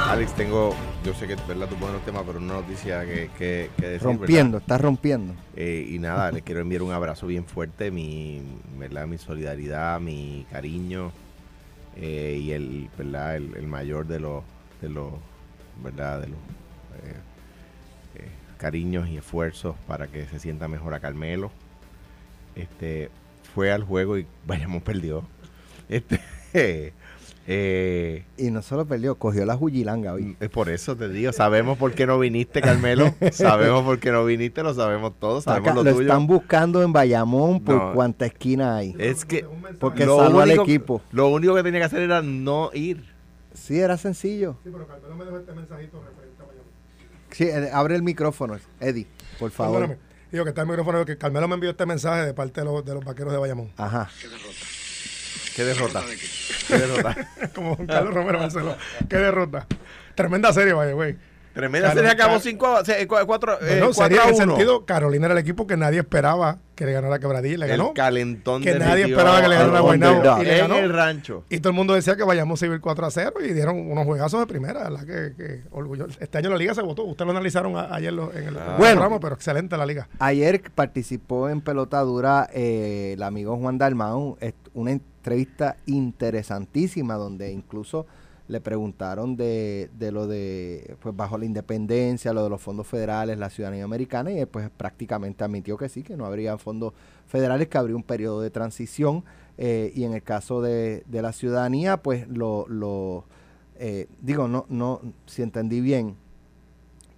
Alex, 0.00 0.34
tengo, 0.34 0.74
yo 1.04 1.14
sé 1.14 1.26
que 1.26 1.36
verdad 1.48 1.68
tú 1.68 1.76
pones 1.76 1.94
los 1.94 2.04
temas, 2.04 2.24
pero 2.26 2.38
una 2.38 2.54
noticia 2.54 3.06
que, 3.06 3.30
que, 3.38 3.70
que 3.78 3.86
decir, 3.86 4.02
rompiendo, 4.02 4.58
¿verdad? 4.58 4.62
está 4.62 4.78
rompiendo. 4.78 5.34
Eh, 5.56 5.86
y 5.88 5.98
nada, 5.98 6.32
les 6.32 6.42
quiero 6.42 6.60
enviar 6.60 6.82
un 6.82 6.92
abrazo 6.92 7.26
bien 7.26 7.46
fuerte, 7.46 7.90
mi, 7.90 8.42
¿verdad? 8.76 9.06
mi 9.06 9.18
solidaridad, 9.18 10.00
mi 10.00 10.46
cariño 10.50 11.12
eh, 11.96 12.38
y 12.42 12.50
el, 12.50 12.90
¿verdad? 12.98 13.36
El, 13.36 13.54
el 13.56 13.66
mayor 13.66 14.06
de 14.06 14.20
los, 14.20 14.42
de 14.82 14.88
los, 14.88 15.12
¿verdad? 15.82 16.20
De 16.22 16.28
los 16.28 16.38
eh, 16.38 17.16
cariños 18.56 19.08
y 19.08 19.16
esfuerzos 19.16 19.76
para 19.86 20.06
que 20.06 20.26
se 20.26 20.38
sienta 20.38 20.68
mejor 20.68 20.94
a 20.94 21.00
Carmelo. 21.00 21.50
Este, 22.56 23.10
fue 23.54 23.72
al 23.72 23.82
juego 23.84 24.18
y 24.18 24.26
vayamos 24.46 24.82
perdió. 24.82 25.24
Este, 25.88 26.20
eh, 27.46 28.24
Y 28.36 28.50
no 28.50 28.62
solo 28.62 28.86
perdió, 28.86 29.16
cogió 29.16 29.44
la 29.44 29.56
Juyilanga 29.56 30.14
hoy. 30.14 30.36
es 30.40 30.48
por 30.50 30.68
eso 30.70 30.96
te 30.96 31.08
digo, 31.08 31.32
sabemos 31.32 31.76
por 31.78 31.92
qué 31.92 32.06
no 32.06 32.18
viniste, 32.18 32.60
Carmelo. 32.60 33.14
sabemos 33.32 33.84
por 33.84 33.98
qué 33.98 34.10
no 34.12 34.24
viniste, 34.24 34.62
lo 34.62 34.72
sabemos 34.74 35.12
todos, 35.18 35.44
sabemos 35.44 35.68
Acá 35.68 35.74
lo, 35.76 35.84
lo 35.84 35.90
tuyo. 35.92 36.02
están 36.06 36.26
buscando 36.26 36.82
en 36.82 36.92
Bayamón 36.92 37.60
por 37.60 37.74
No. 37.76 37.92
cuánta 37.94 38.26
esquina 38.26 38.76
hay. 38.76 38.94
Es 38.98 39.24
que 39.24 39.46
Porque 39.78 40.06
lo 40.06 40.18
salvó 40.18 40.40
al 40.40 40.52
equipo. 40.52 41.02
Lo 41.12 41.28
único 41.28 41.54
que 41.54 41.62
tenía 41.62 41.80
que 41.80 41.86
hacer 41.86 42.00
era 42.02 42.22
no 42.22 42.70
ir. 42.72 43.12
Sí, 43.52 43.78
era 43.78 43.96
sencillo. 43.96 44.56
Sí, 44.64 44.70
pero 44.72 44.86
Carmelo 44.86 45.14
me 45.16 45.24
dejó 45.24 45.38
este 45.38 45.52
mensajito 45.52 45.98
referente 46.02 46.23
Bayamón. 46.23 46.23
Sí, 47.34 47.48
abre 47.72 47.96
el 47.96 48.02
micrófono, 48.02 48.58
Eddie, 48.80 49.06
por 49.38 49.50
favor. 49.50 49.80
Perdóname. 49.80 50.00
Digo 50.30 50.44
que 50.44 50.50
está 50.50 50.62
el 50.62 50.68
micrófono, 50.68 51.04
que 51.04 51.18
Carmelo 51.18 51.46
me 51.48 51.54
envió 51.54 51.70
este 51.70 51.84
mensaje 51.86 52.24
de 52.26 52.34
parte 52.34 52.60
de 52.60 52.64
los, 52.64 52.84
de 52.84 52.94
los 52.94 53.04
vaqueros 53.04 53.32
de 53.32 53.38
Bayamón. 53.38 53.72
Ajá. 53.76 54.08
Qué 55.54 55.64
derrota. 55.64 56.02
Qué 56.66 56.78
derrota. 56.78 57.16
Como 57.54 57.76
Juan 57.76 57.86
Carlos 57.86 58.14
Romero 58.14 58.38
Barceló. 58.38 58.76
Qué 59.08 59.16
derrota. 59.16 59.66
Tremenda 60.14 60.52
serie, 60.52 60.72
vaya, 60.72 60.92
güey. 60.92 61.16
Tremenda 61.54 61.92
Claro, 61.92 62.00
serie 62.00 62.10
acabó 62.10 62.40
claro. 62.40 62.84
5 62.84 63.16
a 63.16 63.24
4 63.24 63.58
Bueno, 63.60 63.92
serie 63.92 64.18
en 64.22 64.28
el 64.30 64.34
sentido, 64.36 64.84
Carolina 64.84 65.26
era 65.26 65.34
el 65.34 65.38
equipo 65.38 65.66
que 65.68 65.76
nadie 65.76 66.00
esperaba 66.00 66.58
que 66.74 66.84
le 66.84 66.92
ganara 66.92 67.14
a 67.14 67.18
Quebradilla 67.20 67.54
y 67.54 67.58
le 67.58 67.66
ganó. 67.68 67.88
El 67.90 67.94
calentón 67.94 68.60
Que 68.62 68.76
nadie 68.76 69.04
esperaba 69.04 69.40
que 69.40 69.48
le 69.48 69.54
ganara 69.54 69.78
a 69.78 69.80
Guaynabo 69.82 70.42
y 70.42 70.44
le 70.46 70.52
En 70.58 70.58
ganó. 70.62 70.76
el 70.78 70.92
rancho. 70.92 71.44
Y 71.48 71.58
todo 71.60 71.68
el 71.70 71.76
mundo 71.76 71.94
decía 71.94 72.16
que 72.16 72.24
vayamos 72.24 72.60
a 72.60 72.66
ir 72.66 72.80
4 72.80 73.06
a 73.06 73.10
0 73.12 73.32
y 73.48 73.52
dieron 73.52 73.78
unos 73.88 74.04
juegazos 74.04 74.40
de 74.40 74.46
primera, 74.46 74.82
¿verdad? 74.90 75.04
Que, 75.06 75.36
que 75.36 75.62
orgullo. 75.70 76.08
Este 76.18 76.38
año 76.38 76.50
la 76.50 76.56
liga 76.56 76.74
se 76.74 76.82
votó. 76.82 77.04
Ustedes 77.04 77.26
lo 77.26 77.30
analizaron 77.30 77.76
a- 77.76 77.94
ayer 77.94 78.12
lo- 78.12 78.32
en 78.34 78.48
el 78.48 78.58
Ah. 78.58 78.74
Bueno. 78.76 78.94
programa, 79.00 79.20
pero 79.20 79.36
excelente 79.36 79.76
la 79.76 79.86
liga. 79.86 80.08
Ayer 80.18 80.60
participó 80.74 81.48
en 81.48 81.60
pelota 81.60 82.00
dura 82.00 82.48
eh, 82.52 83.12
el 83.14 83.22
amigo 83.22 83.56
Juan 83.56 83.78
Dalmau, 83.78 84.36
una 84.72 84.90
entrevista 84.90 85.76
interesantísima 85.86 87.14
donde 87.14 87.52
incluso 87.52 88.06
le 88.46 88.60
preguntaron 88.60 89.36
de, 89.36 89.90
de 89.98 90.12
lo 90.12 90.26
de, 90.26 90.96
pues 91.00 91.16
bajo 91.16 91.38
la 91.38 91.46
independencia, 91.46 92.32
lo 92.32 92.44
de 92.44 92.50
los 92.50 92.60
fondos 92.60 92.86
federales, 92.86 93.38
la 93.38 93.48
ciudadanía 93.48 93.84
americana, 93.84 94.30
y 94.32 94.44
pues 94.44 94.68
prácticamente 94.70 95.44
admitió 95.44 95.76
que 95.76 95.88
sí, 95.88 96.02
que 96.02 96.16
no 96.16 96.26
habría 96.26 96.58
fondos 96.58 96.92
federales, 97.26 97.68
que 97.68 97.78
habría 97.78 97.96
un 97.96 98.02
periodo 98.02 98.40
de 98.42 98.50
transición, 98.50 99.24
eh, 99.56 99.92
y 99.94 100.04
en 100.04 100.12
el 100.12 100.22
caso 100.22 100.60
de, 100.60 101.04
de 101.06 101.22
la 101.22 101.32
ciudadanía, 101.32 101.96
pues 101.98 102.28
lo, 102.28 102.66
lo 102.68 103.24
eh, 103.76 104.08
digo, 104.20 104.46
no, 104.46 104.66
no, 104.68 105.00
si 105.26 105.42
entendí 105.42 105.80
bien, 105.80 106.16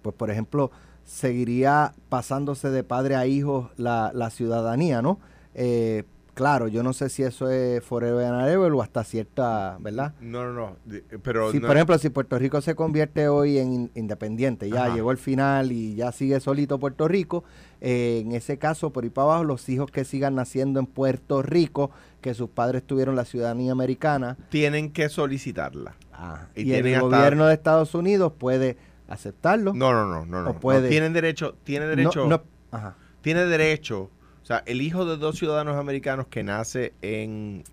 pues 0.01 0.15
por 0.15 0.31
ejemplo, 0.31 0.71
seguiría 1.03 1.93
pasándose 2.09 2.69
de 2.69 2.83
padre 2.83 3.15
a 3.15 3.25
hijo 3.27 3.71
la, 3.77 4.11
la 4.13 4.29
ciudadanía, 4.29 5.01
¿no? 5.01 5.19
Eh, 5.55 6.03
claro, 6.37 6.67
yo 6.67 6.83
no 6.83 6.93
sé 6.93 7.09
si 7.09 7.23
eso 7.23 7.49
es 7.49 7.83
forever 7.83 8.23
and 8.25 8.47
ever 8.47 8.71
o 8.71 8.83
hasta 8.83 9.03
cierta, 9.03 9.75
¿verdad? 9.79 10.13
No, 10.21 10.45
no, 10.45 10.53
no. 10.53 10.75
Pero 11.23 11.51
Si, 11.51 11.59
no- 11.59 11.65
por 11.65 11.75
ejemplo, 11.75 11.97
si 11.97 12.09
Puerto 12.11 12.37
Rico 12.37 12.61
se 12.61 12.75
convierte 12.75 13.27
hoy 13.27 13.57
en 13.57 13.73
in- 13.73 13.91
independiente, 13.95 14.69
ya 14.69 14.85
Ajá. 14.85 14.93
llegó 14.95 15.09
el 15.09 15.17
final 15.17 15.71
y 15.71 15.95
ya 15.95 16.11
sigue 16.11 16.39
solito 16.39 16.77
Puerto 16.77 17.07
Rico, 17.07 17.43
eh, 17.81 18.21
en 18.23 18.33
ese 18.33 18.59
caso, 18.59 18.91
por 18.91 19.03
ahí 19.03 19.09
para 19.09 19.25
abajo, 19.25 19.43
los 19.45 19.67
hijos 19.67 19.89
que 19.89 20.05
sigan 20.05 20.35
naciendo 20.35 20.79
en 20.79 20.85
Puerto 20.85 21.41
Rico, 21.41 21.89
que 22.21 22.35
sus 22.35 22.49
padres 22.49 22.83
tuvieron 22.83 23.15
la 23.15 23.25
ciudadanía 23.25 23.71
americana 23.71 24.37
Tienen 24.49 24.91
que 24.91 25.09
solicitarla. 25.09 25.95
ah, 26.13 26.45
Y 26.55 26.71
y, 26.71 26.73
el 26.75 26.99
gobierno 27.01 27.47
de 27.47 27.55
Estados 27.55 27.95
Unidos 27.95 28.31
puede 28.37 28.77
aceptarlo. 29.07 29.73
No, 29.73 29.91
no, 29.91 30.05
no, 30.05 30.25
no, 30.25 30.43
no. 30.43 30.59
Puede- 30.59 30.81
no. 30.83 30.87
Tienen 30.89 31.13
derecho, 31.13 31.55
tiene 31.63 31.87
derecho, 31.87 32.27
no, 32.27 32.43
ajá. 32.71 32.95
tiene 33.21 33.45
derecho. 33.45 34.11
O 34.47 34.53
sea, 34.55 34.63
el 34.65 34.81
hijo 34.81 35.05
de 35.05 35.17
dos 35.17 35.37
ciudadanos 35.37 35.75
americanos 35.75 36.27
que 36.27 36.41
nace 36.41 36.93
en 37.01 37.65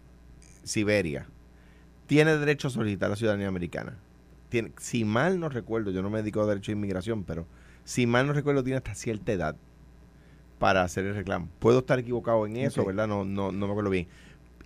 Siberia 0.64 1.28
tiene 2.08 2.36
derecho 2.36 2.66
a 2.66 2.70
solicitar 2.72 3.10
la 3.10 3.14
ciudadanía 3.14 3.46
americana. 3.46 3.96
Tiene, 4.48 4.72
si 4.80 5.04
mal 5.04 5.38
no 5.38 5.48
recuerdo, 5.48 5.92
yo 5.92 6.02
no 6.02 6.10
me 6.10 6.18
dedico 6.18 6.40
a 6.42 6.46
derecho 6.46 6.72
de 6.72 6.76
inmigración, 6.78 7.22
pero 7.22 7.46
si 7.84 8.08
mal 8.08 8.26
no 8.26 8.32
recuerdo, 8.32 8.64
tiene 8.64 8.78
hasta 8.78 8.96
cierta 8.96 9.30
edad 9.30 9.54
para 10.58 10.82
hacer 10.82 11.04
el 11.04 11.14
reclamo. 11.14 11.48
Puedo 11.60 11.78
estar 11.78 12.00
equivocado 12.00 12.44
en 12.44 12.56
eso. 12.56 12.84
¿verdad? 12.84 13.06
No, 13.06 13.24
no, 13.24 13.52
no 13.52 13.66
me 13.68 13.72
acuerdo 13.72 13.90
bien. 13.90 14.08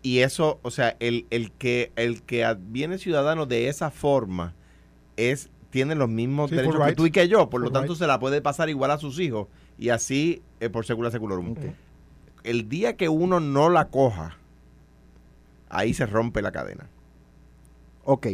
Y 0.00 0.20
eso, 0.20 0.60
o 0.62 0.70
sea, 0.70 0.96
el, 1.00 1.26
el 1.28 1.52
que 1.52 1.92
el 1.96 2.22
que 2.22 2.56
viene 2.70 2.96
ciudadano 2.96 3.44
de 3.44 3.68
esa 3.68 3.90
forma 3.90 4.54
es 5.18 5.50
tiene 5.68 5.94
los 5.94 6.08
mismos 6.08 6.48
Sí, 6.48 6.56
derechos 6.56 6.76
que 6.78 6.84
rights. 6.84 6.96
tú 6.96 7.04
y 7.04 7.10
que 7.10 7.28
yo, 7.28 7.50
por 7.50 7.60
lo 7.60 7.70
tanto 7.70 7.88
rights. 7.88 7.98
se 7.98 8.06
la 8.06 8.18
puede 8.18 8.40
pasar 8.40 8.70
igual 8.70 8.92
a 8.92 8.96
sus 8.96 9.20
hijos 9.20 9.48
y 9.78 9.90
así 9.90 10.40
eh, 10.60 10.70
por 10.70 10.86
secula 10.86 11.10
seculorum. 11.10 11.50
Ok. 11.50 11.58
El 12.48 12.70
día 12.70 12.96
que 12.96 13.11
uno 13.11 13.40
no 13.40 13.68
la 13.68 13.88
coja, 13.88 14.38
ahí 15.68 15.92
se 15.92 16.06
rompe 16.06 16.40
la 16.40 16.50
cadena. 16.50 16.88
Ok. 18.04 18.28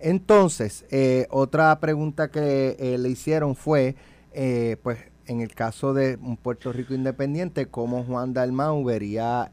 Entonces, 0.00 0.84
eh, 0.90 1.28
otra 1.30 1.78
pregunta 1.78 2.28
que 2.28 2.74
eh, 2.80 2.98
le 2.98 3.08
hicieron 3.08 3.54
fue, 3.54 3.94
eh, 4.32 4.78
pues, 4.82 4.98
en 5.26 5.40
el 5.42 5.54
caso 5.54 5.94
de 5.94 6.18
un 6.20 6.36
Puerto 6.36 6.72
Rico 6.72 6.92
independiente, 6.92 7.66
¿cómo 7.66 8.02
Juan 8.02 8.32
Dalmau 8.32 8.82
vería 8.82 9.48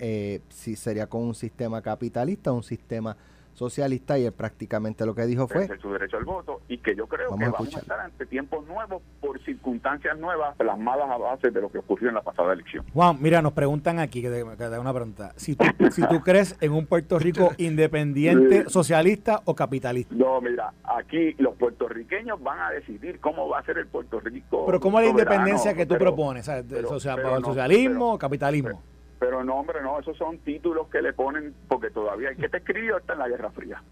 si 0.50 0.76
sería 0.76 1.06
con 1.06 1.22
un 1.22 1.36
sistema 1.36 1.84
capitalista 1.84 2.52
o 2.52 2.56
un 2.56 2.63
sistema 2.63 3.15
socialista? 3.60 4.17
Y 4.17 4.26
él 4.26 4.32
prácticamente 4.32 5.06
lo 5.06 5.13
que 5.13 5.26
dijo 5.26 5.48
fue, 5.48 5.67
su 5.80 5.91
derecho 5.91 6.17
al 6.17 6.24
voto 6.26 6.62
y 6.67 6.78
que 6.80 6.95
yo 6.95 7.06
creo 7.08 7.30
Vamos 7.30 7.39
que 7.39 7.45
a 7.45 7.50
vamos 7.52 7.60
a 7.60 7.63
escuchar. 7.63 7.82
estar 7.84 8.00
ante 8.00 8.26
tiempos 8.26 8.65
nuevos 8.65 9.02
por 9.22 9.39
circunstancias 9.43 10.17
nuevas 10.17 10.56
plasmadas 10.56 11.10
a 11.10 11.17
base 11.17 11.52
de 11.52 11.62
lo 11.62 11.69
que 11.72 11.78
ocurrió 11.80 12.10
en 12.10 12.15
la 12.15 12.22
pasada 12.22 12.54
elección. 12.54 12.86
Juan, 12.93 13.17
mira, 13.22 13.41
nos 13.41 13.54
preguntan 13.54 14.00
aquí, 14.00 14.22
que 14.22 14.30
te, 14.30 14.43
que 14.58 14.69
te 14.69 14.80
una 14.80 14.93
pregunta. 14.93 15.34
Si 15.36 15.56
tú, 15.56 15.65
si 15.91 16.02
tú 16.08 16.22
crees 16.22 16.56
en 16.62 16.72
un 16.72 16.86
Puerto 16.88 17.19
Rico 17.19 17.52
independiente, 17.58 18.69
socialista 18.69 19.41
o 19.45 19.54
capitalista. 19.56 20.15
No, 20.15 20.39
mira, 20.41 20.74
aquí 20.84 21.34
los 21.38 21.56
puertorriqueños 21.56 22.41
van 22.41 22.60
a 22.60 22.69
decidir 22.72 23.19
cómo 23.19 23.50
va 23.50 23.60
a 23.60 23.63
ser 23.63 23.78
el 23.78 23.88
Puerto 23.88 24.19
Rico. 24.19 24.65
Pero 24.65 24.80
¿cómo 24.80 25.00
es 25.00 25.06
la 25.06 25.12
independencia 25.12 25.74
que 25.74 25.86
tú 25.86 25.95
pero- 25.95 26.06
propones? 26.15 26.45
¿sabes? 26.45 26.65
pero- 26.69 26.89
o 26.89 27.00
sea, 27.00 27.15
pero 27.15 27.36
¿el 27.36 27.41
no, 27.41 27.48
socialismo 27.48 28.13
o 28.13 28.17
capitalismo? 28.17 28.82
Pero 29.19 29.43
no, 29.43 29.55
hombre, 29.60 29.82
no, 29.82 29.99
esos 29.99 30.17
son 30.17 30.39
títulos 30.39 30.88
que 30.88 31.01
le 31.01 31.13
ponen, 31.13 31.53
porque 31.67 31.89
todavía 31.89 32.29
hay 32.29 32.38
que 32.38 32.49
te 32.49 32.58
escribió 32.58 32.97
hasta 32.97 33.13
en 33.13 33.19
la 33.19 33.27
Guerra 33.27 33.51
Fría. 33.51 33.84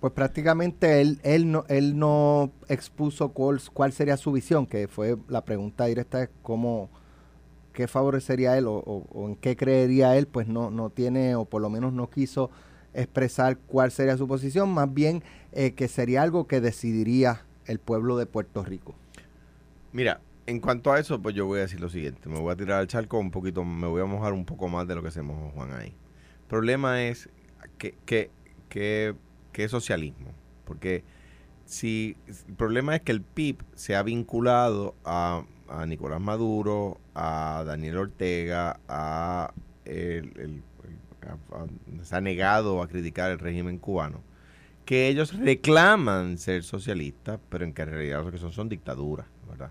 pues 0.00 0.12
prácticamente 0.14 1.02
él, 1.02 1.20
él, 1.24 1.50
no, 1.50 1.64
él 1.68 1.98
no 1.98 2.52
expuso 2.68 3.30
cuál, 3.30 3.60
cuál 3.74 3.92
sería 3.92 4.16
su 4.16 4.32
visión, 4.32 4.66
que 4.66 4.88
fue 4.88 5.16
la 5.28 5.44
pregunta 5.44 5.84
directa 5.84 6.22
es 6.22 6.30
cómo, 6.42 6.88
qué 7.74 7.86
favorecería 7.86 8.56
él 8.56 8.66
o, 8.66 8.76
o- 8.76 9.06
o 9.12 9.28
en 9.28 9.36
qué 9.36 9.56
creería 9.56 10.16
él, 10.16 10.26
pues 10.26 10.48
no, 10.48 10.70
no 10.70 10.88
tiene, 10.90 11.34
o 11.34 11.44
por 11.44 11.60
lo 11.60 11.68
menos 11.68 11.92
no 11.92 12.08
quiso 12.08 12.50
expresar 12.94 13.58
cuál 13.58 13.90
sería 13.90 14.16
su 14.16 14.26
posición, 14.26 14.70
más 14.72 14.92
bien 14.92 15.22
eh, 15.52 15.74
que 15.74 15.86
sería 15.88 16.22
algo 16.22 16.46
que 16.46 16.60
decidiría 16.62 17.42
el 17.66 17.78
pueblo 17.78 18.16
de 18.16 18.24
Puerto 18.26 18.64
Rico. 18.64 18.94
Mira, 19.92 20.20
en 20.50 20.60
cuanto 20.60 20.92
a 20.92 20.98
eso, 20.98 21.20
pues 21.22 21.34
yo 21.34 21.46
voy 21.46 21.58
a 21.60 21.62
decir 21.62 21.80
lo 21.80 21.88
siguiente. 21.88 22.28
Me 22.28 22.38
voy 22.38 22.52
a 22.52 22.56
tirar 22.56 22.80
al 22.80 22.86
charco 22.88 23.18
un 23.18 23.30
poquito, 23.30 23.64
me 23.64 23.86
voy 23.86 24.02
a 24.02 24.06
mojar 24.06 24.32
un 24.32 24.44
poco 24.44 24.68
más 24.68 24.86
de 24.88 24.94
lo 24.94 25.02
que 25.02 25.10
se 25.10 25.22
mojó 25.22 25.50
Juan 25.50 25.72
ahí. 25.72 25.88
El 25.88 26.46
problema 26.48 27.02
es 27.04 27.28
que, 27.78 27.94
que, 28.06 28.30
que, 28.68 29.14
que 29.52 29.68
socialismo. 29.68 30.32
Porque 30.64 31.04
si 31.64 32.16
el 32.48 32.54
problema 32.54 32.96
es 32.96 33.02
que 33.02 33.12
el 33.12 33.22
PIB 33.22 33.64
se 33.74 33.96
ha 33.96 34.02
vinculado 34.02 34.94
a, 35.04 35.44
a 35.68 35.86
Nicolás 35.86 36.20
Maduro, 36.20 37.00
a 37.14 37.64
Daniel 37.66 37.98
Ortega, 37.98 38.80
a 38.88 39.52
el- 39.84 40.32
el- 40.38 40.62
se 42.02 42.16
ha 42.16 42.20
negado 42.20 42.82
a 42.82 42.88
criticar 42.88 43.30
el 43.30 43.38
régimen 43.38 43.78
cubano, 43.78 44.22
que 44.84 45.08
ellos 45.08 45.36
reclaman 45.38 46.38
ser 46.38 46.64
socialistas, 46.64 47.40
pero 47.50 47.64
en 47.64 47.72
que 47.72 47.82
en 47.82 47.90
realidad 47.90 48.24
lo 48.24 48.32
que 48.32 48.38
son 48.38 48.52
son 48.52 48.68
dictaduras, 48.68 49.26
¿verdad? 49.48 49.70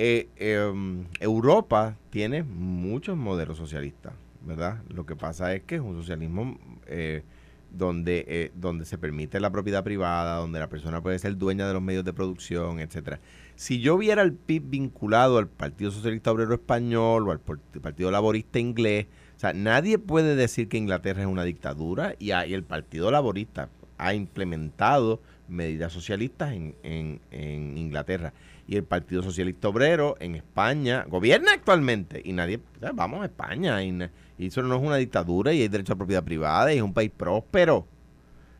Eh, 0.00 0.28
em, 0.36 1.06
Europa 1.18 1.96
tiene 2.10 2.44
muchos 2.44 3.16
modelos 3.16 3.56
socialistas, 3.58 4.12
¿verdad? 4.46 4.80
Lo 4.88 5.04
que 5.04 5.16
pasa 5.16 5.52
es 5.56 5.64
que 5.64 5.74
es 5.74 5.80
un 5.80 5.96
socialismo 5.96 6.56
eh, 6.86 7.24
donde, 7.72 8.24
eh, 8.28 8.52
donde 8.54 8.84
se 8.84 8.96
permite 8.96 9.40
la 9.40 9.50
propiedad 9.50 9.82
privada, 9.82 10.36
donde 10.36 10.60
la 10.60 10.68
persona 10.68 11.02
puede 11.02 11.18
ser 11.18 11.36
dueña 11.36 11.66
de 11.66 11.74
los 11.74 11.82
medios 11.82 12.04
de 12.04 12.12
producción, 12.12 12.78
etcétera. 12.78 13.18
Si 13.56 13.80
yo 13.80 13.98
viera 13.98 14.22
el 14.22 14.34
PIB 14.34 14.62
vinculado 14.70 15.36
al 15.36 15.48
Partido 15.48 15.90
Socialista 15.90 16.30
Obrero 16.30 16.54
Español 16.54 17.28
o 17.28 17.32
al 17.32 17.40
Partido 17.40 18.12
Laborista 18.12 18.60
Inglés, 18.60 19.06
o 19.36 19.40
sea, 19.40 19.52
nadie 19.52 19.98
puede 19.98 20.36
decir 20.36 20.68
que 20.68 20.78
Inglaterra 20.78 21.22
es 21.22 21.26
una 21.26 21.42
dictadura 21.42 22.14
y, 22.20 22.30
hay- 22.30 22.54
el 22.54 22.62
Partido 22.62 23.10
Laborista 23.10 23.68
ha 23.98 24.14
implementado 24.14 25.20
medidas 25.48 25.92
socialistas 25.92 26.52
en, 26.52 26.76
en- 26.84 27.20
en 27.32 27.76
Inglaterra. 27.76 28.32
Y 28.68 28.76
el 28.76 28.84
Partido 28.84 29.22
Socialista 29.22 29.68
Obrero 29.68 30.16
en 30.20 30.34
España 30.36 31.04
gobierna 31.08 31.52
actualmente. 31.54 32.20
Y 32.24 32.32
nadie, 32.34 32.60
vamos 32.94 33.22
a 33.22 33.24
España. 33.24 33.82
Y, 33.82 33.98
eso 34.38 34.62
no 34.62 34.76
es 34.76 34.82
una 34.82 34.96
dictadura 34.96 35.52
y 35.52 35.62
hay 35.62 35.68
derecho 35.68 35.94
a 35.94 35.96
propiedad 35.96 36.22
privada 36.22 36.72
y 36.72 36.76
es 36.76 36.82
un 36.82 36.92
país 36.94 37.10
próspero. 37.16 37.86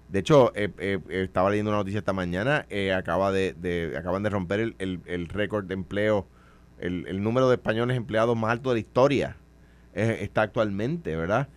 De 0.09 0.21
hecho, 0.21 0.51
eh, 0.57 0.71
eh, 0.79 0.99
eh, 1.11 1.23
estaba 1.25 1.51
leyendo 1.51 1.71
una 1.71 1.79
noticia 1.79 1.99
esta 1.99 2.15
mañana, 2.15 2.67
acaba 2.97 3.31
de, 3.31 3.95
acaban 3.97 4.23
de 4.23 4.31
romper 4.31 4.61
el, 4.61 4.75
el- 4.79 5.01
el 5.07 5.29
récord 5.29 5.67
de 5.67 5.75
empleo, 5.75 6.27
el, 6.81 7.07
el 7.07 7.23
número 7.23 7.49
de 7.51 7.57
españoles 7.57 7.97
empleados 7.97 8.37
más 8.37 8.51
alto 8.51 8.71
de 8.71 8.77
la 8.77 8.81
historia 8.81 9.37
está 9.93 10.43
actualmente, 10.43 11.15
¿verdad? 11.17 11.49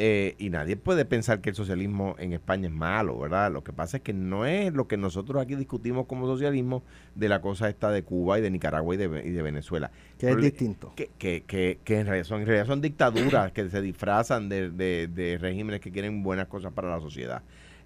Eh, 0.00 0.36
y 0.38 0.50
nadie 0.50 0.76
puede 0.76 1.04
pensar 1.04 1.40
que 1.40 1.50
el 1.50 1.56
socialismo 1.56 2.14
en 2.20 2.32
España 2.32 2.68
es 2.68 2.72
malo, 2.72 3.18
¿verdad? 3.18 3.50
Lo 3.52 3.64
que 3.64 3.72
pasa 3.72 3.96
es 3.96 4.02
que 4.04 4.12
no 4.12 4.46
es 4.46 4.72
lo 4.72 4.86
que 4.86 4.96
nosotros 4.96 5.42
aquí 5.42 5.56
discutimos 5.56 6.06
como 6.06 6.26
socialismo 6.28 6.84
de 7.16 7.28
la 7.28 7.40
cosa 7.40 7.68
esta 7.68 7.90
de 7.90 8.04
Cuba 8.04 8.38
y 8.38 8.42
de 8.42 8.50
Nicaragua 8.50 8.94
y 8.94 8.98
de, 8.98 9.06
y 9.26 9.30
de 9.30 9.42
Venezuela. 9.42 9.90
Que 10.16 10.30
es 10.30 10.36
distinto. 10.36 10.92
Que, 10.94 11.10
que, 11.18 11.42
que, 11.44 11.80
que 11.82 11.98
en, 11.98 12.06
realidad 12.06 12.26
son, 12.28 12.42
en 12.42 12.46
realidad 12.46 12.66
son 12.68 12.80
dictaduras 12.80 13.50
que 13.50 13.68
se 13.70 13.80
disfrazan 13.82 14.48
de, 14.48 14.70
de- 14.70 15.08
de 15.08 15.36
regímenes 15.36 15.80
que 15.80 15.90
quieren 15.90 16.22
buenas 16.22 16.46
cosas 16.46 16.72
para 16.72 16.88
la 16.90 17.00
sociedad. 17.00 17.42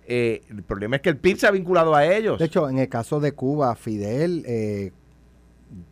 Eh, 0.06 0.42
el 0.50 0.62
problema 0.64 0.96
es 0.96 1.02
que 1.02 1.08
el 1.08 1.16
PIB 1.16 1.38
se 1.38 1.46
ha 1.46 1.50
vinculado 1.50 1.94
a 1.94 2.04
ellos. 2.04 2.38
De 2.38 2.44
hecho, 2.44 2.68
en 2.68 2.76
el 2.78 2.88
caso 2.90 3.20
de 3.20 3.32
Cuba, 3.32 3.74
Fidel 3.76 4.42
eh, 4.46 4.92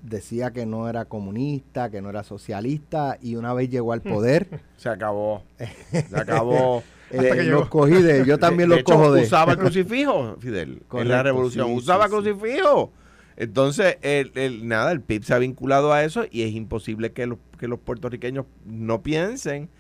decía 0.03 0.53
que 0.53 0.67
no 0.67 0.89
era 0.89 1.05
comunista, 1.07 1.91
que 1.91 2.01
no 2.03 2.11
era 2.11 2.23
socialista, 2.23 3.19
y 3.21 3.37
una 3.37 3.55
vez 3.55 3.71
llegó 3.71 3.93
al 3.93 4.03
poder, 4.03 4.61
se 4.77 4.89
acabó. 4.89 5.43
Se 5.91 6.17
acabó. 6.17 6.83
eh, 7.11 7.19
que 7.19 7.35
los 7.35 7.45
llegó. 7.45 7.69
cogí 7.71 8.03
de, 8.03 8.25
yo 8.27 8.39
también 8.39 8.69
de 8.69 8.77
los 8.77 8.81
hecho, 8.81 8.93
cojo 8.95 9.13
de. 9.13 9.23
Usaba 9.23 9.53
el 9.53 9.59
crucifijo, 9.61 10.37
Fidel, 10.39 10.73
en 10.73 10.79
Correcto, 10.89 11.13
la 11.13 11.23
revolución. 11.23 11.67
sí, 11.69 11.73
usaba 11.75 12.05
sí. 12.07 12.11
crucifijo. 12.13 12.93
Entonces, 13.37 13.97
el, 14.03 14.33
el- 14.35 14.69
nada, 14.69 14.93
el 14.93 15.01
PIB 15.01 15.25
se 15.25 15.33
ha 15.35 15.39
vinculado 15.39 15.93
a 15.95 16.05
eso 16.05 16.25
y 16.31 16.43
es 16.43 16.53
imposible 16.53 17.13
que 17.13 17.27
los, 17.27 17.39
que 17.59 17.69
los 17.69 17.79
puertorriqueños 17.79 18.45
no 18.67 19.03
piensen 19.03 19.71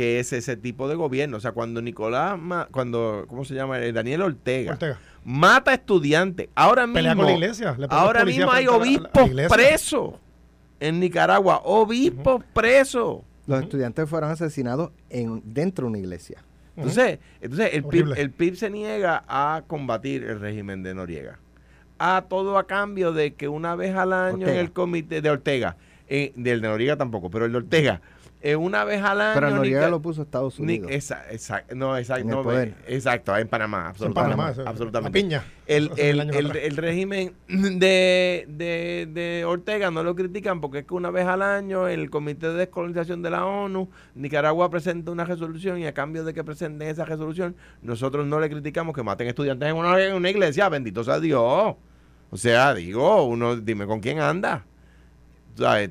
que 0.00 0.18
es 0.18 0.32
ese 0.32 0.56
tipo 0.56 0.88
de 0.88 0.94
gobierno. 0.94 1.36
O 1.36 1.40
sea, 1.40 1.52
cuando 1.52 1.82
Nicolás, 1.82 2.38
Ma- 2.38 2.66
cuando, 2.70 3.26
¿cómo 3.28 3.44
se 3.44 3.54
llama? 3.54 3.78
Eh, 3.80 3.92
Daniel 3.92 4.22
Ortega, 4.22 4.72
Ortega. 4.72 4.98
mata 5.26 5.74
estudiantes. 5.74 6.48
Ahora 6.54 6.86
Pelea 6.90 7.14
mismo, 7.14 7.24
con 7.24 7.32
la 7.32 7.38
iglesia. 7.38 7.76
ahora 7.90 8.24
mismo 8.24 8.50
hay 8.50 8.66
obispos 8.66 9.28
presos 9.50 10.14
en 10.80 11.00
Nicaragua. 11.00 11.60
Obispos 11.64 12.42
presos. 12.54 13.18
Los 13.46 13.62
estudiantes 13.62 14.08
fueron 14.08 14.30
asesinados 14.30 14.90
en, 15.10 15.42
dentro 15.44 15.84
de 15.84 15.90
una 15.90 15.98
iglesia. 15.98 16.42
Entonces, 16.76 17.18
entonces 17.42 17.68
el, 17.74 17.84
PIB, 17.84 18.14
el 18.16 18.30
PIB 18.30 18.56
se 18.56 18.70
niega 18.70 19.22
a 19.28 19.64
combatir 19.66 20.24
el 20.24 20.40
régimen 20.40 20.82
de 20.82 20.94
Noriega. 20.94 21.40
A 21.98 22.24
todo 22.26 22.56
a 22.56 22.66
cambio 22.66 23.12
de 23.12 23.34
que 23.34 23.48
una 23.48 23.74
vez 23.76 23.94
al 23.94 24.14
año 24.14 24.48
en 24.48 24.56
el 24.56 24.72
comité 24.72 25.20
de 25.20 25.28
Ortega, 25.28 25.76
eh, 26.08 26.32
del 26.36 26.62
de 26.62 26.68
Noriega 26.68 26.96
tampoco, 26.96 27.28
pero 27.28 27.44
el 27.44 27.52
de 27.52 27.58
Ortega, 27.58 28.00
eh, 28.42 28.56
una 28.56 28.84
vez 28.84 29.02
al 29.02 29.20
año. 29.20 29.34
Pero 29.34 29.50
Noriega 29.50 29.88
lo 29.90 30.00
puso 30.00 30.22
Estados 30.22 30.58
Ni- 30.60 30.78
Unidos. 30.78 30.90
esa- 30.92 31.28
esa- 31.30 31.64
no, 31.74 31.96
exacto, 31.96 32.22
En 32.22 32.30
no, 32.30 32.52
exacto, 32.88 33.36
en 33.36 33.48
Panamá, 33.48 33.80
En 33.80 33.86
absolutamente. 33.88 34.36
Panamá, 34.36 34.50
eso, 34.52 34.62
absolutamente. 34.66 35.18
La 35.18 35.22
piña. 35.22 35.44
El, 35.66 35.90
el- 35.98 36.20
el- 36.56 36.76
régimen 36.76 37.32
de, 37.48 38.46
de- 38.48 39.08
de 39.12 39.44
Ortega 39.44 39.90
no 39.90 40.02
lo 40.02 40.14
critican 40.16 40.60
porque 40.60 40.78
es 40.80 40.84
que 40.86 40.94
una 40.94 41.10
vez 41.10 41.26
al 41.26 41.42
año 41.42 41.86
el 41.86 42.08
Comité 42.10 42.48
de 42.48 42.54
Descolonización 42.54 43.22
de 43.22 43.30
la 43.30 43.44
ONU, 43.44 43.88
Nicaragua 44.14 44.70
presenta 44.70 45.10
una 45.12 45.24
resolución 45.24 45.78
y 45.78 45.86
a 45.86 45.94
cambio 45.94 46.24
de 46.24 46.32
que 46.34 46.42
presenten 46.42 46.88
esa 46.88 47.04
resolución, 47.04 47.54
nosotros 47.82 48.26
no 48.26 48.40
le 48.40 48.48
criticamos 48.50 48.94
que 48.94 49.02
maten 49.02 49.28
estudiantes 49.28 49.68
en 49.68 49.76
una, 49.76 50.02
en 50.02 50.14
una 50.14 50.30
iglesia, 50.30 50.68
bendito 50.68 51.04
sea 51.04 51.20
Dios. 51.20 51.74
O 52.32 52.36
sea, 52.36 52.74
digo, 52.74 53.24
uno, 53.24 53.56
dime 53.56 53.86
con 53.86 54.00
quién 54.00 54.20
anda. 54.20 54.64
Es- 55.58 55.90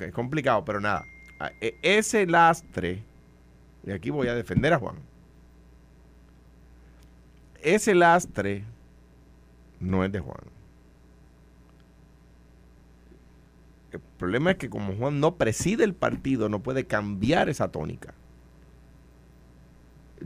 es 0.00 0.12
complicado, 0.12 0.64
pero 0.64 0.80
nada. 0.80 1.04
Ah, 1.44 1.52
e- 1.60 1.76
Ese 1.82 2.26
lastre 2.26 3.02
y 3.86 3.90
aquí 3.90 4.08
voy 4.08 4.28
a 4.28 4.34
defender 4.34 4.72
a 4.72 4.78
Juan, 4.78 4.96
ese 7.60 7.94
lastre 7.94 8.64
no 9.78 10.02
es 10.04 10.10
de 10.10 10.20
Juan. 10.20 10.40
El 13.92 14.00
problema 14.18 14.52
es 14.52 14.56
que 14.56 14.70
como 14.70 14.94
Juan 14.94 15.20
no 15.20 15.36
preside 15.36 15.84
el 15.84 15.94
partido, 15.94 16.48
no 16.48 16.62
puede 16.62 16.86
cambiar 16.86 17.50
esa 17.50 17.70
tónica. 17.70 18.14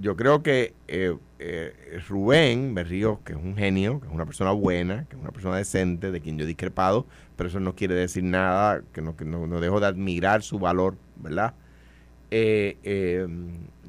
Yo 0.00 0.16
creo 0.16 0.42
que 0.42 0.74
eh, 0.86 1.16
eh, 1.38 2.00
Rubén 2.08 2.74
Berrío, 2.74 3.20
que 3.24 3.32
es 3.32 3.38
un 3.38 3.56
genio, 3.56 4.00
que 4.00 4.06
es 4.06 4.12
una 4.12 4.26
persona 4.26 4.52
buena, 4.52 5.06
que 5.08 5.16
es 5.16 5.22
una 5.22 5.32
persona 5.32 5.56
decente, 5.56 6.10
de 6.10 6.20
quien 6.20 6.38
yo 6.38 6.44
he 6.44 6.46
discrepado, 6.46 7.06
pero 7.36 7.48
eso 7.48 7.60
no 7.60 7.74
quiere 7.74 7.94
decir 7.94 8.24
nada, 8.24 8.82
que 8.92 9.02
no, 9.02 9.16
que 9.16 9.24
no, 9.24 9.46
no 9.46 9.60
dejo 9.60 9.80
de 9.80 9.86
admirar 9.86 10.42
su 10.42 10.58
valor, 10.58 10.96
¿verdad? 11.16 11.54
Eh, 12.30 12.76
eh, 12.82 13.26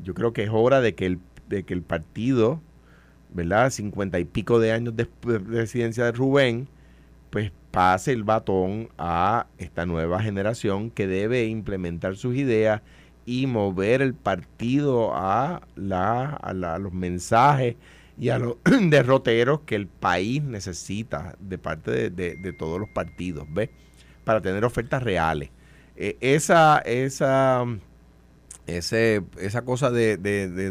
yo 0.03 0.13
creo 0.13 0.33
que 0.33 0.43
es 0.43 0.49
hora 0.51 0.81
de 0.81 0.95
que 0.95 1.05
el, 1.05 1.19
de 1.47 1.63
que 1.63 1.73
el 1.73 1.81
partido, 1.81 2.61
¿verdad? 3.33 3.69
Cincuenta 3.69 4.19
y 4.19 4.25
pico 4.25 4.59
de 4.59 4.71
años 4.71 4.95
después 4.95 5.39
de 5.39 5.39
presidencia 5.39 6.05
de 6.05 6.11
Rubén, 6.11 6.67
pues 7.29 7.51
pase 7.71 8.13
el 8.13 8.23
batón 8.23 8.89
a 8.97 9.47
esta 9.57 9.85
nueva 9.85 10.21
generación 10.21 10.89
que 10.89 11.07
debe 11.07 11.45
implementar 11.45 12.15
sus 12.15 12.35
ideas 12.35 12.81
y 13.29 13.45
mover 13.45 14.01
el 14.01 14.15
partido 14.15 15.15
a, 15.15 15.61
la, 15.75 16.25
a, 16.25 16.51
la- 16.53 16.73
a 16.75 16.79
los 16.79 16.93
mensajes 16.93 17.75
y 18.17 18.29
a 18.29 18.39
los 18.39 18.55
derroteros 18.89 19.59
que 19.67 19.75
el 19.75 19.85
país 19.85 20.41
necesita 20.41 21.35
de 21.39 21.59
parte 21.59 22.09
de, 22.09 22.53
todos 22.53 22.79
los 22.79 22.89
partidos, 22.89 23.45
¿ves? 23.53 23.69
Para 24.23 24.41
tener 24.41 24.65
ofertas 24.65 25.03
reales. 25.03 25.51
Eh, 25.95 26.17
esa, 26.21 26.79
esa, 26.79 27.65
ese, 28.67 29.23
esa 29.39 29.63
cosa 29.63 29.91
de, 29.91 30.17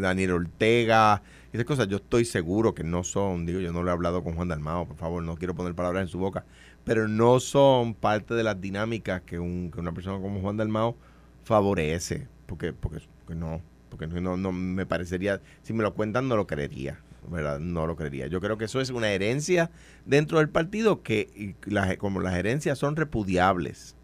Daniel 0.01 0.31
Ortega, 0.31 1.21
esas 1.53 1.65
cosas 1.65 1.87
yo 1.87 1.97
estoy 1.97 2.25
seguro 2.25 2.73
que 2.73 2.83
no 2.83 3.03
son, 3.05 3.45
digo, 3.45 3.59
yo 3.61 3.71
no 3.71 3.83
le 3.83 3.89
he 3.89 3.93
hablado 3.93 4.23
con 4.23 4.35
Juan 4.35 4.49
Dalmao, 4.49 4.85
por 4.87 4.97
favor, 4.97 5.23
no 5.23 5.35
quiero 5.37 5.55
poner 5.55 5.75
palabras 5.75 6.01
en 6.03 6.07
su 6.09 6.19
boca, 6.19 6.45
pero 6.83 7.07
no 7.07 7.39
son 7.39 7.93
parte 7.93 8.33
de 8.33 8.43
las 8.43 8.59
dinámicas 8.61 9.21
que, 9.21 9.39
un, 9.39 9.71
que 9.71 9.79
una 9.79 9.93
persona 9.93 10.19
como 10.21 10.41
Juan 10.41 10.57
Dalmao 10.57 10.97
favorece, 11.43 12.27
porque, 12.49 12.73
porque, 12.73 12.99
no, 13.35 13.61
porque 13.89 14.07
no, 14.07 14.35
no 14.35 14.51
me 14.51 14.85
parecería, 14.87 15.39
si 15.61 15.71
me 15.71 15.83
lo 15.83 15.93
cuentan 15.93 16.27
no 16.27 16.35
lo 16.35 16.47
creería, 16.47 16.99
¿verdad? 17.29 17.59
No 17.59 17.85
lo 17.85 17.95
creería. 17.95 18.25
Yo 18.25 18.41
creo 18.41 18.57
que 18.57 18.65
eso 18.65 18.81
es 18.81 18.89
una 18.89 19.11
herencia 19.11 19.69
dentro 20.05 20.39
del 20.39 20.49
partido 20.49 21.03
que 21.03 21.55
como 21.99 22.19
las 22.19 22.35
herencias 22.35 22.79
son 22.79 22.95
repudiables, 22.95 23.95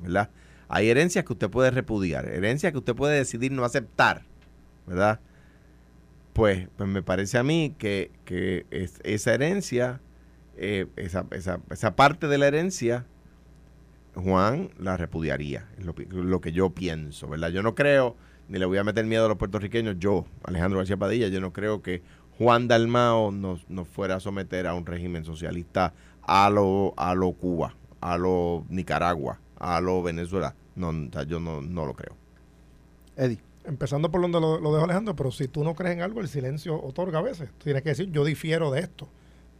¿verdad? 0.00 0.30
Hay 0.68 0.88
herencias 0.88 1.26
que 1.26 1.34
usted 1.34 1.50
puede 1.50 1.70
repudiar, 1.70 2.26
herencias 2.26 2.72
que 2.72 2.78
usted 2.78 2.94
puede 2.94 3.14
decidir 3.18 3.52
no 3.52 3.62
aceptar, 3.64 4.22
¿verdad? 4.86 5.20
Pues, 6.32 6.68
pues 6.76 6.88
me 6.88 7.02
parece 7.02 7.36
a 7.36 7.42
mí 7.42 7.74
que, 7.78 8.10
que 8.24 8.64
es- 8.70 9.00
esa 9.04 9.34
herencia, 9.34 10.00
eh, 10.56 10.86
esa, 10.96 11.26
esa, 11.32 11.60
esa 11.70 11.94
parte 11.94 12.26
de 12.26 12.38
la 12.38 12.46
herencia, 12.46 13.04
Juan 14.14 14.70
la 14.78 14.96
repudiaría, 14.96 15.68
es 15.78 15.84
lo, 15.84 16.40
que 16.40 16.52
yo 16.52 16.70
pienso, 16.70 17.28
¿verdad? 17.28 17.48
Yo 17.48 17.62
no 17.62 17.74
creo, 17.74 18.16
ni 18.48 18.58
le 18.58 18.66
voy 18.66 18.78
a 18.78 18.84
meter 18.84 19.06
miedo 19.06 19.24
a 19.24 19.28
los 19.28 19.38
puertorriqueños, 19.38 19.96
yo, 19.98 20.26
Alejandro 20.44 20.78
García 20.78 20.96
Padilla, 20.96 21.28
yo 21.28 21.40
no 21.40 21.52
creo 21.52 21.82
que 21.82 22.02
Juan 22.38 22.68
Dalmao 22.68 23.30
nos, 23.30 23.68
nos 23.70 23.88
fuera 23.88 24.16
a 24.16 24.20
someter 24.20 24.66
a 24.66 24.74
un 24.74 24.84
régimen 24.84 25.24
socialista 25.24 25.94
a 26.22 26.50
lo, 26.50 26.92
a 26.96 27.14
lo 27.14 27.32
Cuba, 27.32 27.74
a 28.00 28.18
lo 28.18 28.64
Nicaragua, 28.68 29.40
a 29.58 29.80
lo 29.80 30.02
Venezuela. 30.02 30.54
No, 30.74 30.88
o 30.88 31.12
sea, 31.12 31.22
yo 31.24 31.40
no, 31.40 31.62
no 31.62 31.86
lo 31.86 31.94
creo. 31.94 32.14
Eddie. 33.16 33.38
Empezando 33.64 34.10
por 34.10 34.20
donde 34.20 34.40
lo, 34.40 34.58
lo 34.58 34.72
dejó 34.72 34.84
Alejandro, 34.84 35.14
pero 35.14 35.30
si 35.30 35.46
tú 35.46 35.62
no 35.62 35.74
crees 35.74 35.94
en 35.94 36.02
algo, 36.02 36.20
el 36.20 36.26
silencio 36.26 36.82
otorga 36.82 37.20
a 37.20 37.22
veces. 37.22 37.48
Tú 37.58 37.64
tienes 37.64 37.82
que 37.82 37.90
decir, 37.90 38.10
yo 38.10 38.24
difiero 38.24 38.72
de 38.72 38.80
esto. 38.80 39.08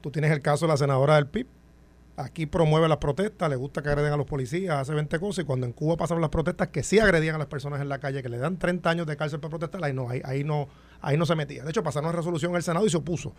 Tú 0.01 0.11
tienes 0.11 0.33
el 0.33 0.43
caso 0.43 0.67
de 0.67 0.73
la 0.73 0.77
senadora 0.77 1.15
del 1.15 1.29
PIB. 1.29 1.47
Aquí 2.17 2.45
promueve 2.47 2.89
las 2.89 2.99
protestas, 2.99 3.49
le 3.49 3.57
gusta 3.57 3.81
que 3.83 3.89
agreden 3.89 4.13
a 4.13 4.17
los 4.19 4.27
policías, 4.27 4.77
hace 4.77 4.93
20 4.93 5.19
cosas, 5.19 5.45
y 5.45 5.47
cuando 5.47 5.65
en 5.67 5.73
Cuba 5.73 5.97
pasaron 5.97 6.21
las 6.21 6.29
protestas 6.31 6.69
que 6.69 6.83
sí 6.83 6.99
agredían 6.99 7.35
a 7.37 7.39
las 7.39 7.47
personas 7.47 7.81
en 7.81 7.89
la 7.89 7.99
calle, 8.01 8.23
que 8.23 8.29
le 8.29 8.37
dan 8.37 8.59
30 8.59 8.91
años 8.91 9.07
de 9.07 9.17
cárcel 9.17 9.41
por 9.41 9.49
protestar, 9.49 9.83
ahí 9.83 9.95
no, 9.95 10.09
ahí, 10.11 10.45
no, 10.45 10.69
ahí 11.01 11.17
no 11.17 11.25
se 11.25 11.35
metía. 11.37 11.65
De 11.65 11.71
hecho, 11.71 11.83
pasaron 11.83 12.11
una 12.11 12.17
resolución 12.19 12.53
en 12.53 12.57
el 12.57 12.63
Senado 12.63 12.85
y 12.85 12.91
se 12.91 12.99
opuso. 12.99 13.35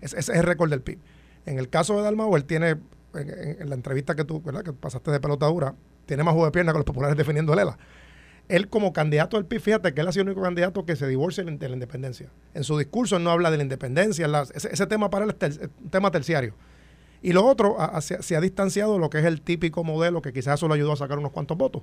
Ese, 0.00 0.18
es 0.18 0.28
el 0.28 0.42
récord 0.42 0.68
del 0.70 0.82
PIB. 0.82 0.98
En 1.46 1.58
el 1.60 1.68
caso 1.70 1.96
de 1.96 2.02
Dalmau, 2.02 2.34
él 2.36 2.44
tiene, 2.44 2.70
en, 3.14 3.58
en- 3.60 3.68
la 3.68 3.76
entrevista 3.76 4.16
que 4.16 4.24
tú, 4.24 4.42
¿verdad? 4.42 4.64
que 4.64 4.72
pasaste 4.72 5.12
de 5.12 5.20
pelotadura, 5.20 5.76
tiene 6.06 6.24
más 6.24 6.32
juego 6.32 6.46
de 6.46 6.52
pierna 6.52 6.72
que 6.72 6.78
los 6.78 6.84
populares 6.84 7.16
defendiendo 7.16 7.52
a 7.52 7.56
Lela 7.56 7.78
él 8.48 8.68
como 8.68 8.92
candidato 8.92 9.36
del 9.36 9.44
PIB, 9.46 9.60
fíjate 9.60 9.92
que 9.92 10.00
él 10.02 10.06
ha 10.06 10.12
sido 10.12 10.22
el 10.22 10.28
único 10.28 10.42
candidato 10.42 10.84
que 10.86 10.94
se 10.94 11.08
divorcia 11.08 11.42
de 11.42 11.50
la- 11.50 11.56
de 11.56 11.68
la 11.68 11.74
independencia. 11.74 12.30
En 12.54 12.62
su 12.62 12.78
discurso 12.78 13.16
él 13.16 13.24
no 13.24 13.30
habla 13.32 13.50
de 13.50 13.56
la 13.56 13.64
independencia, 13.64 14.28
ese, 14.54 14.72
ese 14.72 14.86
tema 14.86 15.10
para 15.10 15.24
él 15.24 15.30
es 15.32 15.36
ter- 15.38 15.68
tema 15.90 16.12
terciario. 16.12 16.54
Y 17.22 17.32
lo 17.32 17.44
otro, 17.44 17.76
se, 18.00 18.36
ha 18.36 18.40
distanciado 18.40 18.94
de 18.94 18.98
lo 18.98 19.10
que 19.10 19.18
es 19.18 19.24
el 19.24 19.40
típico 19.40 19.84
modelo 19.84 20.22
que 20.22 20.32
quizás 20.32 20.54
eso 20.54 20.68
le 20.68 20.74
ayudó 20.74 20.92
a 20.92 20.96
sacar 20.96 21.18
unos 21.18 21.32
cuantos 21.32 21.56
votos. 21.56 21.82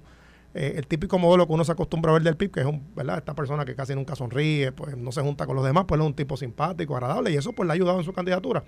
Eh, 0.54 0.76
el 0.78 0.86
típico 0.86 1.18
modelo 1.18 1.48
que 1.48 1.54
uno 1.54 1.66
se 1.66 1.72
acostumbra 1.72 2.12
a 2.12 2.14
ver 2.14 2.24
del 2.24 2.38
PIB, 2.38 2.52
que 2.52 2.60
es 2.60 2.66
un, 2.66 2.94
¿verdad? 2.96 3.18
esta 3.18 3.34
persona 3.34 3.66
que 3.66 3.74
casi 3.76 3.96
nunca 3.96 4.16
sonríe, 4.16 4.72
pues 4.72 4.96
no 4.96 5.12
se 5.12 5.22
junta 5.22 5.48
con 5.48 5.56
los 5.56 5.66
demás, 5.66 5.86
pues 5.88 6.00
es 6.00 6.06
un 6.06 6.14
tipo 6.14 6.38
simpático, 6.38 6.96
agradable, 6.96 7.32
y 7.32 7.36
eso 7.36 7.54
pues 7.54 7.66
le 7.66 7.72
ha 7.72 7.76
ayudado 7.76 7.98
en 7.98 8.06
su 8.06 8.14
candidatura. 8.14 8.64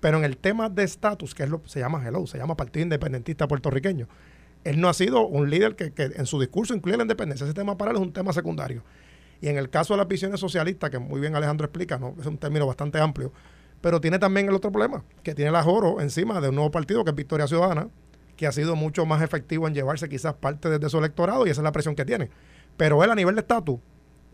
Pero 0.00 0.18
en 0.18 0.24
el 0.24 0.36
tema 0.36 0.68
de 0.68 0.82
estatus, 0.82 1.34
que 1.34 1.44
es 1.44 1.48
lo 1.48 1.62
se 1.66 1.80
llama 1.80 2.04
Hello, 2.04 2.26
se 2.26 2.38
llama 2.38 2.56
Partido 2.56 2.82
Independentista 2.82 3.46
Puertorriqueño, 3.46 4.08
él 4.64 4.80
no 4.80 4.88
ha 4.88 4.94
sido 4.94 5.26
un 5.26 5.48
líder 5.48 5.76
que, 5.76 5.92
que 5.92 6.04
en 6.16 6.26
su 6.26 6.40
discurso 6.40 6.74
incluye 6.74 6.96
la 6.96 7.04
independencia. 7.04 7.44
Ese 7.44 7.54
tema 7.54 7.78
para 7.78 7.92
él 7.92 7.96
es 7.96 8.02
un 8.02 8.12
tema 8.12 8.32
secundario. 8.32 8.82
Y 9.40 9.48
en 9.48 9.56
el 9.56 9.70
caso 9.70 9.94
de 9.94 9.98
las 9.98 10.08
visiones 10.08 10.40
socialistas, 10.40 10.90
que 10.90 10.98
muy 10.98 11.20
bien 11.20 11.36
Alejandro 11.36 11.66
explica, 11.66 11.98
¿no? 11.98 12.14
es 12.20 12.26
un 12.26 12.38
término 12.38 12.66
bastante 12.66 12.98
amplio, 12.98 13.32
pero 13.80 14.00
tiene 14.00 14.18
también 14.18 14.48
el 14.48 14.54
otro 14.54 14.70
problema, 14.72 15.04
que 15.22 15.34
tiene 15.34 15.50
el 15.50 15.56
ajoro 15.56 16.00
encima 16.00 16.40
de 16.40 16.48
un 16.48 16.54
nuevo 16.56 16.70
partido 16.70 17.04
que 17.04 17.10
es 17.10 17.16
Victoria 17.16 17.46
Ciudadana, 17.46 17.88
que 18.36 18.46
ha 18.46 18.52
sido 18.52 18.76
mucho 18.76 19.04
más 19.06 19.22
efectivo 19.22 19.66
en 19.66 19.74
llevarse 19.74 20.08
quizás 20.08 20.34
parte 20.34 20.78
de 20.78 20.88
su 20.88 20.98
electorado 20.98 21.46
y 21.46 21.50
esa 21.50 21.60
es 21.60 21.64
la 21.64 21.72
presión 21.72 21.94
que 21.96 22.04
tiene. 22.04 22.30
Pero 22.76 23.02
él 23.02 23.10
a 23.10 23.14
nivel 23.14 23.34
de 23.34 23.40
estatus 23.40 23.80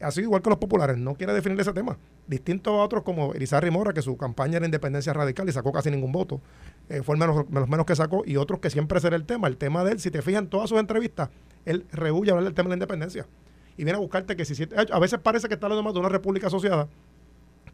ha 0.00 0.10
sido 0.10 0.24
igual 0.24 0.42
que 0.42 0.50
los 0.50 0.58
populares, 0.58 0.98
no 0.98 1.14
quiere 1.14 1.32
definir 1.32 1.58
ese 1.60 1.72
tema. 1.72 1.96
Distinto 2.26 2.70
a 2.80 2.84
otros 2.84 3.02
como 3.04 3.32
Elizarri 3.32 3.70
Mora, 3.70 3.94
que 3.94 4.02
su 4.02 4.16
campaña 4.18 4.56
era 4.58 4.66
independencia 4.66 5.12
radical 5.14 5.48
y 5.48 5.52
sacó 5.52 5.72
casi 5.72 5.90
ningún 5.90 6.12
voto. 6.12 6.42
Eh, 6.90 7.02
fue 7.02 7.14
el 7.14 7.20
menos, 7.20 7.46
los 7.50 7.68
menos 7.68 7.86
que 7.86 7.96
sacó, 7.96 8.22
y 8.26 8.36
otros 8.36 8.60
que 8.60 8.68
siempre 8.68 9.00
será 9.00 9.16
el 9.16 9.24
tema. 9.24 9.48
El 9.48 9.56
tema 9.56 9.84
de 9.84 9.92
él, 9.92 10.00
si 10.00 10.10
te 10.10 10.20
fijas 10.20 10.42
en 10.42 10.48
todas 10.48 10.68
sus 10.68 10.78
entrevistas, 10.78 11.30
él 11.64 11.86
rehuye 11.92 12.30
hablar 12.30 12.44
del 12.44 12.54
tema 12.54 12.66
de 12.66 12.70
la 12.70 12.76
independencia. 12.76 13.26
Y 13.76 13.84
viene 13.84 13.96
a 13.96 14.00
buscarte 14.00 14.36
que 14.36 14.44
si 14.44 14.54
si- 14.54 14.68
a 14.92 14.98
veces 14.98 15.18
parece 15.20 15.48
que 15.48 15.54
está 15.54 15.66
hablando 15.66 15.82
más 15.82 15.94
de 15.94 16.00
una 16.00 16.08
república 16.10 16.48
asociada 16.48 16.88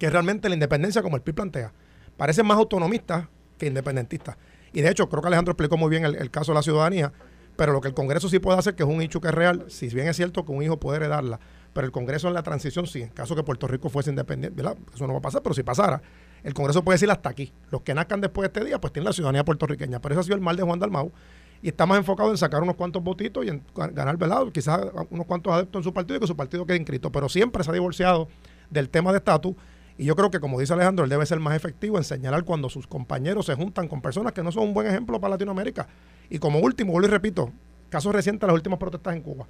que 0.01 0.11
realmente 0.11 0.49
la 0.49 0.55
independencia 0.55 1.03
como 1.03 1.15
el 1.15 1.23
PIB 1.23 1.35
plantea. 1.37 1.73
Parecen 2.17 2.47
más 2.47 2.57
autonomistas 2.57 3.29
que 3.59 3.67
independentistas. 3.67 4.37
Y 4.73 4.81
de 4.81 4.91
hecho, 4.91 5.09
creo 5.09 5.21
que 5.21 5.29
Alejandro 5.29 5.53
explicó 5.53 5.77
muy 5.77 5.91
bien 5.91 6.05
el, 6.05 6.31
caso 6.31 6.53
de 6.53 6.57
la 6.57 6.63
ciudadanía, 6.63 7.13
pero 7.57 7.73
lo 7.73 7.81
que 7.81 7.89
el 7.89 7.95
Congreso 7.95 8.29
sí 8.29 8.39
puede 8.39 8.59
hacer, 8.59 8.75
que 8.75 8.83
es 8.83 8.89
un 8.89 9.03
hecho 9.03 9.21
que 9.21 9.29
es 9.29 9.35
real, 9.35 9.67
si 9.69 9.89
bien 9.89 10.09
es 10.09 10.17
cierto 10.17 10.45
que 10.45 10.53
un 10.53 10.63
hijo 10.63 10.81
puede 10.81 10.97
heredarla, 10.97 11.39
pero 11.75 11.87
el 11.87 11.93
Congreso 11.93 12.29
en 12.29 12.35
la 12.35 12.43
transición 12.43 12.87
sí, 12.87 13.03
en 13.03 13.11
caso 13.11 13.37
que 13.37 13.43
Puerto 13.43 13.67
Rico 13.69 13.91
fuese 13.91 14.11
independiente, 14.11 14.57
¿verdad? 14.57 14.79
Eso 14.95 15.07
no 15.07 15.13
va 15.13 15.19
a 15.19 15.23
pasar, 15.23 15.43
pero 15.43 15.55
si 15.55 15.63
pasara, 15.63 16.01
el 16.43 16.55
Congreso 16.55 16.83
puede 16.83 16.95
decir 16.95 17.11
hasta 17.11 17.29
aquí. 17.29 17.53
Los 17.71 17.83
que 17.83 17.93
nazcan 17.93 18.23
después 18.23 18.45
de 18.45 18.59
este 18.59 18.67
día, 18.67 18.81
pues 18.81 18.95
tienen 18.95 19.05
la 19.05 19.13
ciudadanía 19.13 19.45
puertorriqueña. 19.45 20.01
Pero 20.01 20.15
eso 20.15 20.21
ha 20.21 20.25
sido 20.25 20.37
el 20.37 20.41
mal 20.41 20.57
de 20.57 20.63
Juan 20.63 20.79
Dalmau. 20.79 21.13
Y 21.61 21.69
está 21.69 21.85
más 21.85 21.99
enfocado 21.99 22.31
en 22.31 22.39
sacar 22.39 22.63
unos 22.63 22.77
cuantos 22.77 23.03
votitos 23.05 23.45
y 23.45 23.51
en 23.51 23.63
ga- 23.75 23.93
ganar, 23.93 24.17
¿verdad? 24.17 24.47
Quizás 24.51 24.81
unos 25.11 25.27
cuantos 25.27 25.53
adeptos 25.53 25.81
en 25.81 25.85
su 25.85 25.93
partido 25.93 26.17
y 26.17 26.21
que 26.21 26.27
su 26.27 26.35
partido 26.35 26.65
quede 26.65 26.79
inscrito. 26.79 27.13
Pero 27.13 27.29
siempre 27.29 27.63
se 27.63 27.71
ha 27.71 27.75
divorciado 27.75 28.29
del 28.71 28.89
tema 28.89 29.13
de 29.13 29.19
estatus. 29.19 29.55
Y 30.01 30.07
yo 30.07 30.17
creo 30.17 30.31
que, 30.31 30.41
como 30.41 30.59
dice 30.59 30.73
Alejandro, 30.73 31.05
él 31.05 31.11
debe 31.11 31.27
ser 31.27 31.41
más 31.41 31.55
efectivo 31.55 31.99
en 31.99 32.05
señalar 32.05 32.45
cuando 32.45 32.71
sus 32.71 32.87
compañeros 32.87 33.45
se 33.45 33.55
juntan 33.55 33.87
con 33.87 34.01
personas 34.01 34.33
que 34.33 34.43
no 34.43 34.51
son 34.51 34.69
un 34.69 34.73
buen 34.73 34.87
ejemplo 34.87 35.21
para 35.21 35.33
Latinoamérica. 35.33 35.89
Y 36.31 36.39
como 36.39 36.59
último, 36.59 36.93
vuelvo 36.93 37.09
y 37.09 37.11
repito, 37.11 37.53
caso 37.91 38.11
reciente, 38.11 38.47
las 38.47 38.55
últimas 38.55 38.79
protestas 38.79 39.15
en 39.15 39.21
Cuba. 39.21 39.47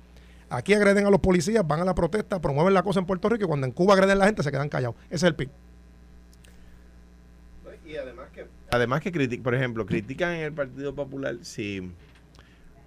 Aquí 0.48 0.74
agreden 0.74 1.07
a 1.07 1.11
los 1.11 1.20
policías, 1.20 1.64
van 1.64 1.82
a 1.82 1.84
la 1.84 1.94
protesta, 1.94 2.40
promueven 2.40 2.74
la 2.74 2.82
cosa 2.82 2.98
en 2.98 3.07
Puerto 3.07 3.28
Rico 3.28 3.44
y 3.44 3.46
cuando 3.46 3.64
en 3.64 3.72
Cuba 3.72 3.94
agreden 3.94 4.11
a 4.11 4.14
la 4.16 4.26
gente 4.26 4.42
se 4.42 4.51
quedan 4.51 4.68
callados. 4.68 4.96
Ese 5.07 5.14
es 5.14 5.22
el 5.22 5.36
PIB. 5.36 5.51
Y 7.86 7.94
además 7.94 8.30
que, 8.34 8.46
además 8.72 9.03
que 9.03 9.40
por 9.40 9.55
ejemplo, 9.55 9.86
critican 9.86 10.32
en 10.32 10.40
el 10.40 10.53
Partido 10.53 10.96
Popular 10.96 11.36
si 11.42 11.92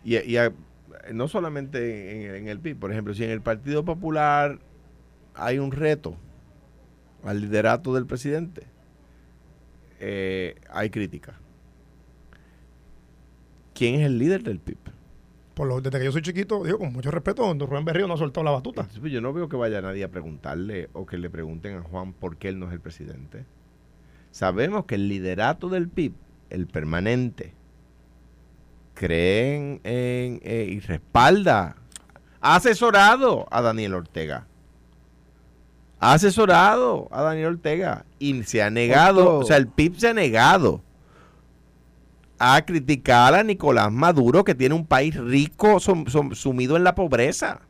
y, 0.04 0.18
no 1.14 1.30
solamente 1.30 2.28
en, 2.28 2.36
en 2.36 2.48
el 2.50 2.60
PIB, 2.60 2.78
por 2.78 2.92
ejemplo, 2.92 3.14
si 3.14 3.24
en 3.24 3.30
el 3.30 3.40
Partido 3.40 3.86
Popular 3.86 4.60
hay 5.34 5.60
un 5.60 5.72
reto 5.72 6.18
al 7.24 7.42
liderato 7.42 7.94
del 7.94 8.06
presidente, 8.06 8.68
eh, 10.00 10.56
hay 10.70 10.90
crítica. 10.90 11.40
¿Quién 13.74 13.96
es 13.96 14.06
el 14.06 14.18
líder 14.18 14.44
del 14.44 14.60
PIB? 14.60 14.78
Por 15.54 15.68
lo, 15.68 15.82
desde 15.82 16.00
que 16.00 16.06
yo 16.06 16.12
soy 16.12 16.22
chiquito, 16.22 16.64
digo, 16.64 16.80
con 16.80 16.92
mucho 16.94 17.12
respeto, 17.12 17.44
don 17.44 17.60
Rubén 17.60 17.86
Berrío 17.86 18.08
no 18.08 18.16
ha 18.16 18.18
soltado 18.18 18.44
la 18.44 18.52
batuta. 18.52 18.88
Pues, 19.00 19.12
yo 19.12 19.22
no 19.22 19.34
veo 19.34 19.50
que 19.50 19.56
vaya 19.56 19.82
nadie 19.82 20.04
a 20.04 20.10
preguntarle 20.10 20.90
o 20.94 21.06
que 21.06 21.18
le 21.18 21.30
pregunten 21.30 21.78
a 21.78 21.82
Juan 21.82 22.14
por 22.14 22.38
qué 22.38 22.50
él 22.50 22.60
no 22.60 22.68
es 22.68 22.74
el 22.74 22.80
presidente. 22.80 23.46
Sabemos 24.32 24.86
que 24.86 24.96
el 24.96 25.08
liderato 25.08 25.70
del 25.70 25.90
PIB, 25.90 26.14
el 26.50 26.68
permanente, 26.68 27.54
creen 28.96 29.80
en, 29.84 30.42
eh, 30.44 30.68
y 30.70 30.80
respalda, 30.80 31.76
ha 32.42 32.56
asesorado 32.56 33.48
a 33.52 33.62
Daniel 33.62 33.94
Ortega 33.94 34.48
ha 36.04 36.14
asesorado 36.14 37.08
a 37.12 37.22
Daniel 37.22 37.48
Ortega 37.48 38.06
y 38.20 38.44
se 38.44 38.62
ha 38.62 38.70
negado, 38.70 39.22
Otro- 39.22 39.38
o 39.40 39.44
sea, 39.44 39.58
el 39.58 39.68
PIB 39.68 39.98
se 40.00 40.10
ha 40.10 40.14
negado 40.14 40.82
a 42.40 42.62
criticar 42.66 43.34
a 43.36 43.44
Nicolás 43.44 43.92
Maduro, 43.92 44.44
que 44.44 44.54
tiene 44.56 44.76
un 44.76 44.86
país 44.86 45.16
rico 45.16 45.80
sum- 45.80 46.06
sum- 46.08 46.34
sumido 46.36 46.76
en 46.76 46.84
la 46.84 46.94
pobreza. 46.96 47.62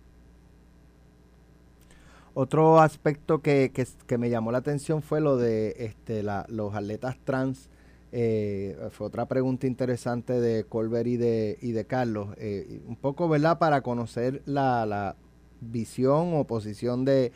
Otro 2.34 2.80
aspecto 2.82 3.42
que, 3.42 3.72
que, 3.72 3.86
que 4.08 4.18
me 4.18 4.30
llamó 4.32 4.52
la 4.52 4.58
atención 4.58 5.04
fue 5.04 5.22
lo 5.22 5.38
de 5.38 5.76
este, 5.78 6.24
la- 6.24 6.46
los 6.50 6.74
atletas 6.74 7.18
trans. 7.24 7.70
Eh, 8.12 8.76
fue 8.92 9.08
otra 9.08 9.28
pregunta 9.28 9.68
interesante 9.68 10.40
de 10.40 10.64
Colbert 10.64 11.08
y 11.08 11.18
de, 11.18 11.58
y 11.62 11.72
de 11.74 11.86
Carlos. 11.86 12.30
Eh, 12.38 12.82
un 12.88 12.96
poco, 12.96 13.30
¿verdad? 13.30 13.60
Para 13.60 13.82
conocer 13.82 14.42
la, 14.46 14.86
la 14.88 15.16
visión 15.62 16.34
o 16.36 16.46
posición 16.46 17.06
de, 17.06 17.32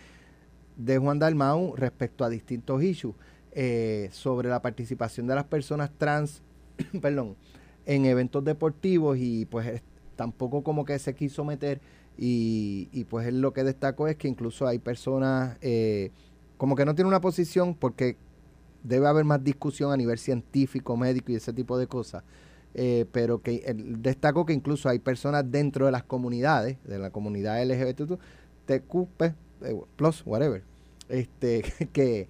de 0.77 0.97
Juan 0.99 1.19
Dalmau 1.19 1.75
respecto 1.75 2.23
a 2.25 2.29
distintos 2.29 2.83
issues 2.83 3.15
eh, 3.53 4.09
sobre 4.11 4.49
la 4.49 4.61
participación 4.61 5.27
de 5.27 5.35
las 5.35 5.45
personas 5.45 5.91
trans, 5.97 6.43
perdón, 7.01 7.35
en 7.85 8.05
eventos 8.05 8.43
deportivos 8.45 9.17
y 9.19 9.45
pues 9.45 9.67
es- 9.67 9.83
tampoco 10.15 10.63
como 10.63 10.85
que 10.85 10.99
se 10.99 11.15
quiso 11.15 11.45
meter 11.45 11.81
y, 12.17 12.89
y, 12.91 13.05
pues 13.05 13.27
él 13.27 13.41
lo 13.41 13.53
que 13.53 13.63
destacó 13.63 14.07
es 14.07 14.15
que 14.17 14.27
incluso 14.27 14.67
hay 14.67 14.79
personas 14.79 15.57
eh, 15.61 16.11
como 16.57 16.75
que 16.75 16.85
no 16.85 16.95
tiene 16.95 17.07
una 17.09 17.21
posición 17.21 17.75
porque 17.75 18.17
debe 18.83 19.07
haber 19.07 19.25
más 19.25 19.43
discusión 19.43 19.91
a 19.91 19.97
nivel 19.97 20.17
científico, 20.17 20.97
médico 20.97 21.31
y 21.31 21.35
ese 21.35 21.53
tipo 21.53 21.77
de 21.77 21.87
cosas. 21.87 22.23
eh, 22.73 23.05
pero 23.11 23.41
que 23.41 23.63
él 23.65 24.01
destacó 24.01 24.45
que 24.45 24.53
incluso 24.53 24.89
hay 24.89 24.99
personas 24.99 25.49
dentro 25.49 25.85
de 25.87 25.91
las 25.91 26.03
comunidades, 26.03 26.77
de 26.83 26.99
la 26.99 27.09
comunidad 27.11 27.61
LGBT, 27.61 28.19
TQ, 28.65 29.07
eh, 29.19 29.33
plus, 29.95 30.23
whatever, 30.25 30.61
este, 31.09 31.63
que, 31.93 32.27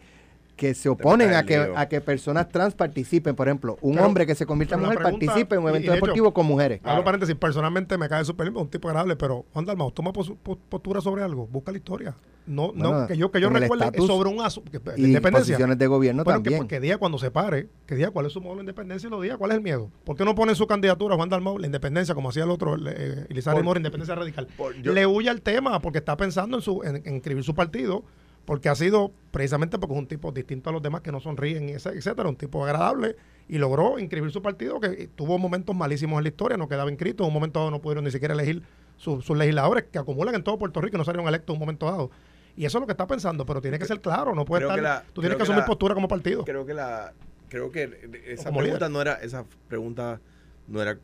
que 0.58 0.74
se 0.74 0.89
oponen 0.89 1.34
a 1.34 1.43
que, 1.45 1.72
a 1.76 1.88
que 1.88 2.01
personas 2.01 2.49
trans 2.49 2.74
participen. 2.76 3.36
Por 3.36 3.47
ejemplo, 3.47 3.78
un 3.80 3.93
Pero- 3.93 4.05
hombre 4.05 4.26
que 4.26 4.36
se 4.36 4.45
convierta 4.45 4.76
en 4.76 4.82
pero 4.82 4.89
mujer 4.91 5.03
pregunta- 5.03 5.26
participe 5.28 5.55
en 5.55 5.62
un 5.62 5.68
y- 5.68 5.68
y 5.68 5.72
evento 5.72 5.91
hecho, 5.93 5.93
deportivo 6.01 6.34
con 6.34 6.45
mujeres. 6.47 6.82
Hablo 6.84 7.03
paréntesis, 7.05 7.36
personalmente 7.36 7.97
me 7.97 8.10
cae 8.10 8.26
súper 8.26 8.47
limpio, 8.47 8.64
un 8.64 8.70
tipo 8.70 8.89
agradable, 8.89 9.16
pero 9.16 9.45
Juan 9.53 9.64
Dalmau, 9.66 9.91
toma 9.91 10.12
pos- 10.12 10.34
po- 10.43 10.58
postura 10.58 10.99
sobre 10.99 11.24
algo, 11.24 11.47
busca 11.47 11.72
la 11.72 11.78
historia. 11.78 12.16
No, 12.47 12.72
no, 12.74 13.08
que 13.08 13.18
yo, 13.18 13.30
que 13.30 13.41
yo 13.41 13.49
recuerde 13.49 13.91
sobre 14.08 14.30
un 14.30 14.39
asunto, 14.41 14.72
independencia. 14.95 15.32
posiciones 15.32 15.78
de 15.78 15.86
gobierno 15.88 16.24
Bueno, 16.24 16.41
que, 16.41 16.49
también. 16.51 16.68
que 16.70 16.80
diga 16.80 16.97
cuando 16.97 17.18
se 17.18 17.30
pare, 17.30 17.68
que 17.86 17.95
diga 17.95 18.10
cuál 18.12 18.26
es 18.26 18.32
su 18.32 18.39
modelo 18.39 18.60
de 18.60 18.64
independencia 18.64 19.08
y 19.08 19.10
lo 19.10 19.20
diga 19.20 19.36
cuál 19.38 19.51
es 19.51 19.58
el 19.58 19.64
miedo. 19.64 19.91
¿Por 20.05 20.16
qué 20.16 20.24
no 20.24 20.34
pone 20.34 20.55
su 20.55 20.66
candidatura 20.66 21.16
Juan 21.18 21.28
Dalmau 21.28 21.58
la 21.60 21.66
independencia, 21.66 22.16
como 22.16 22.30
hacía 22.30 22.45
el 22.45 22.49
otro, 22.49 22.78
eh, 22.88 23.26
Por- 23.43 23.64
Mora, 23.64 23.80
independencia 23.80 24.16
radical? 24.16 24.47
por- 24.58 24.74
yo- 24.82 24.93
Le 24.93 25.05
huye 25.05 25.30
al 25.30 25.41
tema 25.41 25.82
porque 25.82 25.97
está 25.99 26.16
pensando 26.16 26.55
en, 26.58 26.64
su, 26.64 26.82
en, 26.84 27.01
en 27.05 27.16
inscribir 27.16 27.43
su 27.43 27.53
partido, 27.53 28.05
porque 28.48 28.70
ha 28.70 28.76
sido 28.76 29.12
precisamente 29.32 29.78
porque 29.78 29.93
es 29.93 30.00
un 30.00 30.08
tipo 30.08 30.32
distinto 30.32 30.70
a 30.70 30.74
los 30.74 30.82
demás 30.82 31.02
que 31.02 31.12
no 31.12 31.20
sonríen, 31.20 31.68
etcétera, 31.68 32.30
un 32.30 32.38
tipo 32.38 32.64
agradable 32.66 33.18
y 33.50 33.58
logró 33.58 34.00
inscribir 34.00 34.32
su 34.32 34.41
partido 34.41 34.80
que 34.80 35.10
tuvo 35.14 35.38
momentos 35.38 35.76
malísimos 35.76 36.18
en 36.18 36.24
la 36.24 36.30
historia, 36.30 36.56
no 36.56 36.70
quedaba 36.70 36.89
inscrito, 36.89 37.24
en 37.24 37.28
un 37.28 37.34
momento 37.34 37.60
dado 37.60 37.72
no 37.72 37.82
pudieron 37.82 38.06
ni 38.06 38.12
siquiera 38.12 38.34
elegir 38.34 38.64
su- 38.95 39.22
sus 39.22 39.38
legisladores 39.38 39.84
que 39.91 40.00
acumulan 40.00 40.34
en 40.34 40.43
todo 40.43 40.58
Puerto 40.58 40.80
Rico 40.80 40.95
y 40.95 40.98
no 40.98 41.04
salieron 41.04 41.28
electos 41.28 41.54
en 41.54 41.58
un 41.58 41.60
momento 41.60 41.88
dado. 41.88 42.10
Y 42.56 42.64
eso 42.64 42.78
es 42.78 42.82
lo 42.82 42.88
que 42.88 42.93
está 42.93 43.06
pensando, 43.06 43.45
pero 43.45 43.60
tiene 43.62 43.78
que 43.80 43.86
ser 43.86 44.00
claro, 44.00 44.34
no 44.34 44.45
puede 44.45 44.62
Creo 44.62 44.70
estar, 44.78 44.82
la- 44.84 45.04
tú 45.14 45.20
tienes 45.20 45.36
que 45.36 45.39
que 45.39 45.43
asumir 45.43 45.60
la- 45.60 45.66
postura 45.66 45.93
como 45.93 46.08
partido. 46.08 46.45
Creo 46.45 46.66
que 46.66 46.74
la 46.74 47.14
creo 47.50 47.70
que 47.70 47.84
esa 48.28 48.50
pregunta 48.50 48.62
líder. 48.88 48.91
no 48.91 49.02
era 49.02 49.14
esa 49.16 49.43
pregunta 49.68 50.22
no 50.70 50.82
era 50.82 50.98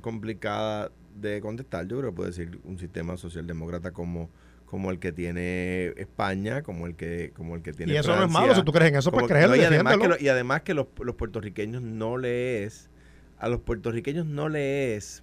complicada 0.00 0.90
de 1.14 1.40
contestar. 1.40 1.86
Yo 1.86 1.98
creo 1.98 2.10
que 2.10 2.16
puede 2.16 2.30
decir 2.30 2.60
un 2.64 2.78
sistema 2.78 3.16
socialdemócrata 3.16 3.92
como 3.92 4.30
como 4.70 4.90
el 4.90 4.98
que 4.98 5.12
tiene 5.12 5.94
España, 5.96 6.62
como 6.62 6.86
el 6.86 6.94
que 6.94 7.32
como 7.34 7.56
el 7.56 7.62
que 7.62 7.72
tiene 7.72 7.94
Y 7.94 7.96
eso 7.96 8.14
no 8.14 8.24
es 8.24 8.30
malo, 8.30 8.54
si 8.54 8.62
tú 8.62 8.72
crees 8.72 8.90
en 8.90 8.96
eso, 8.96 9.10
pues 9.10 9.22
no, 9.30 9.56
y 9.56 9.60
además 9.64 9.96
que, 9.96 10.08
lo- 10.08 10.18
y 10.20 10.28
además 10.28 10.62
que 10.62 10.74
los, 10.74 10.86
los 11.00 11.14
puertorriqueños 11.14 11.80
no 11.82 12.18
le 12.18 12.64
es 12.64 12.90
a 13.38 13.48
los 13.48 13.60
puertorriqueños 13.60 14.26
no 14.26 14.48
le 14.48 14.94
es 14.96 15.22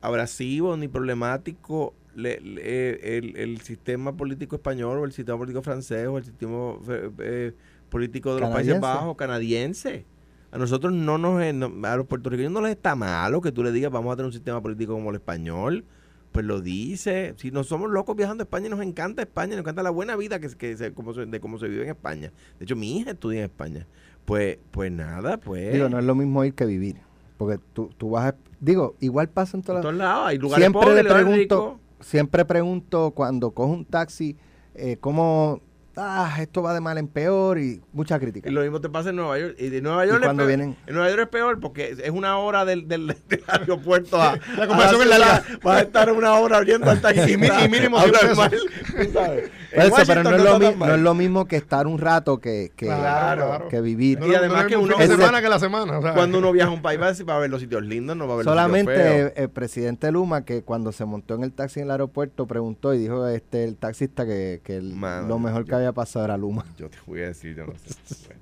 abrasivo 0.00 0.76
ni 0.76 0.88
problemático 0.88 1.94
le- 2.14 2.40
le- 2.40 3.16
el, 3.18 3.36
el 3.36 3.60
sistema 3.62 4.14
político 4.16 4.56
español 4.56 4.98
o 4.98 5.04
el 5.04 5.12
sistema 5.12 5.38
político 5.38 5.62
francés 5.62 6.06
o 6.08 6.18
el 6.18 6.24
sistema 6.24 6.74
eh, 6.88 7.10
eh, 7.20 7.52
político 7.88 8.34
de 8.34 8.40
los 8.42 8.50
Países. 8.50 8.80
Bajos 8.80 9.16
canadiense. 9.16 10.04
A 10.50 10.58
nosotros 10.58 10.92
no 10.92 11.16
nos 11.16 11.40
eh, 11.42 11.54
a 11.84 11.96
los 11.96 12.06
puertorriqueños 12.06 12.52
no 12.52 12.60
les 12.60 12.72
está 12.72 12.94
malo 12.94 13.40
que 13.40 13.52
tú 13.52 13.62
le 13.64 13.72
digas 13.72 13.90
vamos 13.90 14.12
a 14.12 14.16
tener 14.16 14.26
un 14.26 14.32
sistema 14.34 14.60
político 14.60 14.92
como 14.92 15.08
el 15.10 15.16
español. 15.16 15.84
Pues 16.32 16.46
lo 16.46 16.60
dice. 16.60 17.34
Si 17.36 17.50
no 17.50 17.62
somos 17.62 17.90
locos 17.90 18.16
viajando 18.16 18.42
a 18.42 18.44
España, 18.46 18.66
y 18.66 18.70
nos 18.70 18.80
encanta 18.80 19.22
España, 19.22 19.50
nos 19.54 19.60
encanta 19.60 19.82
la 19.82 19.90
buena 19.90 20.16
vida 20.16 20.40
que, 20.40 20.48
que 20.48 20.76
se, 20.76 20.92
como 20.94 21.12
se- 21.12 21.26
de 21.26 21.40
cómo 21.40 21.58
se 21.58 21.68
vive 21.68 21.82
en 21.84 21.90
España. 21.90 22.32
De 22.58 22.64
hecho, 22.64 22.74
mi 22.74 22.98
hija 22.98 23.10
estudia 23.10 23.40
en 23.40 23.44
España. 23.44 23.86
Pues, 24.24 24.58
pues 24.70 24.90
nada, 24.90 25.36
pues. 25.38 25.72
Digo, 25.74 25.88
no 25.88 25.98
es 25.98 26.04
lo 26.04 26.14
mismo 26.14 26.44
ir 26.44 26.54
que 26.54 26.64
vivir. 26.64 26.96
Porque 27.36 27.58
tú, 27.72 27.90
tú 27.98 28.10
vas 28.10 28.32
a... 28.32 28.36
Digo, 28.60 28.94
igual 29.00 29.28
pasa 29.28 29.56
en 29.56 29.60
en 29.60 29.64
todas 29.64 29.82
todos 29.82 29.94
las... 29.94 30.06
lados 30.06 30.26
hay 30.28 30.38
lugares 30.38 30.62
Siempre 30.62 30.80
pobres, 30.80 31.04
le 31.04 31.10
pregunto, 31.12 31.80
siempre 32.00 32.44
pregunto 32.44 33.10
cuando 33.10 33.50
cojo 33.50 33.72
un 33.72 33.84
taxi, 33.84 34.36
eh, 34.74 34.96
cómo... 35.00 35.60
Ah, 35.96 36.36
esto 36.40 36.62
va 36.62 36.72
de 36.72 36.80
mal 36.80 36.96
en 36.98 37.06
peor 37.06 37.58
y 37.58 37.82
mucha 37.92 38.18
crítica. 38.18 38.48
Y 38.48 38.52
lo 38.52 38.62
mismo 38.62 38.80
te 38.80 38.88
pasa 38.88 39.10
en 39.10 39.16
Nueva 39.16 39.38
York. 39.38 39.56
Y 39.58 39.68
de 39.68 39.82
Nueva 39.82 40.06
York, 40.06 40.18
Y 40.20 40.22
es 40.22 40.26
cuando 40.26 40.42
peor- 40.44 40.48
vienen- 40.48 40.76
en 40.86 40.94
Nueva 40.94 41.10
York 41.10 41.22
es 41.22 41.28
peor 41.28 41.60
porque 41.60 41.90
es- 41.90 41.98
es 41.98 42.10
una 42.10 42.38
hora 42.38 42.64
del, 42.64 42.88
del, 42.88 43.06
del 43.28 43.42
aeropuerto 43.46 44.20
a. 44.20 44.36
La 44.56 44.66
conversación 44.66 45.00
a 45.00 45.04
es 45.04 45.10
la 45.10 45.18
larga. 45.18 45.44
Vas 45.62 45.76
a 45.76 45.80
estar 45.82 46.10
una 46.12 46.32
hora 46.34 46.58
oyendo 46.58 46.90
al 46.90 47.00
taxi. 47.00 47.32
Y 47.32 47.36
mínimo 47.36 48.00
cien 48.00 48.12
pesos. 48.12 48.38
Por 48.38 49.84
eso, 49.84 49.96
pero 50.06 50.22
no 50.22 50.30
es, 50.36 50.42
lo 50.44 50.58
mi- 50.58 50.74
no 50.76 50.94
es 50.94 51.00
lo 51.00 51.14
mismo 51.14 51.44
que 51.46 51.56
estar 51.56 51.86
un 51.86 51.98
rato 51.98 52.38
que, 52.38 52.72
que, 52.76 52.86
Claro, 52.86 53.46
claro. 53.46 53.68
que 53.68 53.80
vivir. 53.80 54.18
Y 54.26 54.34
además 54.34 54.66
que 54.66 54.76
uno- 54.76 54.96
semana 54.98 55.40
que 55.42 55.48
la 55.48 55.58
semana. 55.58 55.98
o 55.98 56.02
sea. 56.02 56.14
Cuando 56.14 56.38
uno 56.38 56.52
viaja 56.52 56.70
a 56.70 56.74
un 56.74 56.82
país 56.82 57.00
va 57.00 57.06
a, 57.06 57.08
decir, 57.10 57.28
va 57.28 57.36
a 57.36 57.38
ver 57.38 57.50
los 57.50 57.60
sitios 57.60 57.82
lindos, 57.82 58.16
no 58.16 58.26
va 58.26 58.34
a 58.34 58.36
ver 58.38 58.46
los 58.46 58.52
sitios 58.54 58.62
Solamente 58.64 58.94
feos. 58.94 59.32
el 59.36 59.50
presidente 59.50 60.10
Luma, 60.12 60.44
que 60.44 60.62
cuando 60.62 60.92
se 60.92 61.04
montó 61.04 61.34
en 61.34 61.44
el 61.44 61.52
taxi 61.52 61.80
en 61.80 61.86
el 61.86 61.90
aeropuerto, 61.92 62.46
preguntó 62.46 62.94
y 62.94 62.98
dijo 62.98 63.26
este 63.26 63.64
el 63.64 63.76
taxista 63.76 64.24
que, 64.26 64.60
que 64.64 64.76
el- 64.76 64.94
Mano, 64.94 65.28
lo 65.28 65.38
mejor 65.38 65.64
que 65.64 65.72
yo- 65.72 65.81
había 65.82 65.92
pasado 65.92 66.24
era 66.24 66.36
Luma. 66.36 66.64
Yo 66.78 66.88
te 66.88 66.98
voy 67.06 67.20
a 67.20 67.28
decir, 67.28 67.54
yo 67.56 67.66
no 67.66 67.72
sé. 67.74 68.26
Bueno, 68.26 68.40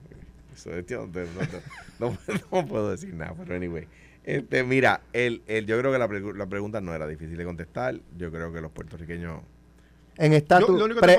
eso 0.54 0.70
es- 0.74 0.86
yo 0.86 1.06
no, 1.06 1.12
no- 1.20 2.10
no- 2.10 2.18
no- 2.28 2.40
no 2.62 2.66
puedo 2.66 2.90
decir 2.90 3.14
nada, 3.14 3.34
pero 3.38 3.54
anyway. 3.54 3.86
Este, 4.24 4.62
mira, 4.64 5.00
el, 5.12 5.42
el, 5.46 5.66
yo 5.66 5.78
creo 5.78 5.90
que 5.92 5.98
la, 5.98 6.06
la 6.36 6.46
pregunta 6.46 6.80
no 6.80 6.94
era 6.94 7.06
difícil 7.06 7.36
de 7.36 7.44
contestar. 7.44 7.98
Yo 8.18 8.30
creo 8.30 8.52
que 8.52 8.60
los 8.60 8.70
puertorriqueños 8.70 9.40
En 10.18 10.34
estatus, 10.34 10.68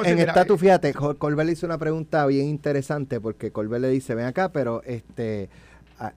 en 0.06 0.16
mira, 0.16 0.32
estatus, 0.32 0.60
fíjate, 0.60 0.94
Col- 0.94 1.18
Colbert 1.18 1.48
le 1.48 1.54
hizo 1.54 1.66
una 1.66 1.80
pregunta 1.80 2.26
bien 2.28 2.46
interesante 2.48 3.20
porque 3.20 3.52
Colbert 3.52 3.82
le 3.82 3.90
dice, 3.90 4.14
ven 4.14 4.26
acá, 4.28 4.52
pero 4.52 4.84
este 4.84 5.50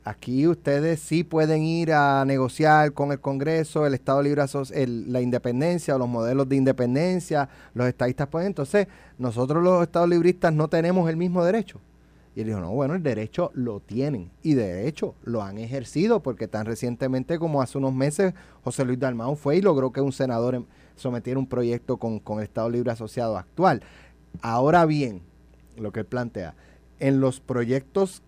aquí 0.04 0.46
ustedes 0.46 1.00
sí 1.00 1.24
pueden 1.24 1.62
ir 1.62 1.92
a 1.92 2.24
negociar 2.24 2.92
con 2.92 3.12
el 3.12 3.20
Congreso, 3.20 3.86
el 3.86 3.94
Estado 3.94 4.22
Libre, 4.22 4.42
el- 4.72 5.12
la 5.12 5.20
independencia 5.20 5.94
o 5.94 5.98
los 5.98 6.08
modelos 6.08 6.48
de 6.48 6.56
independencia, 6.56 7.48
los 7.74 7.86
estadistas 7.86 8.28
pueden, 8.28 8.48
entonces 8.48 8.86
nosotros 9.18 9.62
los 9.62 9.82
Estados 9.82 10.08
Libristas 10.08 10.52
no 10.54 10.68
tenemos 10.68 11.08
el 11.10 11.16
mismo 11.16 11.44
derecho. 11.44 11.80
Y 12.36 12.40
él 12.40 12.46
dijo, 12.48 12.58
no, 12.60 12.72
bueno, 12.72 12.94
el 12.94 13.02
derecho 13.02 13.52
lo 13.54 13.78
tienen. 13.78 14.30
Y 14.42 14.54
de 14.54 14.88
hecho 14.88 15.14
lo 15.22 15.42
han 15.42 15.58
ejercido 15.58 16.20
porque 16.20 16.48
tan 16.48 16.66
recientemente 16.66 17.38
como 17.38 17.62
hace 17.62 17.78
unos 17.78 17.94
meses 17.94 18.34
José 18.64 18.84
Luis 18.84 18.98
Dalmau 18.98 19.36
fue 19.36 19.58
y 19.58 19.60
logró 19.60 19.92
que 19.92 20.00
un 20.00 20.12
senador 20.12 20.56
em- 20.56 20.64
sometiera 20.96 21.38
un 21.38 21.46
proyecto 21.46 21.96
con, 21.98 22.18
con 22.18 22.38
el 22.38 22.44
Estado 22.44 22.70
Libre 22.70 22.90
Asociado 22.90 23.36
actual. 23.38 23.82
Ahora 24.42 24.84
bien, 24.84 25.20
lo 25.76 25.92
que 25.92 26.00
él 26.00 26.06
plantea, 26.06 26.54
en 26.98 27.20
los 27.20 27.38
proyectos 27.38 28.22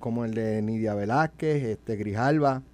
como 0.00 0.24
el 0.26 0.34
de 0.34 0.62
Nidia 0.62 0.94
Velázquez, 0.94 1.64
este 1.64 1.96
Grijalva, 1.96 2.64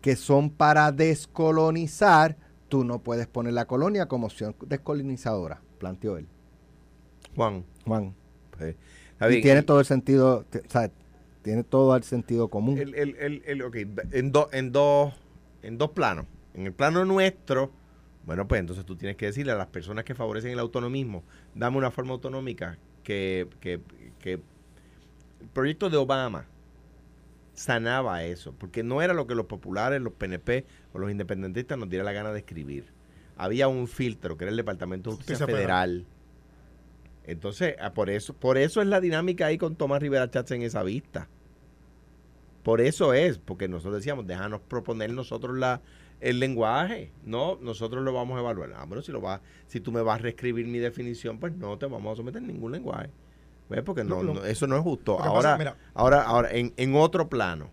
que 0.00 0.16
son 0.16 0.50
para 0.50 0.92
descolonizar, 0.92 2.36
tú 2.68 2.84
no 2.84 3.00
puedes 3.02 3.26
poner 3.26 3.52
la 3.52 3.66
colonia 3.66 4.06
como 4.06 4.26
opción 4.26 4.54
descolonizadora, 4.66 5.60
planteó 5.78 6.16
él. 6.18 6.26
Juan, 7.36 7.64
Juan. 7.86 8.14
Y 9.28 9.36
tiene 9.40 9.62
todo 9.62 9.80
el 9.80 9.86
sentido, 9.86 10.46
o 10.52 10.70
sea, 10.70 10.90
tiene 11.42 11.64
todo 11.64 11.94
el 11.96 12.02
sentido 12.02 12.48
común. 12.48 12.78
El, 12.78 12.94
el, 12.94 13.16
el, 13.16 13.42
el- 13.46 13.62
ok, 13.62 13.76
en, 14.12 14.32
do- 14.32 14.48
en, 14.52 14.72
dos, 14.72 15.14
en 15.62 15.78
dos 15.78 15.90
planos. 15.90 16.26
En 16.54 16.66
el 16.66 16.72
plano 16.72 17.04
nuestro, 17.04 17.70
bueno, 18.26 18.48
pues 18.48 18.60
entonces 18.60 18.84
tú 18.84 18.96
tienes 18.96 19.16
que 19.16 19.26
decirle 19.26 19.52
a 19.52 19.56
las 19.56 19.68
personas 19.68 20.04
que 20.04 20.14
favorecen 20.14 20.52
el 20.52 20.58
autonomismo, 20.58 21.22
dame 21.54 21.76
una 21.78 21.90
forma 21.90 22.12
autonómica 22.14 22.78
que, 23.02 23.48
que, 23.60 23.80
que 24.20 24.40
el 25.40 25.48
proyecto 25.48 25.90
de 25.90 25.96
Obama 25.96 26.46
sanaba 27.54 28.22
eso, 28.24 28.54
porque 28.56 28.82
no 28.82 29.02
era 29.02 29.14
lo 29.14 29.26
que 29.26 29.34
los 29.34 29.46
populares, 29.46 30.00
los 30.00 30.12
PNP 30.12 30.64
o 30.92 30.98
los 30.98 31.10
independentistas 31.10 31.76
nos 31.76 31.88
diera 31.88 32.04
la 32.04 32.12
gana 32.12 32.32
de 32.32 32.38
escribir. 32.38 32.92
Había 33.36 33.68
un 33.68 33.88
filtro 33.88 34.36
que 34.36 34.44
era 34.44 34.50
el 34.50 34.56
Departamento 34.56 35.10
de 35.10 35.16
Justicia, 35.16 35.38
Justicia 35.38 35.56
Federal. 35.56 36.06
Entonces, 37.24 37.76
ah, 37.80 37.92
por 37.92 38.10
eso, 38.10 38.32
por 38.32 38.58
eso 38.58 38.80
es 38.80 38.88
la 38.88 39.00
dinámica 39.00 39.46
ahí 39.46 39.58
con 39.58 39.76
Tomás 39.76 40.00
Rivera 40.00 40.30
Chávez 40.30 40.52
en 40.52 40.62
esa 40.62 40.82
vista. 40.82 41.28
Por 42.62 42.80
eso 42.80 43.12
es, 43.12 43.38
porque 43.38 43.68
nosotros 43.68 43.96
decíamos, 43.96 44.26
déjanos 44.26 44.60
proponer 44.60 45.12
nosotros 45.12 45.56
la, 45.56 45.80
el 46.20 46.40
lenguaje. 46.40 47.12
No, 47.24 47.58
nosotros 47.60 48.04
lo 48.04 48.12
vamos 48.12 48.36
a 48.36 48.40
evaluar. 48.40 48.72
Ah, 48.76 48.84
bueno, 48.86 49.02
si, 49.02 49.12
lo 49.12 49.20
va, 49.20 49.40
si 49.66 49.80
tú 49.80 49.92
me 49.92 50.02
vas 50.02 50.20
a 50.20 50.22
reescribir 50.22 50.66
mi 50.66 50.78
definición, 50.78 51.38
pues 51.38 51.54
no 51.54 51.76
te 51.78 51.86
vamos 51.86 52.12
a 52.12 52.16
someter 52.16 52.42
ningún 52.42 52.72
lenguaje. 52.72 53.10
¿Ves? 53.68 53.82
Porque 53.82 54.04
no, 54.04 54.22
no, 54.22 54.44
eso 54.44 54.66
no 54.66 54.76
es 54.76 54.82
justo. 54.82 55.20
Ahora, 55.20 55.58
pasa, 55.58 55.76
ahora, 55.94 56.22
ahora 56.22 56.50
en, 56.52 56.72
en 56.76 56.94
otro 56.94 57.28
plano, 57.28 57.70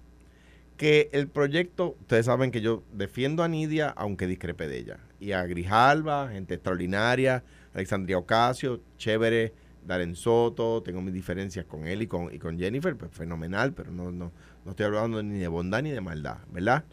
que 0.78 1.10
el 1.14 1.28
proyecto, 1.28 1.96
ustedes 2.02 2.26
saben 2.26 2.52
que 2.52 2.62
yo 2.62 2.84
defiendo 2.92 3.44
a 3.44 3.48
Nidia, 3.48 3.90
aunque 3.96 4.28
discrepe 4.28 4.68
de 4.68 4.78
ella. 4.78 5.00
Y 5.20 5.32
a 5.32 5.44
Grijalba, 5.46 6.30
gente 6.30 6.56
extraordinaria, 6.56 7.44
Alexandria 7.74 8.18
Ocasio, 8.18 8.82
chévere, 8.98 9.54
Darren 9.86 10.16
Soto, 10.16 10.82
tengo 10.84 11.02
mis 11.02 11.14
diferencias 11.14 11.66
con 11.66 11.88
él 11.88 12.02
y 12.02 12.08
con, 12.08 12.34
y 12.34 12.40
con 12.40 12.58
Jennifer, 12.58 12.96
pues 12.96 13.12
fenomenal, 13.12 13.74
pero 13.74 13.92
no, 13.92 14.12
no, 14.12 14.32
no 14.66 14.72
estoy 14.72 14.88
hablando 14.88 15.22
ni 15.22 15.40
de 15.40 15.48
bondad 15.48 15.82
ni 15.82 15.92
de 15.92 16.02
maldad, 16.02 16.40
¿verdad? 16.52 16.84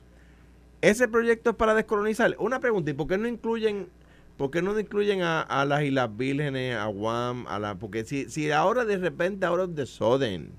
Ese 0.80 1.08
proyecto 1.08 1.50
es 1.50 1.56
para 1.56 1.74
descolonizar. 1.74 2.34
Una 2.38 2.60
pregunta, 2.60 2.90
¿y 2.90 2.94
por 2.94 3.06
qué 3.06 3.16
no 3.16 3.28
incluyen, 3.28 3.88
por 4.36 4.50
qué 4.50 4.62
no 4.62 4.78
incluyen 4.78 5.22
a, 5.22 5.40
a 5.42 5.64
las 5.64 5.82
Islas 5.82 6.16
Vírgenes, 6.16 6.76
a 6.76 6.86
Guam, 6.86 7.46
a 7.48 7.58
la, 7.58 7.74
porque 7.76 8.04
si, 8.04 8.28
si 8.28 8.50
ahora 8.50 8.84
de 8.84 8.98
repente, 8.98 9.46
ahora 9.46 9.66
de 9.66 9.86
Soden, 9.86 10.52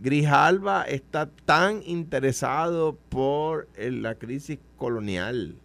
Grijalba 0.00 0.84
está 0.84 1.28
tan 1.44 1.82
interesado 1.84 2.96
por 3.08 3.68
eh, 3.76 3.90
la 3.90 4.14
crisis 4.14 4.58
colonial. 4.76 5.56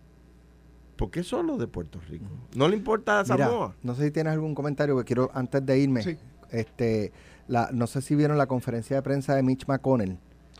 ¿Por 0.97 1.11
qué 1.11 1.23
solo 1.23 1.57
de 1.57 1.67
Puerto 1.67 1.99
Rico? 2.09 2.25
¿No 2.55 2.67
le 2.67 2.75
importa 2.75 3.19
a 3.19 3.23
Mira, 3.23 3.47
Samoa? 3.47 3.75
no 3.83 3.95
sé 3.95 4.05
si 4.05 4.11
tienes 4.11 4.33
algún 4.33 4.55
comentario 4.55 4.97
que 4.97 5.03
quiero 5.03 5.29
antes 5.33 5.65
de 5.65 5.79
irme. 5.79 6.03
Sí. 6.03 6.17
Este, 6.51 7.11
la, 7.47 7.69
no 7.73 7.87
sé 7.87 8.01
si 8.01 8.15
vieron 8.15 8.37
la 8.37 8.45
conferencia 8.47 8.95
de 8.97 9.01
prensa 9.01 9.35
de 9.35 9.43
Mitch 9.43 9.65
McConnell. 9.67 10.17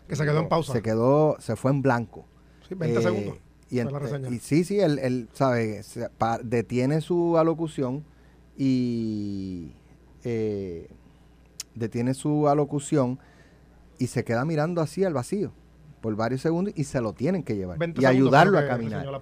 Que 0.08 0.16
se 0.16 0.24
quedó 0.24 0.40
en 0.40 0.48
pausa. 0.48 0.72
Se 0.72 0.82
quedó, 0.82 1.36
se 1.38 1.56
fue 1.56 1.70
en 1.70 1.82
blanco. 1.82 2.26
Sí, 2.68 2.74
20 2.74 2.98
Eh, 2.98 3.02
segundos. 3.02 3.36
Y, 4.32 4.38
sí, 4.38 4.64
sí, 4.64 4.78
él, 4.80 4.98
él, 5.00 5.28
sabe, 5.32 5.82
se 5.82 6.08
pa- 6.10 6.38
detiene 6.42 7.00
su 7.00 7.36
alocución 7.36 8.04
y 8.56 9.72
eh, 10.24 10.88
detiene 11.74 12.14
su 12.14 12.48
alocución 12.48 13.18
y 13.98 14.08
se 14.08 14.24
queda 14.24 14.44
mirando 14.44 14.80
así 14.80 15.04
al 15.04 15.14
vacío 15.14 15.52
por 16.00 16.14
varios 16.16 16.42
segundos 16.42 16.74
y 16.76 16.84
se 16.84 17.00
lo 17.00 17.12
tienen 17.12 17.42
que 17.42 17.56
llevar 17.56 17.78
20 17.78 18.00
y 18.00 18.04
ayudarlo 18.04 18.58
a 18.58 18.62
caminar. 18.68 19.00
la. 19.06 19.20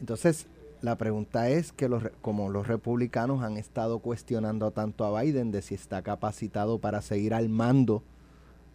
Entonces, 0.00 0.46
la 0.82 0.96
pregunta 0.98 1.48
es 1.48 1.72
que 1.72 1.88
los, 1.88 2.02
como 2.22 2.50
los 2.50 2.66
republicanos 2.66 3.42
han 3.42 3.56
estado 3.56 3.98
cuestionando 4.00 4.70
tanto 4.72 5.04
a 5.04 5.22
Biden 5.22 5.50
de 5.52 5.62
si 5.62 5.74
está 5.74 6.02
capacitado 6.02 6.78
para 6.78 7.02
seguir 7.02 7.34
al 7.34 7.48
mando 7.48 8.02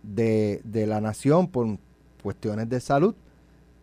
de, 0.03 0.61
de 0.63 0.87
la 0.87 0.99
nación 1.01 1.47
por 1.47 1.77
cuestiones 2.23 2.69
de 2.69 2.79
salud, 2.79 3.15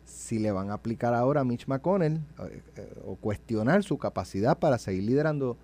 si 0.09 0.39
le 0.39 0.51
van 0.53 0.71
a 0.71 0.75
aplicar 0.75 1.15
ahora 1.15 1.43
a 1.43 1.45
Mitch 1.45 1.67
McConnell 1.67 2.17
eh, 2.17 2.63
eh, 2.77 3.03
o 3.05 3.17
cuestionar 3.17 3.83
su 3.83 3.99
capacidad 3.99 4.59
para 4.59 4.79
seguir 4.79 5.05
liderando 5.05 5.57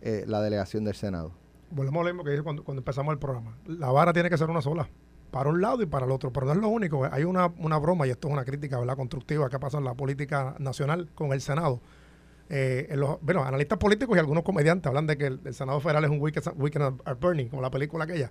eh, 0.00 0.24
la 0.26 0.40
delegación 0.40 0.84
del 0.84 0.94
Senado. 0.94 1.32
Volvemos 1.70 2.00
a 2.00 2.04
lo 2.04 2.14
mismo 2.14 2.24
que 2.24 2.30
dije 2.30 2.42
cuando, 2.42 2.64
cuando 2.64 2.80
empezamos 2.80 3.12
el 3.12 3.18
programa. 3.18 3.56
La 3.66 3.90
vara 3.90 4.12
tiene 4.12 4.30
que 4.30 4.38
ser 4.38 4.50
una 4.50 4.62
sola. 4.62 4.88
Para 5.30 5.50
un 5.50 5.60
lado 5.60 5.82
y 5.82 5.86
para 5.86 6.06
el 6.06 6.12
otro. 6.12 6.32
Pero 6.32 6.46
no 6.46 6.52
es 6.52 6.58
lo 6.58 6.68
único. 6.68 7.06
Hay 7.10 7.24
una, 7.24 7.52
una 7.58 7.78
broma, 7.78 8.06
y 8.06 8.10
esto 8.10 8.28
es 8.28 8.32
una 8.32 8.44
crítica 8.44 8.78
¿verdad? 8.78 8.96
constructiva 8.96 9.48
que 9.50 9.56
ha 9.56 9.58
pasado 9.58 9.78
en 9.78 9.84
la 9.84 9.94
política 9.94 10.54
nacional 10.58 11.10
con 11.14 11.32
el 11.32 11.40
Senado. 11.40 11.80
Eh, 12.50 12.86
en 12.90 13.00
los, 13.00 13.20
bueno, 13.20 13.44
analistas 13.44 13.78
políticos 13.78 14.16
y 14.16 14.20
algunos 14.20 14.42
comediantes 14.42 14.86
hablan 14.86 15.06
de 15.06 15.18
que 15.18 15.26
el, 15.26 15.54
Senado 15.54 15.80
Federal 15.80 16.04
es 16.04 16.10
un 16.10 16.20
weekend, 16.20 16.48
weekend 16.56 17.00
at 17.04 17.18
Burning, 17.20 17.48
como 17.48 17.60
la 17.60 17.70
película 17.70 18.04
aquella. 18.04 18.30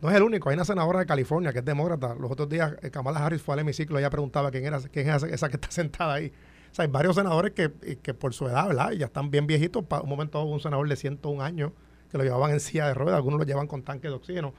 No 0.00 0.10
es 0.10 0.16
el 0.16 0.22
único. 0.22 0.48
Hay 0.48 0.54
una 0.54 0.64
senadora 0.64 1.00
de 1.00 1.06
California 1.06 1.52
que 1.52 1.58
es 1.58 1.64
demócrata. 1.64 2.14
Los 2.14 2.30
otros 2.30 2.48
días 2.48 2.74
eh, 2.82 2.90
Kamala 2.90 3.24
Harris 3.24 3.42
fue 3.42 3.54
al 3.54 3.60
hemiciclo 3.60 3.98
y 3.98 4.02
ella 4.02 4.10
preguntaba 4.10 4.50
quién 4.50 4.64
era 4.64 4.80
quién 4.80 5.08
es 5.10 5.22
esa 5.24 5.48
que 5.48 5.56
está 5.56 5.70
sentada 5.70 6.14
ahí. 6.14 6.32
O 6.70 6.74
sea, 6.74 6.84
hay 6.84 6.90
varios 6.90 7.16
senadores 7.16 7.52
que, 7.52 7.98
que 8.02 8.14
por 8.14 8.34
su 8.34 8.46
edad, 8.46 8.68
¿verdad? 8.68 8.92
Ya 8.92 9.06
están 9.06 9.30
bien 9.30 9.46
viejitos. 9.46 9.84
Para 9.84 10.02
un 10.02 10.08
momento 10.08 10.42
un 10.44 10.60
senador 10.60 10.88
de 10.88 10.96
101 10.96 11.42
años 11.42 11.72
que 12.10 12.18
lo 12.18 12.24
llevaban 12.24 12.52
en 12.52 12.60
silla 12.60 12.86
de 12.86 12.94
ruedas, 12.94 13.16
algunos 13.16 13.40
lo 13.40 13.46
llevan 13.46 13.66
con 13.66 13.82
tanque 13.82 14.08
de 14.08 14.14
oxígeno. 14.14 14.54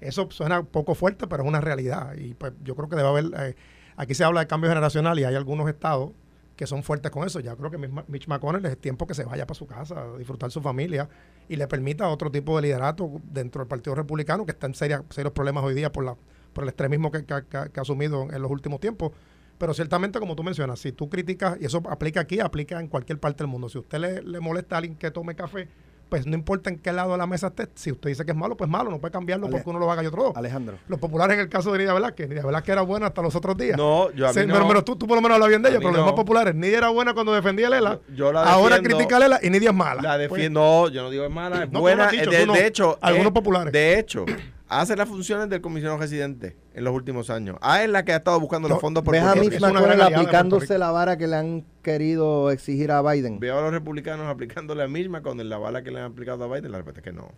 Eso 0.00 0.28
suena 0.30 0.62
poco 0.62 0.94
fuerte, 0.94 1.26
pero 1.26 1.42
es 1.42 1.48
una 1.48 1.60
realidad. 1.60 2.14
Y 2.16 2.34
pues 2.34 2.52
yo 2.62 2.76
creo 2.76 2.88
que 2.88 2.96
debe 2.96 3.08
haber, 3.08 3.24
eh, 3.38 3.56
aquí 3.96 4.14
se 4.14 4.22
habla 4.22 4.40
de 4.40 4.46
cambio 4.46 4.68
generacional 4.70 5.18
y 5.18 5.24
hay 5.24 5.34
algunos 5.34 5.68
estados 5.68 6.12
que 6.56 6.66
son 6.66 6.82
fuertes 6.82 7.10
con 7.10 7.26
eso. 7.26 7.40
Ya 7.40 7.56
creo 7.56 7.70
que 7.70 7.78
Mitch 7.78 8.26
McConnell 8.28 8.64
es 8.66 8.78
tiempo 8.78 9.06
que 9.06 9.14
se 9.14 9.24
vaya 9.24 9.46
para 9.46 9.58
su 9.58 9.66
casa, 9.66 10.02
a 10.14 10.16
disfrutar 10.18 10.50
su 10.50 10.60
familia 10.60 11.08
y 11.48 11.56
le 11.56 11.66
permita 11.66 12.08
otro 12.08 12.30
tipo 12.30 12.56
de 12.56 12.62
liderato 12.62 13.10
dentro 13.24 13.60
del 13.60 13.68
Partido 13.68 13.94
Republicano 13.94 14.44
que 14.44 14.52
está 14.52 14.66
en 14.66 14.74
seria- 14.74 15.04
serios 15.10 15.32
problemas 15.32 15.64
hoy 15.64 15.74
día 15.74 15.90
por, 15.90 16.04
la, 16.04 16.16
por 16.52 16.64
el 16.64 16.68
extremismo 16.68 17.10
que 17.10 17.24
ha 17.32 17.80
asumido 17.80 18.28
en 18.30 18.40
los 18.40 18.50
últimos 18.50 18.80
tiempos. 18.80 19.12
Pero 19.58 19.72
ciertamente, 19.72 20.18
como 20.18 20.34
tú 20.34 20.42
mencionas, 20.42 20.80
si 20.80 20.90
tú 20.90 21.08
criticas, 21.08 21.56
y 21.60 21.66
eso 21.66 21.80
aplica 21.88 22.20
aquí, 22.20 22.40
aplica 22.40 22.80
en 22.80 22.88
cualquier 22.88 23.20
parte 23.20 23.44
del 23.44 23.48
mundo, 23.48 23.68
si 23.68 23.78
usted 23.78 23.98
le, 23.98 24.22
le 24.22 24.40
molesta 24.40 24.74
a 24.74 24.78
alguien 24.78 24.96
que 24.96 25.10
tome 25.12 25.36
café, 25.36 25.68
pues 26.14 26.26
no 26.28 26.34
importa 26.36 26.70
en 26.70 26.78
qué 26.78 26.92
lado 26.92 27.10
de 27.10 27.18
la 27.18 27.26
mesa 27.26 27.48
esté, 27.48 27.66
si 27.74 27.90
usted 27.90 28.08
dice 28.10 28.24
que 28.24 28.30
es 28.30 28.36
malo, 28.36 28.56
pues 28.56 28.70
malo, 28.70 28.88
no 28.88 29.00
puede 29.00 29.10
cambiarlo 29.10 29.46
Ale- 29.46 29.52
porque 29.56 29.68
uno 29.68 29.80
lo 29.80 29.90
haga 29.90 30.00
y 30.04 30.06
otro 30.06 30.22
no. 30.26 30.32
Alejandro. 30.36 30.78
Los 30.86 31.00
populares 31.00 31.34
en 31.34 31.40
el 31.40 31.48
caso 31.48 31.72
de 31.72 31.78
Nidia 31.78 31.92
Velázquez, 31.92 32.28
Nidia 32.28 32.46
Velázquez 32.46 32.70
era 32.72 32.82
buena 32.82 33.06
hasta 33.08 33.20
los 33.20 33.34
otros 33.34 33.56
días. 33.56 33.76
No, 33.76 34.12
yo 34.12 34.26
a 34.26 34.32
mí 34.32 34.40
Sí, 34.40 34.46
no. 34.46 34.54
Pero, 34.54 34.68
pero 34.68 34.84
tú, 34.84 34.94
tú 34.94 35.08
por 35.08 35.16
lo 35.16 35.22
menos 35.22 35.34
hablas 35.34 35.48
bien 35.48 35.60
de 35.62 35.70
ella, 35.70 35.78
pero 35.78 35.90
los 35.90 35.98
demás 35.98 36.12
populares, 36.12 36.54
Nidia 36.54 36.78
era 36.78 36.90
buena 36.90 37.14
cuando 37.14 37.32
defendía 37.34 37.66
a 37.66 37.70
Lela, 37.70 37.98
Yo- 38.10 38.14
yo 38.14 38.32
la 38.32 38.44
ahora 38.44 38.78
critica 38.78 39.16
a 39.16 39.18
Lela 39.18 39.40
y 39.42 39.50
Nidia 39.50 39.70
es 39.70 39.74
mala. 39.76 40.02
La 40.02 40.10
Pues, 40.28 40.30
defiendo, 40.30 40.60
no, 40.60 40.88
yo 40.88 41.02
no 41.02 41.10
digo 41.10 41.24
es 41.24 41.30
mala, 41.32 41.64
es 41.64 41.72
No, 41.72 41.80
buena. 41.80 42.06
dicho, 42.06 42.30
de, 42.30 42.46
no. 42.46 42.52
de 42.52 42.66
hecho, 42.68 42.96
Algunos 43.00 43.30
eh, 43.30 43.34
populares. 43.34 43.72
De 43.72 43.98
hecho, 43.98 44.24
hace 44.68 44.96
las 44.96 45.08
funciones 45.08 45.48
del 45.48 45.60
comisionado 45.60 45.98
residente 46.00 46.56
en 46.74 46.84
los 46.84 46.94
últimos 46.94 47.30
años. 47.30 47.56
Ah, 47.60 47.82
es 47.82 47.90
la 47.90 48.04
que 48.04 48.12
ha 48.12 48.16
estado 48.16 48.40
buscando 48.40 48.68
los 48.68 48.80
fondos 48.80 49.04
por 49.04 49.12
¿Ves 49.12 49.22
a 49.22 49.26
Puerto 49.32 49.40
Mitch 49.44 49.52
es 49.54 49.62
una 49.62 49.72
McConnell 49.72 50.00
aplicándose 50.02 50.78
la 50.78 50.90
vara 50.90 51.16
que 51.16 51.26
le 51.26 51.36
han 51.36 51.64
querido 51.82 52.50
exigir 52.50 52.90
a 52.90 53.02
Biden? 53.02 53.38
Veo 53.40 53.58
a 53.58 53.62
los 53.62 53.72
republicanos 53.72 54.26
aplicándole 54.26 54.82
la 54.82 54.88
misma 54.88 55.22
con 55.22 55.46
la 55.48 55.58
bala 55.58 55.82
que 55.82 55.90
le 55.90 56.00
han 56.00 56.12
aplicado 56.12 56.44
a 56.44 56.48
Biden. 56.54 56.72
La 56.72 56.78
respuesta 56.78 57.00
es 57.00 57.04
que 57.04 57.12
no. 57.12 57.30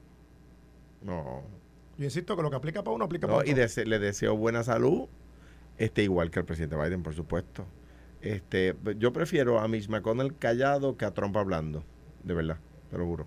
No. 1.02 1.42
Yo 1.98 2.04
insisto 2.04 2.36
que 2.36 2.42
lo 2.42 2.50
que 2.50 2.56
aplica 2.56 2.82
para 2.82 2.94
uno 2.94 3.04
aplica 3.04 3.26
No, 3.26 3.36
para 3.36 3.48
y 3.48 3.52
otro. 3.52 3.62
dese- 3.64 3.86
le 3.86 3.98
deseo 3.98 4.36
buena 4.36 4.62
salud, 4.62 5.08
este 5.78 6.02
igual 6.02 6.30
que 6.30 6.38
al 6.40 6.44
presidente 6.44 6.76
Biden, 6.76 7.02
por 7.02 7.14
supuesto. 7.14 7.66
Este, 8.20 8.74
yo 8.98 9.12
prefiero 9.12 9.60
a 9.60 9.68
Mitch 9.68 9.88
McConnell 9.88 10.36
callado 10.36 10.96
que 10.96 11.04
a 11.04 11.12
Trump 11.12 11.36
hablando, 11.36 11.84
de 12.24 12.34
verdad, 12.34 12.58
te 12.90 12.98
lo 12.98 13.04
juro. 13.06 13.26